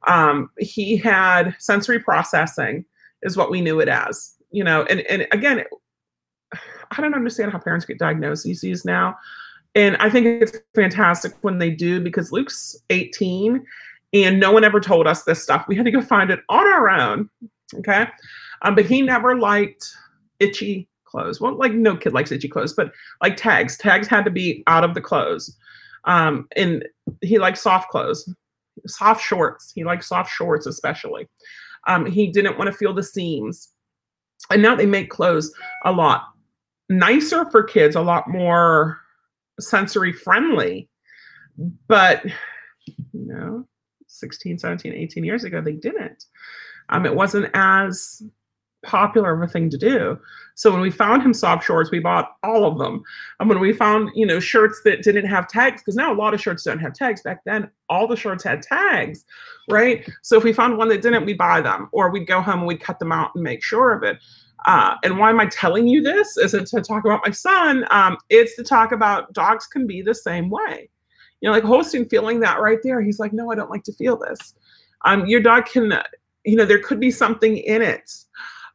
Um, 0.06 0.50
he 0.58 0.96
had 0.96 1.54
sensory 1.58 2.00
processing, 2.00 2.84
is 3.22 3.36
what 3.36 3.50
we 3.50 3.60
knew 3.60 3.80
it 3.80 3.88
as. 3.88 4.34
You 4.50 4.64
know, 4.64 4.84
and 4.84 5.00
and 5.02 5.26
again, 5.32 5.64
I 6.90 7.00
don't 7.00 7.14
understand 7.14 7.52
how 7.52 7.58
parents 7.58 7.86
get 7.86 7.98
diagnoses 7.98 8.84
now 8.84 9.16
And 9.74 9.96
I 9.96 10.10
think 10.10 10.26
it's 10.26 10.58
fantastic 10.74 11.32
when 11.40 11.58
they 11.58 11.70
do 11.70 12.00
because 12.00 12.32
Luke's 12.32 12.76
18 12.90 13.64
and 14.12 14.38
no 14.38 14.52
one 14.52 14.64
ever 14.64 14.80
told 14.80 15.06
us 15.06 15.24
this 15.24 15.42
stuff. 15.42 15.64
We 15.66 15.76
had 15.76 15.86
to 15.86 15.90
go 15.90 16.02
find 16.02 16.30
it 16.30 16.40
on 16.48 16.66
our 16.66 16.90
own. 16.90 17.30
Okay. 17.76 18.06
Um, 18.62 18.74
but 18.74 18.84
he 18.84 19.00
never 19.00 19.38
liked 19.38 19.90
itchy 20.38 20.88
clothes. 21.04 21.40
Well, 21.40 21.56
like 21.56 21.72
no 21.72 21.96
kid 21.96 22.12
likes 22.12 22.30
itchy 22.30 22.48
clothes, 22.48 22.74
but 22.74 22.92
like 23.22 23.36
tags. 23.36 23.78
Tags 23.78 24.06
had 24.06 24.24
to 24.24 24.30
be 24.30 24.62
out 24.66 24.84
of 24.84 24.94
the 24.94 25.00
clothes. 25.00 25.56
Um, 26.04 26.48
and 26.56 26.84
he 27.22 27.38
liked 27.38 27.58
soft 27.58 27.88
clothes, 27.88 28.28
soft 28.86 29.22
shorts. 29.22 29.72
He 29.74 29.84
liked 29.84 30.04
soft 30.04 30.30
shorts, 30.30 30.66
especially. 30.66 31.28
Um, 31.86 32.06
he 32.06 32.28
didn't 32.28 32.58
want 32.58 32.70
to 32.70 32.76
feel 32.76 32.94
the 32.94 33.02
seams. 33.02 33.70
And 34.50 34.62
now 34.62 34.74
they 34.74 34.86
make 34.86 35.10
clothes 35.10 35.52
a 35.84 35.92
lot 35.92 36.24
nicer 36.88 37.50
for 37.50 37.62
kids, 37.62 37.96
a 37.96 38.00
lot 38.00 38.28
more 38.28 39.00
sensory 39.60 40.12
friendly. 40.12 40.88
But, 41.88 42.24
you 43.12 43.26
know, 43.26 43.66
16, 44.06 44.58
17, 44.58 44.92
18 44.92 45.24
years 45.24 45.44
ago, 45.44 45.60
they 45.60 45.72
didn't. 45.72 46.24
Um, 46.88 47.06
it 47.06 47.14
wasn't 47.14 47.50
as 47.54 48.22
popular 48.82 49.32
of 49.34 49.42
a 49.42 49.52
thing 49.52 49.70
to 49.70 49.78
do. 49.78 50.18
So 50.54 50.70
when 50.70 50.80
we 50.80 50.90
found 50.90 51.22
him 51.22 51.32
soft 51.32 51.64
shorts, 51.64 51.90
we 51.90 51.98
bought 51.98 52.36
all 52.42 52.66
of 52.66 52.78
them. 52.78 53.02
And 53.40 53.48
when 53.48 53.60
we 53.60 53.72
found, 53.72 54.10
you 54.14 54.26
know, 54.26 54.38
shirts 54.38 54.80
that 54.84 55.02
didn't 55.02 55.26
have 55.26 55.48
tags, 55.48 55.80
because 55.80 55.96
now 55.96 56.12
a 56.12 56.14
lot 56.14 56.34
of 56.34 56.40
shirts 56.40 56.64
don't 56.64 56.78
have 56.78 56.92
tags. 56.92 57.22
Back 57.22 57.42
then, 57.44 57.70
all 57.88 58.06
the 58.06 58.16
shirts 58.16 58.44
had 58.44 58.62
tags, 58.62 59.24
right? 59.70 60.06
So 60.22 60.36
if 60.36 60.44
we 60.44 60.52
found 60.52 60.76
one 60.76 60.88
that 60.88 61.02
didn't, 61.02 61.24
we 61.24 61.34
buy 61.34 61.60
them, 61.60 61.88
or 61.92 62.10
we'd 62.10 62.26
go 62.26 62.40
home 62.40 62.60
and 62.60 62.66
we'd 62.66 62.80
cut 62.80 62.98
them 62.98 63.12
out 63.12 63.30
and 63.34 63.42
make 63.42 63.62
sure 63.62 63.92
of 63.92 64.02
it. 64.02 64.18
Uh, 64.66 64.94
and 65.02 65.18
why 65.18 65.30
am 65.30 65.40
I 65.40 65.46
telling 65.46 65.88
you 65.88 66.02
this? 66.02 66.36
Is 66.36 66.54
it 66.54 66.66
to 66.66 66.80
talk 66.80 67.04
about 67.04 67.22
my 67.24 67.32
son? 67.32 67.84
Um, 67.90 68.16
it's 68.28 68.54
to 68.56 68.62
talk 68.62 68.92
about 68.92 69.32
dogs 69.32 69.66
can 69.66 69.86
be 69.86 70.02
the 70.02 70.14
same 70.14 70.50
way. 70.50 70.88
You 71.40 71.48
know, 71.48 71.52
like 71.52 71.64
Holstein 71.64 72.08
feeling 72.08 72.38
that 72.40 72.60
right 72.60 72.78
there. 72.84 73.00
He's 73.00 73.18
like, 73.18 73.32
no, 73.32 73.50
I 73.50 73.56
don't 73.56 73.70
like 73.70 73.82
to 73.84 73.92
feel 73.92 74.16
this. 74.16 74.54
Um, 75.04 75.26
your 75.26 75.40
dog 75.40 75.66
can, 75.66 75.92
you 76.44 76.54
know, 76.54 76.64
there 76.64 76.78
could 76.78 77.00
be 77.00 77.10
something 77.10 77.56
in 77.56 77.82
it. 77.82 78.12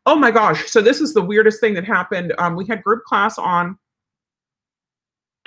Oh 0.08 0.15
my 0.15 0.32
gosh. 0.32 0.67
So 0.67 0.82
this 0.82 1.02
is 1.02 1.13
the 1.13 1.22
weirdest 1.22 1.60
thing 1.60 1.74
that 1.74 1.84
happened. 1.84 2.34
Um, 2.38 2.56
we 2.56 2.65
had 2.65 2.82
group 2.82 3.04
class 3.04 3.38
on 3.38 3.78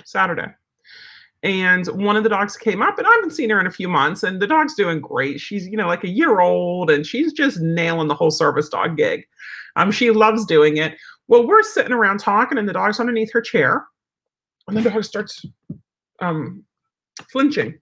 Saturday. 0.05 0.49
And 1.42 1.87
one 1.87 2.14
of 2.14 2.25
the 2.25 2.29
dogs 2.29 2.59
came 2.59 2.83
up, 2.83 2.99
and 2.99 3.07
I 3.07 3.11
haven't 3.11 3.31
seen 3.31 3.49
her 3.49 3.59
in 3.59 3.66
a 3.66 3.70
few 3.70 3.88
months, 3.88 4.23
and 4.23 4.38
the 4.38 4.46
dog's 4.46 4.75
doing 4.75 5.01
great. 5.01 5.40
She's, 5.40 5.66
you 5.66 5.79
know, 5.79 5.87
like 5.87 6.05
a 6.05 6.09
year 6.09 6.40
old, 6.40 6.90
and 6.90 7.07
she's 7.07 7.33
just 7.33 7.59
nailing 7.61 8.09
the 8.09 8.14
whole 8.14 8.31
service 8.31 8.68
dog 8.68 8.99
gig. 8.99 9.27
Um, 9.77 9.90
she 9.90 10.11
loves 10.11 10.44
doing 10.44 10.77
it. 10.77 10.99
Well, 11.29 11.46
we're 11.46 11.62
sitting 11.62 11.92
around 11.92 12.18
talking, 12.18 12.59
and 12.59 12.68
the 12.68 12.75
dog's 12.75 13.01
underneath 13.01 13.33
her 13.33 13.40
chair, 13.40 13.87
and 14.68 14.77
the 14.77 14.90
dog 14.90 15.03
starts 15.05 15.46
um, 16.20 16.62
flinching, 17.33 17.79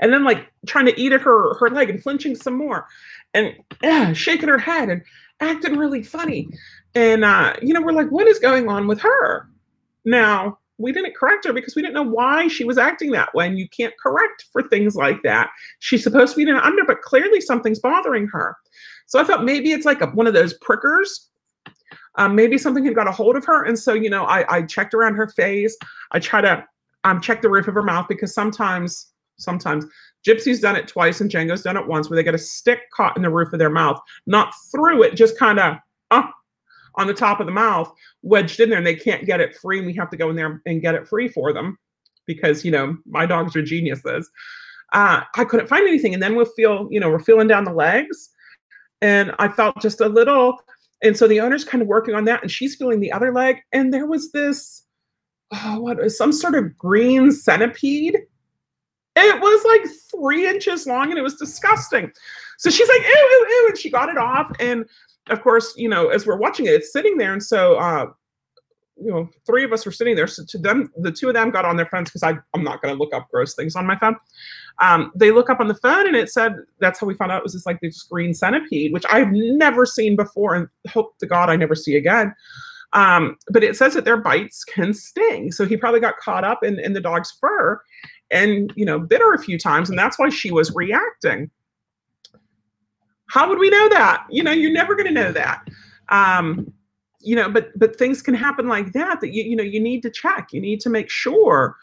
and 0.00 0.10
then 0.10 0.24
like 0.24 0.50
trying 0.66 0.86
to 0.86 0.98
eat 0.98 1.12
at 1.12 1.20
her 1.20 1.58
her 1.58 1.68
leg 1.68 1.90
and 1.90 2.02
flinching 2.02 2.34
some 2.34 2.56
more, 2.56 2.86
and 3.34 3.52
yeah, 3.82 4.14
shaking 4.14 4.48
her 4.48 4.56
head 4.56 4.88
and 4.88 5.02
acting 5.40 5.76
really 5.76 6.02
funny. 6.02 6.48
And 6.94 7.24
uh, 7.24 7.54
you 7.62 7.74
know, 7.74 7.82
we're 7.82 7.92
like, 7.92 8.10
what 8.10 8.26
is 8.26 8.38
going 8.38 8.68
on 8.68 8.86
with 8.86 9.00
her? 9.00 9.48
Now 10.04 10.58
we 10.78 10.92
didn't 10.92 11.16
correct 11.16 11.46
her 11.46 11.52
because 11.52 11.76
we 11.76 11.82
didn't 11.82 11.94
know 11.94 12.02
why 12.02 12.48
she 12.48 12.64
was 12.64 12.78
acting 12.78 13.12
that 13.12 13.32
way. 13.34 13.46
And 13.46 13.58
you 13.58 13.68
can't 13.68 13.94
correct 14.02 14.46
for 14.52 14.62
things 14.62 14.96
like 14.96 15.22
that. 15.22 15.50
She's 15.78 16.02
supposed 16.02 16.34
to 16.34 16.44
be 16.44 16.50
an 16.50 16.56
under, 16.56 16.84
but 16.84 17.02
clearly 17.02 17.40
something's 17.40 17.78
bothering 17.78 18.26
her. 18.28 18.56
So 19.06 19.20
I 19.20 19.24
thought 19.24 19.44
maybe 19.44 19.72
it's 19.72 19.86
like 19.86 20.00
a, 20.00 20.06
one 20.06 20.26
of 20.26 20.34
those 20.34 20.54
prickers. 20.54 21.30
Um, 22.16 22.34
maybe 22.36 22.58
something 22.58 22.84
had 22.84 22.94
got 22.94 23.08
a 23.08 23.12
hold 23.12 23.36
of 23.36 23.44
her. 23.44 23.64
And 23.64 23.78
so, 23.78 23.92
you 23.92 24.08
know, 24.08 24.24
I, 24.24 24.58
I 24.58 24.62
checked 24.62 24.94
around 24.94 25.14
her 25.16 25.28
face. 25.28 25.76
I 26.12 26.20
try 26.20 26.40
to 26.40 26.64
um, 27.04 27.20
check 27.20 27.42
the 27.42 27.50
roof 27.50 27.68
of 27.68 27.74
her 27.74 27.82
mouth 27.82 28.06
because 28.08 28.32
sometimes, 28.32 29.12
sometimes 29.36 29.84
Gypsy's 30.26 30.60
done 30.60 30.76
it 30.76 30.88
twice 30.88 31.20
and 31.20 31.30
Django's 31.30 31.62
done 31.62 31.76
it 31.76 31.86
once 31.86 32.08
where 32.08 32.16
they 32.16 32.22
get 32.22 32.34
a 32.34 32.38
stick 32.38 32.90
caught 32.92 33.16
in 33.16 33.22
the 33.22 33.30
roof 33.30 33.52
of 33.52 33.58
their 33.58 33.70
mouth, 33.70 34.00
not 34.26 34.52
through 34.70 35.02
it, 35.02 35.14
just 35.14 35.38
kind 35.38 35.58
of 35.58 35.76
uh, 36.10 36.22
on 36.96 37.06
the 37.06 37.14
top 37.14 37.40
of 37.40 37.46
the 37.46 37.52
mouth, 37.52 37.92
wedged 38.22 38.60
in 38.60 38.70
there, 38.70 38.78
and 38.78 38.86
they 38.86 38.94
can't 38.94 39.26
get 39.26 39.40
it 39.40 39.56
free. 39.56 39.78
And 39.78 39.86
we 39.86 39.94
have 39.94 40.10
to 40.10 40.16
go 40.16 40.30
in 40.30 40.36
there 40.36 40.62
and 40.66 40.80
get 40.80 40.94
it 40.94 41.08
free 41.08 41.28
for 41.28 41.52
them 41.52 41.78
because, 42.26 42.64
you 42.64 42.70
know, 42.70 42.96
my 43.06 43.26
dogs 43.26 43.54
are 43.56 43.62
geniuses. 43.62 44.30
Uh, 44.92 45.22
I 45.36 45.44
couldn't 45.44 45.66
find 45.66 45.86
anything. 45.86 46.14
And 46.14 46.22
then 46.22 46.36
we'll 46.36 46.46
feel, 46.46 46.88
you 46.90 47.00
know, 47.00 47.10
we're 47.10 47.18
feeling 47.18 47.48
down 47.48 47.64
the 47.64 47.72
legs 47.72 48.30
and 49.02 49.32
I 49.38 49.48
felt 49.48 49.80
just 49.82 50.00
a 50.00 50.08
little. 50.08 50.58
And 51.02 51.16
so 51.16 51.28
the 51.28 51.40
owner's 51.40 51.64
kind 51.64 51.82
of 51.82 51.88
working 51.88 52.14
on 52.14 52.24
that, 52.24 52.40
and 52.40 52.50
she's 52.50 52.76
feeling 52.76 53.00
the 53.00 53.12
other 53.12 53.32
leg. 53.32 53.58
And 53.72 53.92
there 53.92 54.06
was 54.06 54.32
this, 54.32 54.84
oh, 55.52 55.80
what 55.80 56.10
some 56.10 56.32
sort 56.32 56.54
of 56.54 56.76
green 56.78 57.30
centipede. 57.30 58.18
It 59.16 59.40
was 59.40 59.64
like 59.64 59.90
three 60.10 60.48
inches 60.48 60.86
long, 60.86 61.10
and 61.10 61.18
it 61.18 61.22
was 61.22 61.36
disgusting. 61.36 62.10
So 62.58 62.70
she's 62.70 62.88
like, 62.88 63.00
ew, 63.00 63.06
ew, 63.08 63.46
ew, 63.48 63.66
and 63.68 63.78
she 63.78 63.90
got 63.90 64.08
it 64.08 64.18
off. 64.18 64.50
And 64.58 64.84
of 65.28 65.42
course, 65.42 65.72
you 65.76 65.88
know, 65.88 66.08
as 66.08 66.26
we're 66.26 66.36
watching 66.36 66.66
it, 66.66 66.70
it's 66.70 66.92
sitting 66.92 67.16
there, 67.16 67.32
and 67.32 67.42
so 67.42 67.76
uh, 67.76 68.06
you 68.96 69.10
know, 69.10 69.28
three 69.46 69.64
of 69.64 69.72
us 69.72 69.84
were 69.84 69.92
sitting 69.92 70.14
there. 70.14 70.26
So 70.26 70.44
to 70.44 70.58
them, 70.58 70.92
the 70.96 71.10
two 71.10 71.28
of 71.28 71.34
them 71.34 71.50
got 71.50 71.64
on 71.64 71.76
their 71.76 71.86
phones 71.86 72.10
because 72.10 72.22
I'm 72.22 72.62
not 72.62 72.80
going 72.80 72.94
to 72.94 72.98
look 72.98 73.12
up 73.12 73.28
gross 73.30 73.54
things 73.54 73.74
on 73.74 73.86
my 73.86 73.96
phone. 73.96 74.16
Um, 74.80 75.12
they 75.14 75.30
look 75.30 75.50
up 75.50 75.60
on 75.60 75.68
the 75.68 75.74
phone 75.74 76.06
and 76.06 76.16
it 76.16 76.30
said 76.30 76.56
that's 76.80 77.00
how 77.00 77.06
we 77.06 77.14
found 77.14 77.32
out 77.32 77.38
it 77.38 77.44
was 77.44 77.52
just 77.52 77.66
like 77.66 77.80
this 77.80 78.02
green 78.02 78.34
centipede, 78.34 78.92
which 78.92 79.04
I've 79.10 79.32
never 79.32 79.84
seen 79.84 80.16
before 80.16 80.54
and 80.54 80.68
hope 80.88 81.18
to 81.18 81.26
God 81.26 81.50
I 81.50 81.56
never 81.56 81.74
see 81.74 81.96
again. 81.96 82.34
Um, 82.92 83.36
but 83.50 83.64
it 83.64 83.76
says 83.76 83.94
that 83.94 84.04
their 84.04 84.16
bites 84.16 84.64
can 84.64 84.94
sting. 84.94 85.50
So 85.50 85.66
he 85.66 85.76
probably 85.76 86.00
got 86.00 86.16
caught 86.18 86.44
up 86.44 86.62
in, 86.62 86.78
in 86.78 86.92
the 86.92 87.00
dog's 87.00 87.32
fur 87.32 87.80
and, 88.30 88.72
you 88.76 88.84
know, 88.84 88.98
bit 88.98 89.20
her 89.20 89.34
a 89.34 89.38
few 89.38 89.58
times. 89.58 89.90
And 89.90 89.98
that's 89.98 90.18
why 90.18 90.28
she 90.28 90.50
was 90.50 90.74
reacting. 90.74 91.50
How 93.26 93.48
would 93.48 93.58
we 93.58 93.70
know 93.70 93.88
that? 93.90 94.26
You 94.30 94.42
know, 94.42 94.52
you're 94.52 94.72
never 94.72 94.94
going 94.94 95.06
to 95.06 95.12
know 95.12 95.32
that. 95.32 95.66
Um, 96.08 96.72
you 97.20 97.34
know, 97.34 97.48
but 97.48 97.76
but 97.78 97.96
things 97.96 98.22
can 98.22 98.34
happen 98.34 98.68
like 98.68 98.92
that 98.92 99.20
that 99.20 99.32
you 99.32 99.42
you 99.42 99.56
know 99.56 99.62
you 99.62 99.80
need 99.80 100.02
to 100.02 100.10
check. 100.10 100.52
You 100.52 100.60
need 100.60 100.80
to 100.80 100.90
make 100.90 101.08
sure, 101.10 101.76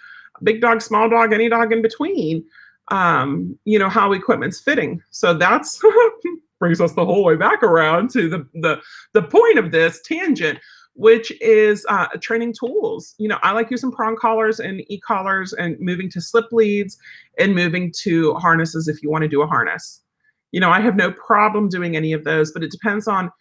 big 0.44 0.62
dog, 0.62 0.82
small 0.82 1.10
dog, 1.10 1.34
any 1.34 1.50
dog 1.50 1.74
in 1.74 1.82
between, 1.82 2.46
um, 2.92 3.58
you 3.66 3.80
know, 3.80 3.90
how 3.90 4.14
equipment's 4.14 4.60
fitting. 4.60 5.02
So 5.10 5.34
that's 5.34 5.82
brings 6.60 6.80
us 6.80 6.94
the 6.94 7.04
whole 7.04 7.24
way 7.24 7.36
back 7.36 7.64
around 7.64 8.12
to 8.12 8.30
the 8.30 8.48
the 8.54 8.80
the 9.14 9.24
point 9.24 9.58
of 9.58 9.72
this 9.72 10.02
tangent, 10.04 10.60
which 11.02 11.32
is 11.42 11.84
uh, 11.90 12.06
training 12.22 12.54
tools. 12.54 13.16
You 13.18 13.28
know, 13.28 13.40
I 13.42 13.54
like 13.54 13.72
using 13.72 13.92
prong 13.92 14.16
collars 14.16 14.60
and 14.60 14.84
e 14.88 15.00
collars 15.00 15.52
and 15.52 15.76
moving 15.80 16.12
to 16.12 16.22
slip 16.22 16.46
leads 16.52 16.96
and 17.40 17.56
moving 17.56 17.92
to 18.04 18.36
harnesses 18.36 18.88
if 18.88 19.02
you 19.02 19.10
want 19.10 19.24
to 19.24 19.28
do 19.28 19.42
a 19.42 19.48
harness. 19.48 20.02
You 20.52 20.60
know, 20.60 20.70
I 20.70 20.80
have 20.80 20.96
no 20.96 21.12
problem 21.14 21.70
doing 21.70 21.96
any 21.96 22.14
of 22.14 22.24
those, 22.24 22.52
but 22.52 22.64
it 22.64 22.70
depends 22.70 23.08
on 23.08 23.32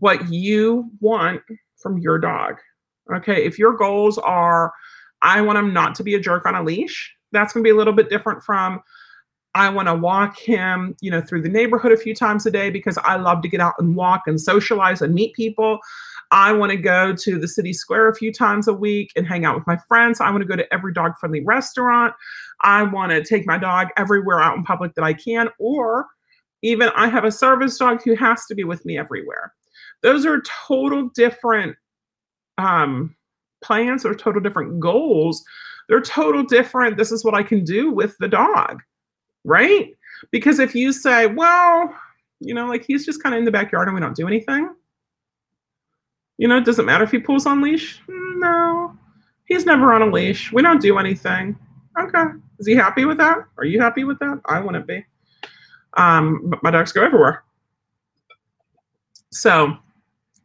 what 0.00 0.32
you 0.32 0.90
want 0.98 1.42
from 1.76 1.98
your 1.98 2.18
dog. 2.18 2.56
Okay, 3.14 3.44
if 3.44 3.56
your 3.56 3.76
goals 3.76 4.18
are, 4.18 4.72
I 5.22 5.40
want 5.42 5.58
him 5.58 5.72
not 5.72 5.94
to 5.96 6.02
be 6.02 6.16
a 6.16 6.20
jerk 6.20 6.44
on 6.44 6.56
a 6.56 6.62
leash, 6.64 7.14
that's 7.30 7.52
going 7.52 7.62
to 7.62 7.68
be 7.68 7.72
a 7.72 7.76
little 7.76 7.92
bit 7.92 8.10
different 8.10 8.42
from 8.42 8.82
I 9.56 9.70
want 9.70 9.88
to 9.88 9.94
walk 9.94 10.38
him, 10.38 10.94
you 11.00 11.10
know, 11.10 11.22
through 11.22 11.40
the 11.40 11.48
neighborhood 11.48 11.90
a 11.90 11.96
few 11.96 12.14
times 12.14 12.44
a 12.44 12.50
day 12.50 12.68
because 12.68 12.98
I 12.98 13.16
love 13.16 13.40
to 13.40 13.48
get 13.48 13.58
out 13.58 13.72
and 13.78 13.96
walk 13.96 14.22
and 14.26 14.38
socialize 14.38 15.00
and 15.00 15.14
meet 15.14 15.34
people. 15.34 15.78
I 16.30 16.52
want 16.52 16.70
to 16.70 16.76
go 16.76 17.14
to 17.14 17.38
the 17.38 17.48
city 17.48 17.72
square 17.72 18.08
a 18.08 18.14
few 18.14 18.32
times 18.32 18.68
a 18.68 18.72
week 18.72 19.12
and 19.16 19.26
hang 19.26 19.44
out 19.44 19.54
with 19.54 19.66
my 19.66 19.76
friends. 19.88 20.20
I 20.20 20.30
want 20.30 20.42
to 20.42 20.48
go 20.48 20.56
to 20.56 20.74
every 20.74 20.92
dog 20.92 21.12
friendly 21.18 21.42
restaurant. 21.44 22.14
I 22.62 22.82
want 22.82 23.12
to 23.12 23.22
take 23.22 23.46
my 23.46 23.58
dog 23.58 23.88
everywhere 23.96 24.40
out 24.40 24.56
in 24.56 24.64
public 24.64 24.94
that 24.94 25.04
I 25.04 25.12
can. 25.12 25.48
Or 25.58 26.06
even 26.62 26.90
I 26.96 27.08
have 27.08 27.24
a 27.24 27.30
service 27.30 27.78
dog 27.78 28.02
who 28.04 28.14
has 28.16 28.46
to 28.46 28.54
be 28.54 28.64
with 28.64 28.84
me 28.84 28.98
everywhere. 28.98 29.52
Those 30.02 30.26
are 30.26 30.42
total 30.66 31.10
different 31.14 31.76
um, 32.58 33.14
plans 33.62 34.04
or 34.04 34.14
total 34.14 34.40
different 34.40 34.80
goals. 34.80 35.44
They're 35.88 36.00
total 36.00 36.42
different. 36.42 36.96
This 36.96 37.12
is 37.12 37.24
what 37.24 37.34
I 37.34 37.42
can 37.42 37.64
do 37.64 37.92
with 37.92 38.16
the 38.18 38.28
dog, 38.28 38.82
right? 39.44 39.90
Because 40.30 40.58
if 40.58 40.74
you 40.74 40.92
say, 40.92 41.26
well, 41.26 41.94
you 42.40 42.54
know, 42.54 42.66
like 42.66 42.84
he's 42.84 43.06
just 43.06 43.22
kind 43.22 43.34
of 43.34 43.38
in 43.38 43.44
the 43.44 43.50
backyard 43.50 43.88
and 43.88 43.94
we 43.94 44.00
don't 44.00 44.16
do 44.16 44.26
anything, 44.26 44.74
you 46.38 46.48
know, 46.48 46.56
it 46.56 46.64
doesn't 46.64 46.86
matter 46.86 47.04
if 47.04 47.10
he 47.10 47.18
pulls 47.18 47.46
on 47.46 47.62
leash. 47.62 48.00
No, 48.08 48.96
he's 49.46 49.66
never 49.66 49.92
on 49.92 50.02
a 50.02 50.06
leash. 50.06 50.52
We 50.52 50.62
don't 50.62 50.80
do 50.80 50.98
anything. 50.98 51.58
Okay. 51.98 52.24
Is 52.58 52.66
he 52.66 52.74
happy 52.74 53.04
with 53.04 53.18
that? 53.18 53.38
Are 53.58 53.64
you 53.64 53.80
happy 53.80 54.04
with 54.04 54.18
that? 54.18 54.40
I 54.46 54.60
wouldn't 54.60 54.86
be. 54.86 55.04
Um, 55.94 56.42
but 56.44 56.62
my 56.62 56.70
dogs 56.70 56.92
go 56.92 57.04
everywhere. 57.04 57.44
So 59.30 59.78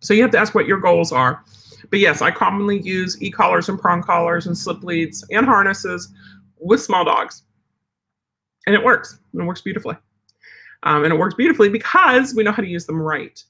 so 0.02 0.14
you 0.14 0.22
have 0.24 0.32
to 0.32 0.38
ask 0.38 0.54
what 0.54 0.66
your 0.66 0.80
goals 0.80 1.12
are. 1.12 1.44
But 1.90 2.00
yes, 2.00 2.22
I 2.22 2.32
commonly 2.32 2.82
use 2.82 3.22
e-collars 3.22 3.70
and 3.70 3.80
prong 3.80 4.02
collars 4.02 4.48
and 4.48 4.58
slip 4.58 4.84
leads 4.84 5.24
and 5.32 5.46
harnesses 5.46 6.12
with 6.60 6.82
small 6.82 7.06
dogs. 7.06 7.44
And 8.66 8.76
it 8.76 8.84
works. 8.84 9.20
And 9.34 9.42
it 9.42 9.46
works 9.46 9.62
beautifully. 9.62 9.96
Um, 10.84 11.04
and 11.04 11.14
it 11.14 11.18
works 11.18 11.36
beautifully 11.36 11.70
because 11.70 12.34
we 12.34 12.44
know 12.44 12.52
how 12.52 12.64
to 12.64 12.68
use 12.68 12.86
them 12.86 13.00
right. 13.00 13.44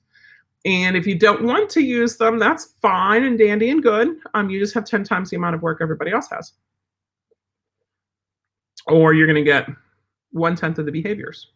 And 0.65 0.95
if 0.95 1.07
you 1.07 1.15
don't 1.17 1.43
want 1.43 1.69
to 1.71 1.81
use 1.81 2.17
them, 2.17 2.37
that's 2.37 2.73
fine 2.81 3.23
and 3.23 3.37
dandy 3.37 3.71
and 3.71 3.81
good. 3.81 4.17
Um, 4.33 4.49
you 4.49 4.59
just 4.59 4.73
have 4.75 4.85
10 4.85 5.03
times 5.03 5.29
the 5.31 5.37
amount 5.37 5.55
of 5.55 5.61
work 5.63 5.79
everybody 5.81 6.11
else 6.11 6.29
has. 6.29 6.53
or 8.87 9.13
you're 9.13 9.27
going 9.27 9.43
to 9.43 9.49
get 9.49 9.67
one 10.31 10.55
tenth 10.55 10.79
of 10.79 10.85
the 10.85 10.91
behaviors. 10.91 11.47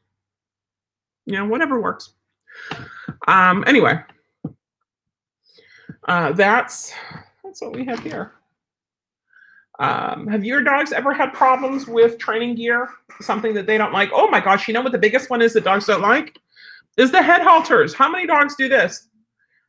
You 1.26 1.34
know, 1.34 1.45
whatever 1.45 1.82
works. 1.82 2.12
Um, 3.28 3.64
anyway, 3.68 3.99
uh, 6.08 6.32
that's 6.34 6.93
that's 7.43 7.62
what 7.62 7.76
we 7.76 7.86
have 7.86 7.99
here. 7.99 8.34
Um, 9.80 10.28
have 10.28 10.45
your 10.45 10.64
dogs 10.64 10.93
ever 10.93 11.14
had 11.14 11.34
problems 11.34 11.88
with 11.88 12.18
training 12.18 12.56
gear? 12.56 12.89
Something 13.22 13.53
that 13.56 13.66
they 13.66 13.78
don't 13.78 13.91
like? 13.91 14.10
Oh 14.14 14.30
my 14.30 14.39
gosh, 14.39 14.68
you 14.68 14.74
know 14.74 14.82
what 14.82 14.91
the 14.91 14.97
biggest 14.97 15.30
one 15.30 15.41
is 15.41 15.53
that 15.53 15.64
dogs 15.64 15.86
don't 15.88 16.01
like? 16.01 16.38
Is 16.98 17.12
the 17.12 17.22
head 17.22 17.41
halters. 17.41 17.93
How 17.93 18.10
many 18.10 18.26
dogs 18.26 18.56
do 18.56 18.70
this? 18.70 19.10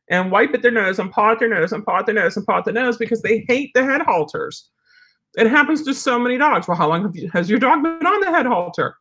And 0.09 0.31
wipe 0.31 0.53
at 0.53 0.61
their 0.61 0.71
nose 0.71 0.99
and 0.99 1.11
paw 1.11 1.33
at 1.33 1.39
their 1.39 1.49
nose 1.49 1.73
and 1.73 1.85
paw 1.85 1.99
at 1.99 2.05
their 2.05 2.15
nose 2.15 2.37
and 2.37 2.45
paw 2.45 2.59
at 2.59 2.65
their 2.65 2.73
nose 2.73 2.97
because 2.97 3.21
they 3.21 3.45
hate 3.49 3.71
the 3.73 3.83
head 3.83 4.01
halters. 4.01 4.69
It 5.35 5.47
happens 5.47 5.83
to 5.83 5.93
so 5.93 6.17
many 6.17 6.37
dogs. 6.37 6.67
Well, 6.67 6.77
how 6.77 6.87
long 6.87 7.11
you, 7.13 7.29
has 7.31 7.49
your 7.49 7.59
dog 7.59 7.83
been 7.83 8.05
on 8.05 8.21
the 8.21 8.31
head 8.31 8.45
halter? 8.45 8.95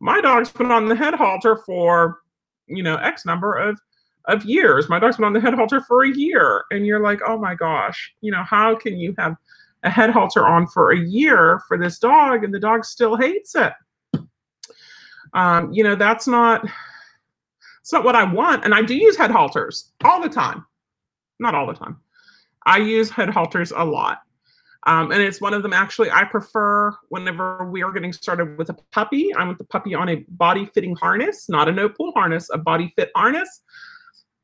My 0.00 0.20
dog's 0.20 0.50
been 0.50 0.70
on 0.70 0.88
the 0.88 0.94
head 0.94 1.14
halter 1.14 1.56
for, 1.56 2.18
you 2.66 2.82
know, 2.82 2.96
X 2.96 3.24
number 3.24 3.54
of 3.54 3.80
of 4.26 4.44
years. 4.44 4.88
My 4.88 4.98
dog's 4.98 5.16
been 5.16 5.26
on 5.26 5.32
the 5.32 5.40
head 5.40 5.54
halter 5.54 5.80
for 5.82 6.04
a 6.04 6.10
year. 6.10 6.64
And 6.70 6.86
you're 6.86 7.00
like, 7.00 7.20
oh 7.26 7.38
my 7.38 7.54
gosh, 7.54 8.12
you 8.20 8.32
know, 8.32 8.42
how 8.42 8.74
can 8.74 8.96
you 8.96 9.14
have 9.18 9.36
a 9.82 9.90
head 9.90 10.10
halter 10.10 10.46
on 10.46 10.66
for 10.66 10.92
a 10.92 10.98
year 10.98 11.60
for 11.68 11.76
this 11.76 11.98
dog 11.98 12.44
and 12.44 12.52
the 12.52 12.60
dog 12.60 12.84
still 12.84 13.16
hates 13.16 13.54
it? 13.54 13.72
Um, 15.34 15.72
you 15.72 15.82
know, 15.82 15.94
that's 15.94 16.26
not 16.26 16.66
it's 17.84 17.92
not 17.92 18.02
what 18.02 18.16
I 18.16 18.24
want. 18.24 18.64
And 18.64 18.74
I 18.74 18.80
do 18.80 18.94
use 18.94 19.14
head 19.14 19.30
halters 19.30 19.92
all 20.04 20.22
the 20.22 20.28
time. 20.30 20.64
Not 21.38 21.54
all 21.54 21.66
the 21.66 21.74
time. 21.74 21.98
I 22.64 22.78
use 22.78 23.10
head 23.10 23.28
halters 23.28 23.72
a 23.76 23.84
lot. 23.84 24.22
Um, 24.84 25.12
and 25.12 25.20
it's 25.20 25.38
one 25.38 25.52
of 25.52 25.62
them 25.62 25.74
actually 25.74 26.10
I 26.10 26.24
prefer 26.24 26.96
whenever 27.10 27.68
we 27.70 27.82
are 27.82 27.92
getting 27.92 28.14
started 28.14 28.56
with 28.56 28.70
a 28.70 28.76
puppy. 28.90 29.34
I 29.34 29.44
want 29.44 29.58
the 29.58 29.64
puppy 29.64 29.94
on 29.94 30.08
a 30.08 30.24
body 30.30 30.64
fitting 30.72 30.96
harness, 30.96 31.50
not 31.50 31.68
a 31.68 31.72
no 31.72 31.90
pull 31.90 32.12
harness, 32.12 32.48
a 32.54 32.56
body 32.56 32.90
fit 32.96 33.10
harness. 33.14 33.60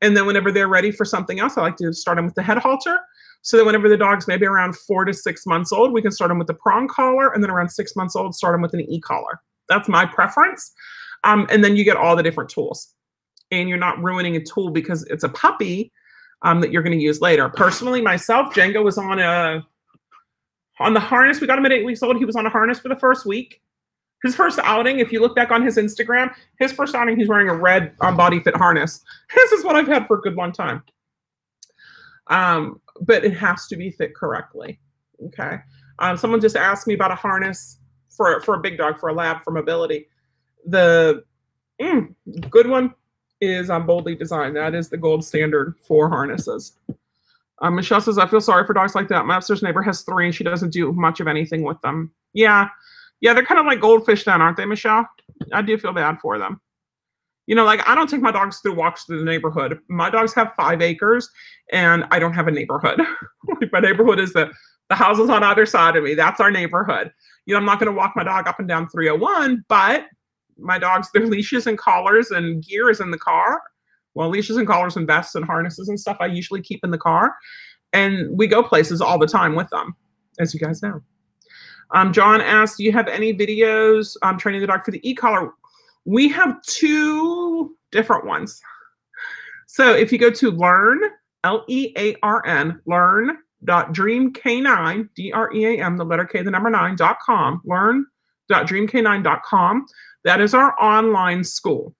And 0.01 0.15
then 0.15 0.27
whenever 0.27 0.51
they're 0.51 0.67
ready 0.67 0.91
for 0.91 1.03
something 1.03 1.39
else, 1.39 1.57
I 1.57 1.61
like 1.61 1.77
to 1.77 1.91
start 1.93 2.17
them 2.17 2.25
with 2.25 2.35
the 2.35 2.43
head 2.43 2.59
halter. 2.59 2.99
So 3.41 3.57
that 3.57 3.65
whenever 3.65 3.89
the 3.89 3.97
dog's 3.97 4.27
maybe 4.27 4.45
around 4.45 4.77
four 4.77 5.03
to 5.03 5.15
six 5.15 5.47
months 5.47 5.71
old, 5.71 5.93
we 5.93 6.03
can 6.03 6.11
start 6.11 6.29
them 6.29 6.37
with 6.37 6.47
the 6.47 6.53
prong 6.53 6.87
collar, 6.87 7.33
and 7.33 7.43
then 7.43 7.49
around 7.49 7.69
six 7.69 7.95
months 7.95 8.15
old, 8.15 8.35
start 8.35 8.53
them 8.53 8.61
with 8.61 8.75
an 8.75 8.81
e 8.81 9.01
collar. 9.01 9.41
That's 9.67 9.89
my 9.89 10.05
preference. 10.05 10.73
Um, 11.23 11.47
and 11.49 11.63
then 11.63 11.75
you 11.75 11.83
get 11.83 11.97
all 11.97 12.15
the 12.15 12.21
different 12.21 12.51
tools, 12.51 12.93
and 13.51 13.69
you're 13.69 13.77
not 13.77 14.01
ruining 14.01 14.35
a 14.35 14.43
tool 14.43 14.69
because 14.69 15.03
it's 15.03 15.23
a 15.23 15.29
puppy 15.29 15.91
um, 16.41 16.61
that 16.61 16.71
you're 16.71 16.81
going 16.81 16.97
to 16.97 17.03
use 17.03 17.21
later. 17.21 17.49
Personally, 17.49 18.01
myself, 18.01 18.53
Django 18.53 18.83
was 18.83 18.97
on 18.97 19.19
a 19.19 19.65
on 20.79 20.93
the 20.93 20.99
harness. 20.99 21.39
We 21.39 21.47
got 21.47 21.57
him 21.57 21.65
at 21.65 21.71
eight 21.71 21.85
weeks 21.85 22.01
old. 22.01 22.17
He 22.17 22.25
was 22.25 22.35
on 22.35 22.45
a 22.45 22.49
harness 22.49 22.79
for 22.79 22.89
the 22.89 22.95
first 22.95 23.25
week. 23.25 23.61
His 24.23 24.35
first 24.35 24.59
outing, 24.59 24.99
if 24.99 25.11
you 25.11 25.19
look 25.19 25.35
back 25.35 25.51
on 25.51 25.63
his 25.63 25.77
Instagram, 25.77 26.33
his 26.59 26.71
first 26.71 26.93
outing, 26.93 27.17
he's 27.17 27.27
wearing 27.27 27.49
a 27.49 27.55
red 27.55 27.93
um, 28.01 28.15
body 28.15 28.39
fit 28.39 28.55
harness. 28.55 29.03
This 29.35 29.51
is 29.51 29.65
what 29.65 29.75
I've 29.75 29.87
had 29.87 30.07
for 30.07 30.17
a 30.17 30.21
good 30.21 30.35
long 30.35 30.51
time. 30.51 30.83
Um, 32.27 32.79
but 33.01 33.25
it 33.25 33.35
has 33.37 33.67
to 33.67 33.75
be 33.75 33.89
fit 33.89 34.15
correctly. 34.15 34.79
Okay. 35.25 35.57
Um, 35.99 36.17
someone 36.17 36.39
just 36.39 36.55
asked 36.55 36.87
me 36.87 36.93
about 36.93 37.11
a 37.11 37.15
harness 37.15 37.77
for 38.09 38.41
for 38.41 38.55
a 38.55 38.59
big 38.59 38.77
dog 38.77 38.99
for 38.99 39.09
a 39.09 39.13
lab 39.13 39.43
for 39.43 39.51
mobility. 39.51 40.07
The 40.67 41.23
mm, 41.81 42.13
good 42.49 42.67
one 42.67 42.93
is 43.41 43.69
on 43.69 43.85
Bold 43.85 44.05
Lead 44.05 44.19
Designs. 44.19 44.53
That 44.53 44.75
is 44.75 44.89
the 44.89 44.97
gold 44.97 45.25
standard 45.25 45.75
for 45.81 46.07
harnesses. 46.07 46.73
Um, 47.61 47.75
Michelle 47.75 48.01
says, 48.01 48.17
I 48.17 48.27
feel 48.27 48.41
sorry 48.41 48.65
for 48.65 48.73
dogs 48.73 48.95
like 48.95 49.07
that. 49.09 49.25
My 49.25 49.37
upstairs 49.37 49.61
neighbor 49.61 49.81
has 49.83 50.01
three 50.01 50.25
and 50.25 50.33
she 50.33 50.43
doesn't 50.43 50.71
do 50.71 50.91
much 50.93 51.19
of 51.19 51.27
anything 51.27 51.63
with 51.63 51.79
them. 51.81 52.11
Yeah, 52.33 52.69
yeah, 53.19 53.33
they're 53.33 53.45
kind 53.45 53.59
of 53.59 53.67
like 53.67 53.79
goldfish 53.79 54.23
then, 54.23 54.41
aren't 54.41 54.57
they, 54.57 54.65
Michelle? 54.65 55.07
I 55.53 55.61
do 55.61 55.77
feel 55.77 55.93
bad 55.93 56.19
for 56.19 56.39
them. 56.39 56.59
You 57.47 57.55
know, 57.55 57.65
like 57.65 57.87
I 57.87 57.95
don't 57.95 58.09
take 58.09 58.21
my 58.21 58.31
dogs 58.31 58.59
through 58.59 58.75
walks 58.75 59.03
through 59.03 59.19
the 59.19 59.25
neighborhood. 59.25 59.79
My 59.89 60.09
dogs 60.09 60.33
have 60.35 60.53
five 60.55 60.81
acres, 60.81 61.29
and 61.71 62.05
I 62.11 62.19
don't 62.19 62.33
have 62.33 62.47
a 62.47 62.51
neighborhood. 62.51 63.01
my 63.71 63.79
neighborhood 63.79 64.19
is 64.19 64.33
the 64.33 64.51
the 64.89 64.95
houses 64.95 65.29
on 65.29 65.43
either 65.43 65.65
side 65.65 65.95
of 65.95 66.03
me. 66.03 66.13
That's 66.13 66.39
our 66.39 66.51
neighborhood. 66.51 67.11
You 67.45 67.53
know, 67.53 67.59
I'm 67.59 67.65
not 67.65 67.79
going 67.79 67.91
to 67.91 67.97
walk 67.97 68.13
my 68.15 68.23
dog 68.23 68.47
up 68.47 68.59
and 68.59 68.67
down 68.67 68.89
301, 68.89 69.65
but 69.67 70.05
my 70.61 70.77
dogs, 70.77 71.09
their 71.11 71.25
leashes 71.25 71.67
and 71.67 71.77
collars 71.77 72.31
and 72.31 72.63
gear 72.63 72.89
is 72.89 72.99
in 72.99 73.11
the 73.11 73.17
car. 73.17 73.61
Well, 74.13 74.29
leashes 74.29 74.57
and 74.57 74.67
collars 74.67 74.97
and 74.97 75.07
vests 75.07 75.35
and 75.35 75.45
harnesses 75.45 75.89
and 75.89 75.99
stuff 75.99 76.17
I 76.19 76.25
usually 76.25 76.61
keep 76.61 76.83
in 76.83 76.91
the 76.91 76.97
car, 76.97 77.35
and 77.93 78.37
we 78.37 78.47
go 78.47 78.61
places 78.61 79.01
all 79.01 79.17
the 79.17 79.27
time 79.27 79.55
with 79.55 79.69
them, 79.69 79.95
as 80.39 80.53
you 80.53 80.59
guys 80.59 80.81
know. 80.81 81.01
Um, 81.93 82.13
John 82.13 82.41
asked, 82.41 82.77
do 82.77 82.83
you 82.83 82.91
have 82.91 83.07
any 83.07 83.33
videos 83.33 84.15
um, 84.21 84.37
training 84.37 84.61
the 84.61 84.67
dog 84.67 84.83
for 84.83 84.91
the 84.91 85.09
e-collar? 85.09 85.51
We 86.05 86.29
have 86.29 86.61
two 86.63 87.75
different 87.91 88.25
ones. 88.25 88.61
So 89.67 89.93
if 89.93 90.11
you 90.11 90.17
go 90.17 90.31
to 90.31 90.51
learn, 90.51 90.99
L-E-A-R-N, 91.43 92.81
learn 92.85 93.37
dot 93.63 93.93
dream 93.93 94.33
k9 94.33 95.07
d-r-e-a-m 95.15 95.97
the 95.97 96.03
letter 96.03 96.25
k 96.25 96.41
the 96.41 96.49
number 96.49 96.69
nine 96.69 96.95
dot 96.95 97.17
com 97.23 97.61
learn 97.63 98.05
dot 98.49 98.65
dream 98.65 98.87
k9 98.87 99.23
dot 99.23 99.43
com 99.43 99.85
that 100.23 100.41
is 100.41 100.53
our 100.53 100.79
online 100.81 101.43
school 101.43 101.93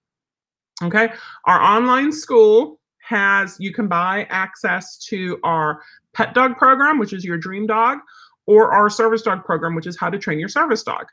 okay 0.82 1.10
our 1.46 1.60
online 1.60 2.12
school 2.12 2.78
has 3.00 3.56
you 3.58 3.72
can 3.72 3.88
buy 3.88 4.26
access 4.30 4.96
to 4.98 5.38
our 5.42 5.82
pet 6.12 6.34
dog 6.34 6.56
program 6.56 6.98
which 6.98 7.12
is 7.12 7.24
your 7.24 7.36
dream 7.36 7.66
dog 7.66 7.98
or 8.46 8.72
our 8.72 8.90
service 8.90 9.22
dog 9.22 9.44
program, 9.44 9.74
which 9.74 9.86
is 9.86 9.98
how 9.98 10.10
to 10.10 10.18
train 10.18 10.38
your 10.38 10.48
service 10.48 10.82
dog. 10.82 11.06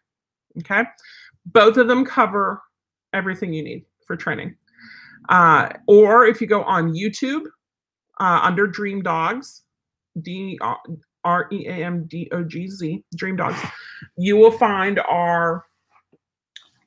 Okay. 0.59 0.83
Both 1.45 1.77
of 1.77 1.87
them 1.87 2.05
cover 2.05 2.61
everything 3.13 3.53
you 3.53 3.63
need 3.63 3.85
for 4.05 4.15
training. 4.15 4.55
Uh, 5.29 5.69
or 5.87 6.25
if 6.25 6.41
you 6.41 6.47
go 6.47 6.63
on 6.63 6.93
YouTube 6.93 7.43
uh, 8.19 8.39
under 8.43 8.65
Dream 8.65 9.03
Dogz, 9.03 9.61
D 10.21 10.59
R 11.23 11.47
E 11.51 11.67
A 11.67 11.73
M 11.73 12.05
D 12.07 12.27
O 12.31 12.43
G 12.43 12.67
Z, 12.67 13.03
Dream 13.15 13.37
Dogz, 13.37 13.71
you 14.17 14.37
will 14.37 14.51
find 14.51 14.99
our, 14.99 15.65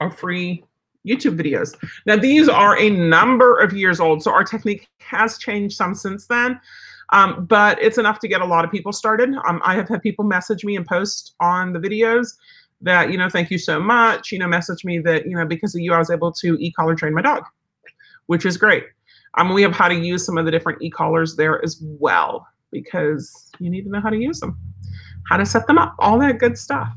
our 0.02 0.10
free 0.10 0.64
YouTube 1.06 1.36
videos. 1.36 1.74
Now, 2.06 2.16
these 2.16 2.48
are 2.48 2.78
a 2.78 2.90
number 2.90 3.58
of 3.58 3.72
years 3.72 3.98
old, 4.00 4.22
so 4.22 4.30
our 4.30 4.44
technique 4.44 4.88
has 4.98 5.38
changed 5.38 5.76
some 5.76 5.94
since 5.94 6.26
then. 6.26 6.60
Um, 7.12 7.44
but 7.46 7.82
it's 7.82 7.98
enough 7.98 8.18
to 8.20 8.28
get 8.28 8.40
a 8.40 8.44
lot 8.46 8.64
of 8.64 8.70
people 8.70 8.92
started. 8.92 9.30
Um, 9.46 9.60
I 9.64 9.74
have 9.74 9.88
had 9.88 10.00
people 10.00 10.24
message 10.24 10.64
me 10.64 10.76
and 10.76 10.86
post 10.86 11.34
on 11.40 11.72
the 11.74 11.78
videos 11.78 12.34
that, 12.80 13.10
you 13.10 13.18
know, 13.18 13.28
thank 13.28 13.50
you 13.50 13.58
so 13.58 13.78
much. 13.78 14.32
You 14.32 14.38
know, 14.38 14.48
message 14.48 14.82
me 14.84 14.98
that, 15.00 15.26
you 15.26 15.36
know, 15.36 15.44
because 15.44 15.74
of 15.74 15.82
you, 15.82 15.92
I 15.92 15.98
was 15.98 16.10
able 16.10 16.32
to 16.32 16.56
e-collar 16.58 16.94
train 16.94 17.12
my 17.12 17.20
dog, 17.20 17.44
which 18.26 18.46
is 18.46 18.56
great. 18.56 18.84
Um, 19.36 19.52
we 19.52 19.62
have 19.62 19.72
how 19.72 19.88
to 19.88 19.94
use 19.94 20.24
some 20.24 20.38
of 20.38 20.46
the 20.46 20.50
different 20.50 20.80
e-collars 20.80 21.36
there 21.36 21.62
as 21.62 21.82
well, 21.82 22.46
because 22.70 23.50
you 23.58 23.68
need 23.68 23.84
to 23.84 23.90
know 23.90 24.00
how 24.00 24.10
to 24.10 24.16
use 24.16 24.40
them, 24.40 24.58
how 25.28 25.36
to 25.36 25.46
set 25.46 25.66
them 25.66 25.78
up, 25.78 25.94
all 25.98 26.18
that 26.18 26.38
good 26.38 26.58
stuff. 26.58 26.88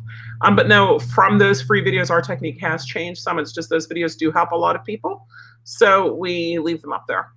Um, 0.41 0.55
but 0.55 0.67
no, 0.67 0.99
from 0.99 1.37
those 1.37 1.61
free 1.61 1.83
videos, 1.83 2.09
our 2.09 2.21
technique 2.21 2.59
has 2.61 2.85
changed 2.85 3.21
some. 3.21 3.39
It's 3.39 3.53
just 3.53 3.69
those 3.69 3.87
videos 3.87 4.17
do 4.17 4.31
help 4.31 4.51
a 4.51 4.57
lot 4.57 4.75
of 4.75 4.83
people. 4.83 5.25
So 5.63 6.13
we 6.13 6.59
leave 6.59 6.81
them 6.81 6.93
up 6.93 7.05
there. 7.07 7.31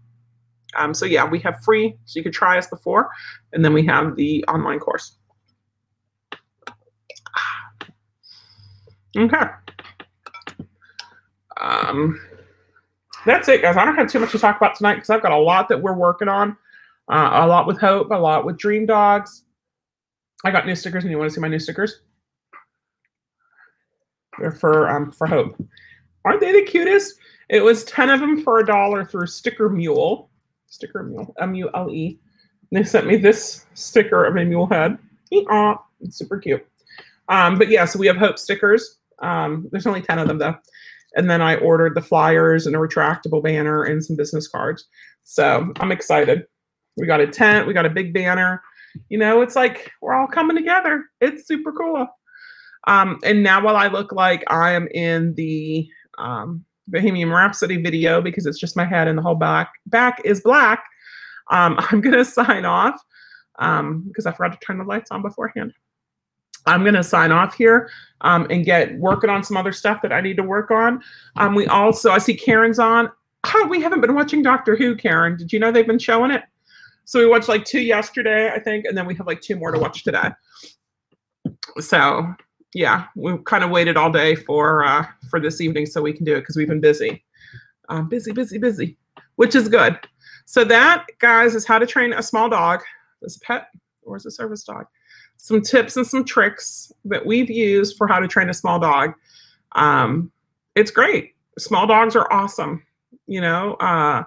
Um, 0.77 0.93
so 0.93 1.07
yeah, 1.07 1.25
we 1.25 1.39
have 1.41 1.63
free, 1.65 1.97
so 2.05 2.19
you 2.19 2.23
could 2.23 2.33
try 2.33 2.59
us 2.59 2.67
before, 2.67 3.11
and 3.53 3.65
then 3.65 3.73
we 3.73 3.85
have 3.87 4.17
the 4.17 4.45
online 4.47 4.79
course. 4.79 5.17
Okay. 9.17 9.47
Um, 11.61 12.21
that's 13.27 13.49
it, 13.49 13.63
guys. 13.63 13.77
I 13.77 13.85
don't 13.85 13.97
have 13.97 14.09
too 14.09 14.21
much 14.21 14.33
to 14.33 14.39
talk 14.39 14.59
about 14.59 14.77
tonight 14.77 14.97
because 14.97 15.11
I've 15.11 15.23
got 15.23 15.33
a 15.33 15.39
lot 15.39 15.69
that 15.71 15.81
we're 15.81 15.97
working 15.97 16.29
on. 16.29 16.57
Uh, 17.11 17.31
a 17.33 17.47
lot 17.47 17.67
with 17.67 17.79
Hope, 17.79 18.11
a 18.11 18.15
lot 18.15 18.45
with 18.45 18.59
Dream 18.59 18.87
Dogz. 18.87 19.43
I 20.45 20.51
got 20.51 20.67
new 20.67 20.75
stickers, 20.75 21.05
and 21.05 21.11
you 21.11 21.19
want 21.19 21.31
to 21.31 21.35
see 21.35 21.41
my 21.41 21.49
new 21.49 21.59
stickers? 21.59 22.01
They're 24.39 24.53
for 24.53 24.89
um 24.89 25.11
for 25.11 25.27
Hope. 25.27 25.61
Aren't 26.25 26.41
they 26.41 26.53
the 26.53 26.63
cutest? 26.63 27.19
It 27.49 27.61
was 27.61 27.85
10 27.85 28.11
of 28.11 28.21
them 28.21 28.43
for 28.43 28.59
a 28.59 28.67
dollar 28.67 29.05
through 29.05 29.27
Sticker 29.27 29.69
Mule 29.69 30.29
sticker 30.69 31.03
mule, 31.03 31.35
M-U-L-E. 31.41 32.19
They 32.71 32.85
sent 32.85 33.07
me 33.07 33.17
this 33.17 33.67
sticker 33.75 34.25
of 34.25 34.37
a 34.37 34.45
mule 34.45 34.67
head. 34.67 34.99
It's 36.01 36.19
super 36.19 36.39
cute. 36.39 36.65
Um, 37.29 37.59
but 37.59 37.69
yeah, 37.69 37.85
so 37.85 37.99
we 37.99 38.07
have 38.07 38.17
Hope 38.17 38.39
stickers. 38.39 38.99
Um, 39.21 39.69
there's 39.73 39.87
only 39.87 40.03
10 40.03 40.19
of 40.19 40.29
them 40.29 40.39
though. 40.39 40.55
And 41.17 41.29
then 41.29 41.41
I 41.41 41.57
ordered 41.57 41.95
the 41.95 42.03
flyers 42.03 42.67
and 42.67 42.77
a 42.77 42.79
retractable 42.79 43.43
banner 43.43 43.85
and 43.85 44.05
some 44.05 44.17
business 44.17 44.47
cards. 44.47 44.87
So 45.25 45.73
I'm 45.81 45.91
excited. 45.91 46.47
We 46.97 47.07
got 47.07 47.21
a 47.21 47.27
tent, 47.27 47.67
we 47.67 47.73
got 47.75 47.87
a 47.87 47.91
big 47.91 48.13
banner. 48.13 48.63
You 49.09 49.19
know, 49.19 49.43
it's 49.43 49.57
like 49.57 49.91
we're 50.01 50.15
all 50.15 50.27
coming 50.27 50.57
together. 50.57 51.05
It's 51.21 51.47
super 51.47 51.73
cool. 51.73 52.07
Um, 52.87 53.19
and 53.25 53.43
now 53.43 53.63
while 53.63 53.77
I 53.77 53.89
look 53.89 54.13
like 54.13 54.45
I 54.49 54.73
am 54.73 54.89
in 54.89 55.35
the 55.35 55.89
um, 56.19 56.65
Bohemian 56.87 57.31
Rhapsody 57.31 57.83
video 57.83 58.21
because 58.21 58.47
it's 58.47 58.59
just 58.59 58.77
my 58.77 58.85
head 58.85 59.09
and 59.09 59.19
the 59.19 59.23
whole 59.23 59.35
back 59.35 59.73
back 59.87 60.21
is 60.25 60.41
black. 60.41 60.85
Um, 61.51 61.77
I'm 61.91 62.01
gonna 62.01 62.25
sign 62.25 62.65
off 62.65 63.01
um, 63.59 64.05
because 64.09 64.27
I 64.27 64.33
forgot 64.33 64.59
to 64.59 64.67
turn 64.67 64.79
the 64.79 64.85
lights 64.85 65.11
on 65.11 65.23
beforehand. 65.23 65.73
I'm 66.67 66.83
going 66.83 66.95
to 66.95 67.05
sign 67.05 67.33
off 67.33 67.55
here 67.55 67.91
um, 68.21 68.47
and 68.51 68.65
get 68.65 68.97
working 68.99 69.31
on 69.31 69.43
some 69.43 69.57
other 69.57 69.73
stuff 69.73 70.03
that 70.03 70.13
I 70.13 70.21
need 70.21 70.37
to 70.37 70.43
work 70.43 70.71
on. 70.71 71.03
Um, 71.37 71.55
we 71.55 71.67
also, 71.67 72.11
I 72.11 72.19
see 72.19 72.35
Karen's 72.35 72.79
on. 72.79 73.11
Oh, 73.55 73.67
we 73.69 73.81
haven't 73.81 74.01
been 74.01 74.15
watching 74.15 74.43
Doctor 74.43 74.77
Who, 74.77 74.95
Karen. 74.97 75.37
Did 75.37 75.53
you 75.53 75.59
know 75.59 75.73
they've 75.73 75.87
been 75.87 75.99
showing 75.99 76.31
it? 76.31 76.43
So 77.09 77.19
we 77.19 77.25
watched 77.25 77.49
like 77.49 77.65
two 77.65 77.81
yesterday, 77.81 78.51
I 78.51 78.59
think, 78.59 78.85
and 78.85 78.95
then 78.95 79.07
we 79.07 79.15
have 79.15 79.27
like 79.27 79.41
two 79.41 79.57
more 79.57 79.71
to 79.71 79.79
watch 79.79 80.05
today. 80.05 80.29
So 81.79 82.35
yeah, 82.75 83.07
we 83.17 83.39
kind 83.47 83.65
of 83.65 83.71
waited 83.71 83.97
all 83.97 84.13
day 84.13 84.35
for 84.35 84.85
uh, 84.85 85.07
for 85.31 85.41
this 85.41 85.63
evening 85.63 85.87
so 85.87 86.03
we 86.03 86.13
can 86.13 86.27
do 86.27 86.35
it 86.35 86.41
because 86.41 86.55
we've 86.55 86.69
been 86.69 86.83
busy, 86.83 87.25
um, 87.89 88.11
busy, 88.11 88.33
busy, 88.33 88.59
busy, 88.59 88.99
which 89.37 89.55
is 89.55 89.71
good. 89.71 89.99
So 90.45 90.65
that, 90.65 91.07
guys, 91.19 91.55
is 91.55 91.67
how 91.67 91.79
to 91.79 91.87
train 91.87 92.13
a 92.13 92.23
small 92.23 92.51
dog. 92.51 92.81
as 93.25 93.37
a 93.37 93.41
pet 93.41 93.69
or 94.03 94.17
as 94.17 94.27
a 94.27 94.31
service 94.31 94.63
dog? 94.63 94.85
Some 95.39 95.63
tips 95.63 95.97
and 95.97 96.07
some 96.07 96.27
tricks 96.27 96.93
that 97.07 97.25
we've 97.25 97.49
used 97.49 97.97
for 97.97 98.07
how 98.07 98.19
to 98.19 98.29
train 98.29 98.51
a 98.51 98.55
small 98.55 98.79
dog. 98.79 99.15
Um, 99.73 100.31
it's 100.77 100.91
great. 100.91 101.33
Small 101.59 101.87
dogs 101.87 102.15
are 102.17 102.31
awesome. 102.31 102.83
You 103.27 103.41
know, 103.41 103.77
uh, 103.81 104.25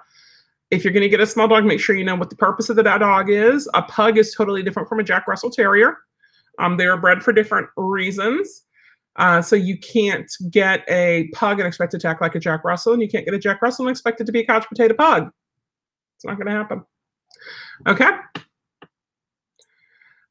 if 0.71 0.83
you're 0.83 0.93
going 0.93 1.03
to 1.03 1.09
get 1.09 1.19
a 1.19 1.27
small 1.27 1.47
dog, 1.47 1.65
make 1.65 1.79
sure 1.79 1.95
you 1.95 2.03
know 2.03 2.15
what 2.15 2.29
the 2.29 2.35
purpose 2.35 2.69
of 2.69 2.75
the 2.75 2.83
dog 2.83 3.29
is. 3.29 3.69
A 3.73 3.81
pug 3.83 4.17
is 4.17 4.33
totally 4.33 4.63
different 4.63 4.89
from 4.89 4.99
a 4.99 5.03
Jack 5.03 5.27
Russell 5.27 5.51
Terrier. 5.51 5.97
Um, 6.59 6.77
they 6.77 6.87
are 6.87 6.97
bred 6.97 7.21
for 7.21 7.33
different 7.33 7.67
reasons. 7.75 8.63
Uh, 9.17 9.41
so 9.41 9.55
you 9.55 9.77
can't 9.77 10.31
get 10.49 10.85
a 10.87 11.29
pug 11.33 11.59
and 11.59 11.67
expect 11.67 11.93
it 11.93 11.99
to 11.99 12.07
act 12.07 12.21
like 12.21 12.35
a 12.35 12.39
Jack 12.39 12.63
Russell, 12.63 12.93
and 12.93 13.01
you 13.01 13.09
can't 13.09 13.25
get 13.25 13.33
a 13.33 13.39
Jack 13.39 13.61
Russell 13.61 13.85
and 13.85 13.91
expect 13.91 14.21
it 14.21 14.25
to 14.25 14.31
be 14.31 14.39
a 14.39 14.45
couch 14.45 14.65
potato 14.67 14.93
pug. 14.93 15.29
It's 16.15 16.25
not 16.25 16.37
going 16.37 16.47
to 16.47 16.53
happen. 16.53 16.83
Okay. 17.87 18.09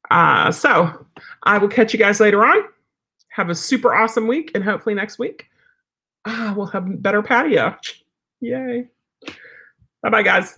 Uh, 0.09 0.51
so 0.51 1.05
I 1.43 1.57
will 1.57 1.67
catch 1.67 1.93
you 1.93 1.99
guys 1.99 2.19
later 2.19 2.43
on. 2.43 2.63
Have 3.29 3.49
a 3.49 3.55
super 3.55 3.93
awesome 3.93 4.27
week, 4.27 4.51
and 4.55 4.63
hopefully 4.63 4.95
next 4.95 5.19
week 5.19 5.47
ah, 6.25 6.53
we'll 6.55 6.67
have 6.67 7.01
better 7.01 7.21
patio. 7.21 7.75
Yay. 8.39 8.87
Bye 10.03 10.09
bye, 10.09 10.23
guys. 10.23 10.57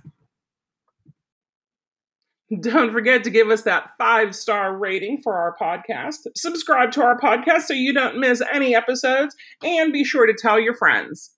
Don't 2.60 2.92
forget 2.92 3.24
to 3.24 3.30
give 3.30 3.50
us 3.50 3.64
that 3.64 3.92
five 3.98 4.36
star 4.36 4.78
rating 4.78 5.22
for 5.24 5.34
our 5.34 5.56
podcast. 5.60 6.28
Subscribe 6.36 6.92
to 6.92 7.02
our 7.02 7.20
podcast 7.20 7.64
so 7.64 7.74
you 7.74 7.94
don't 7.94 8.20
miss 8.20 8.44
any 8.52 8.76
episodes, 8.76 9.36
and 9.64 9.92
be 9.92 10.04
sure 10.04 10.28
to 10.28 10.34
tell 10.34 10.60
your 10.60 10.76
friends. 10.76 11.32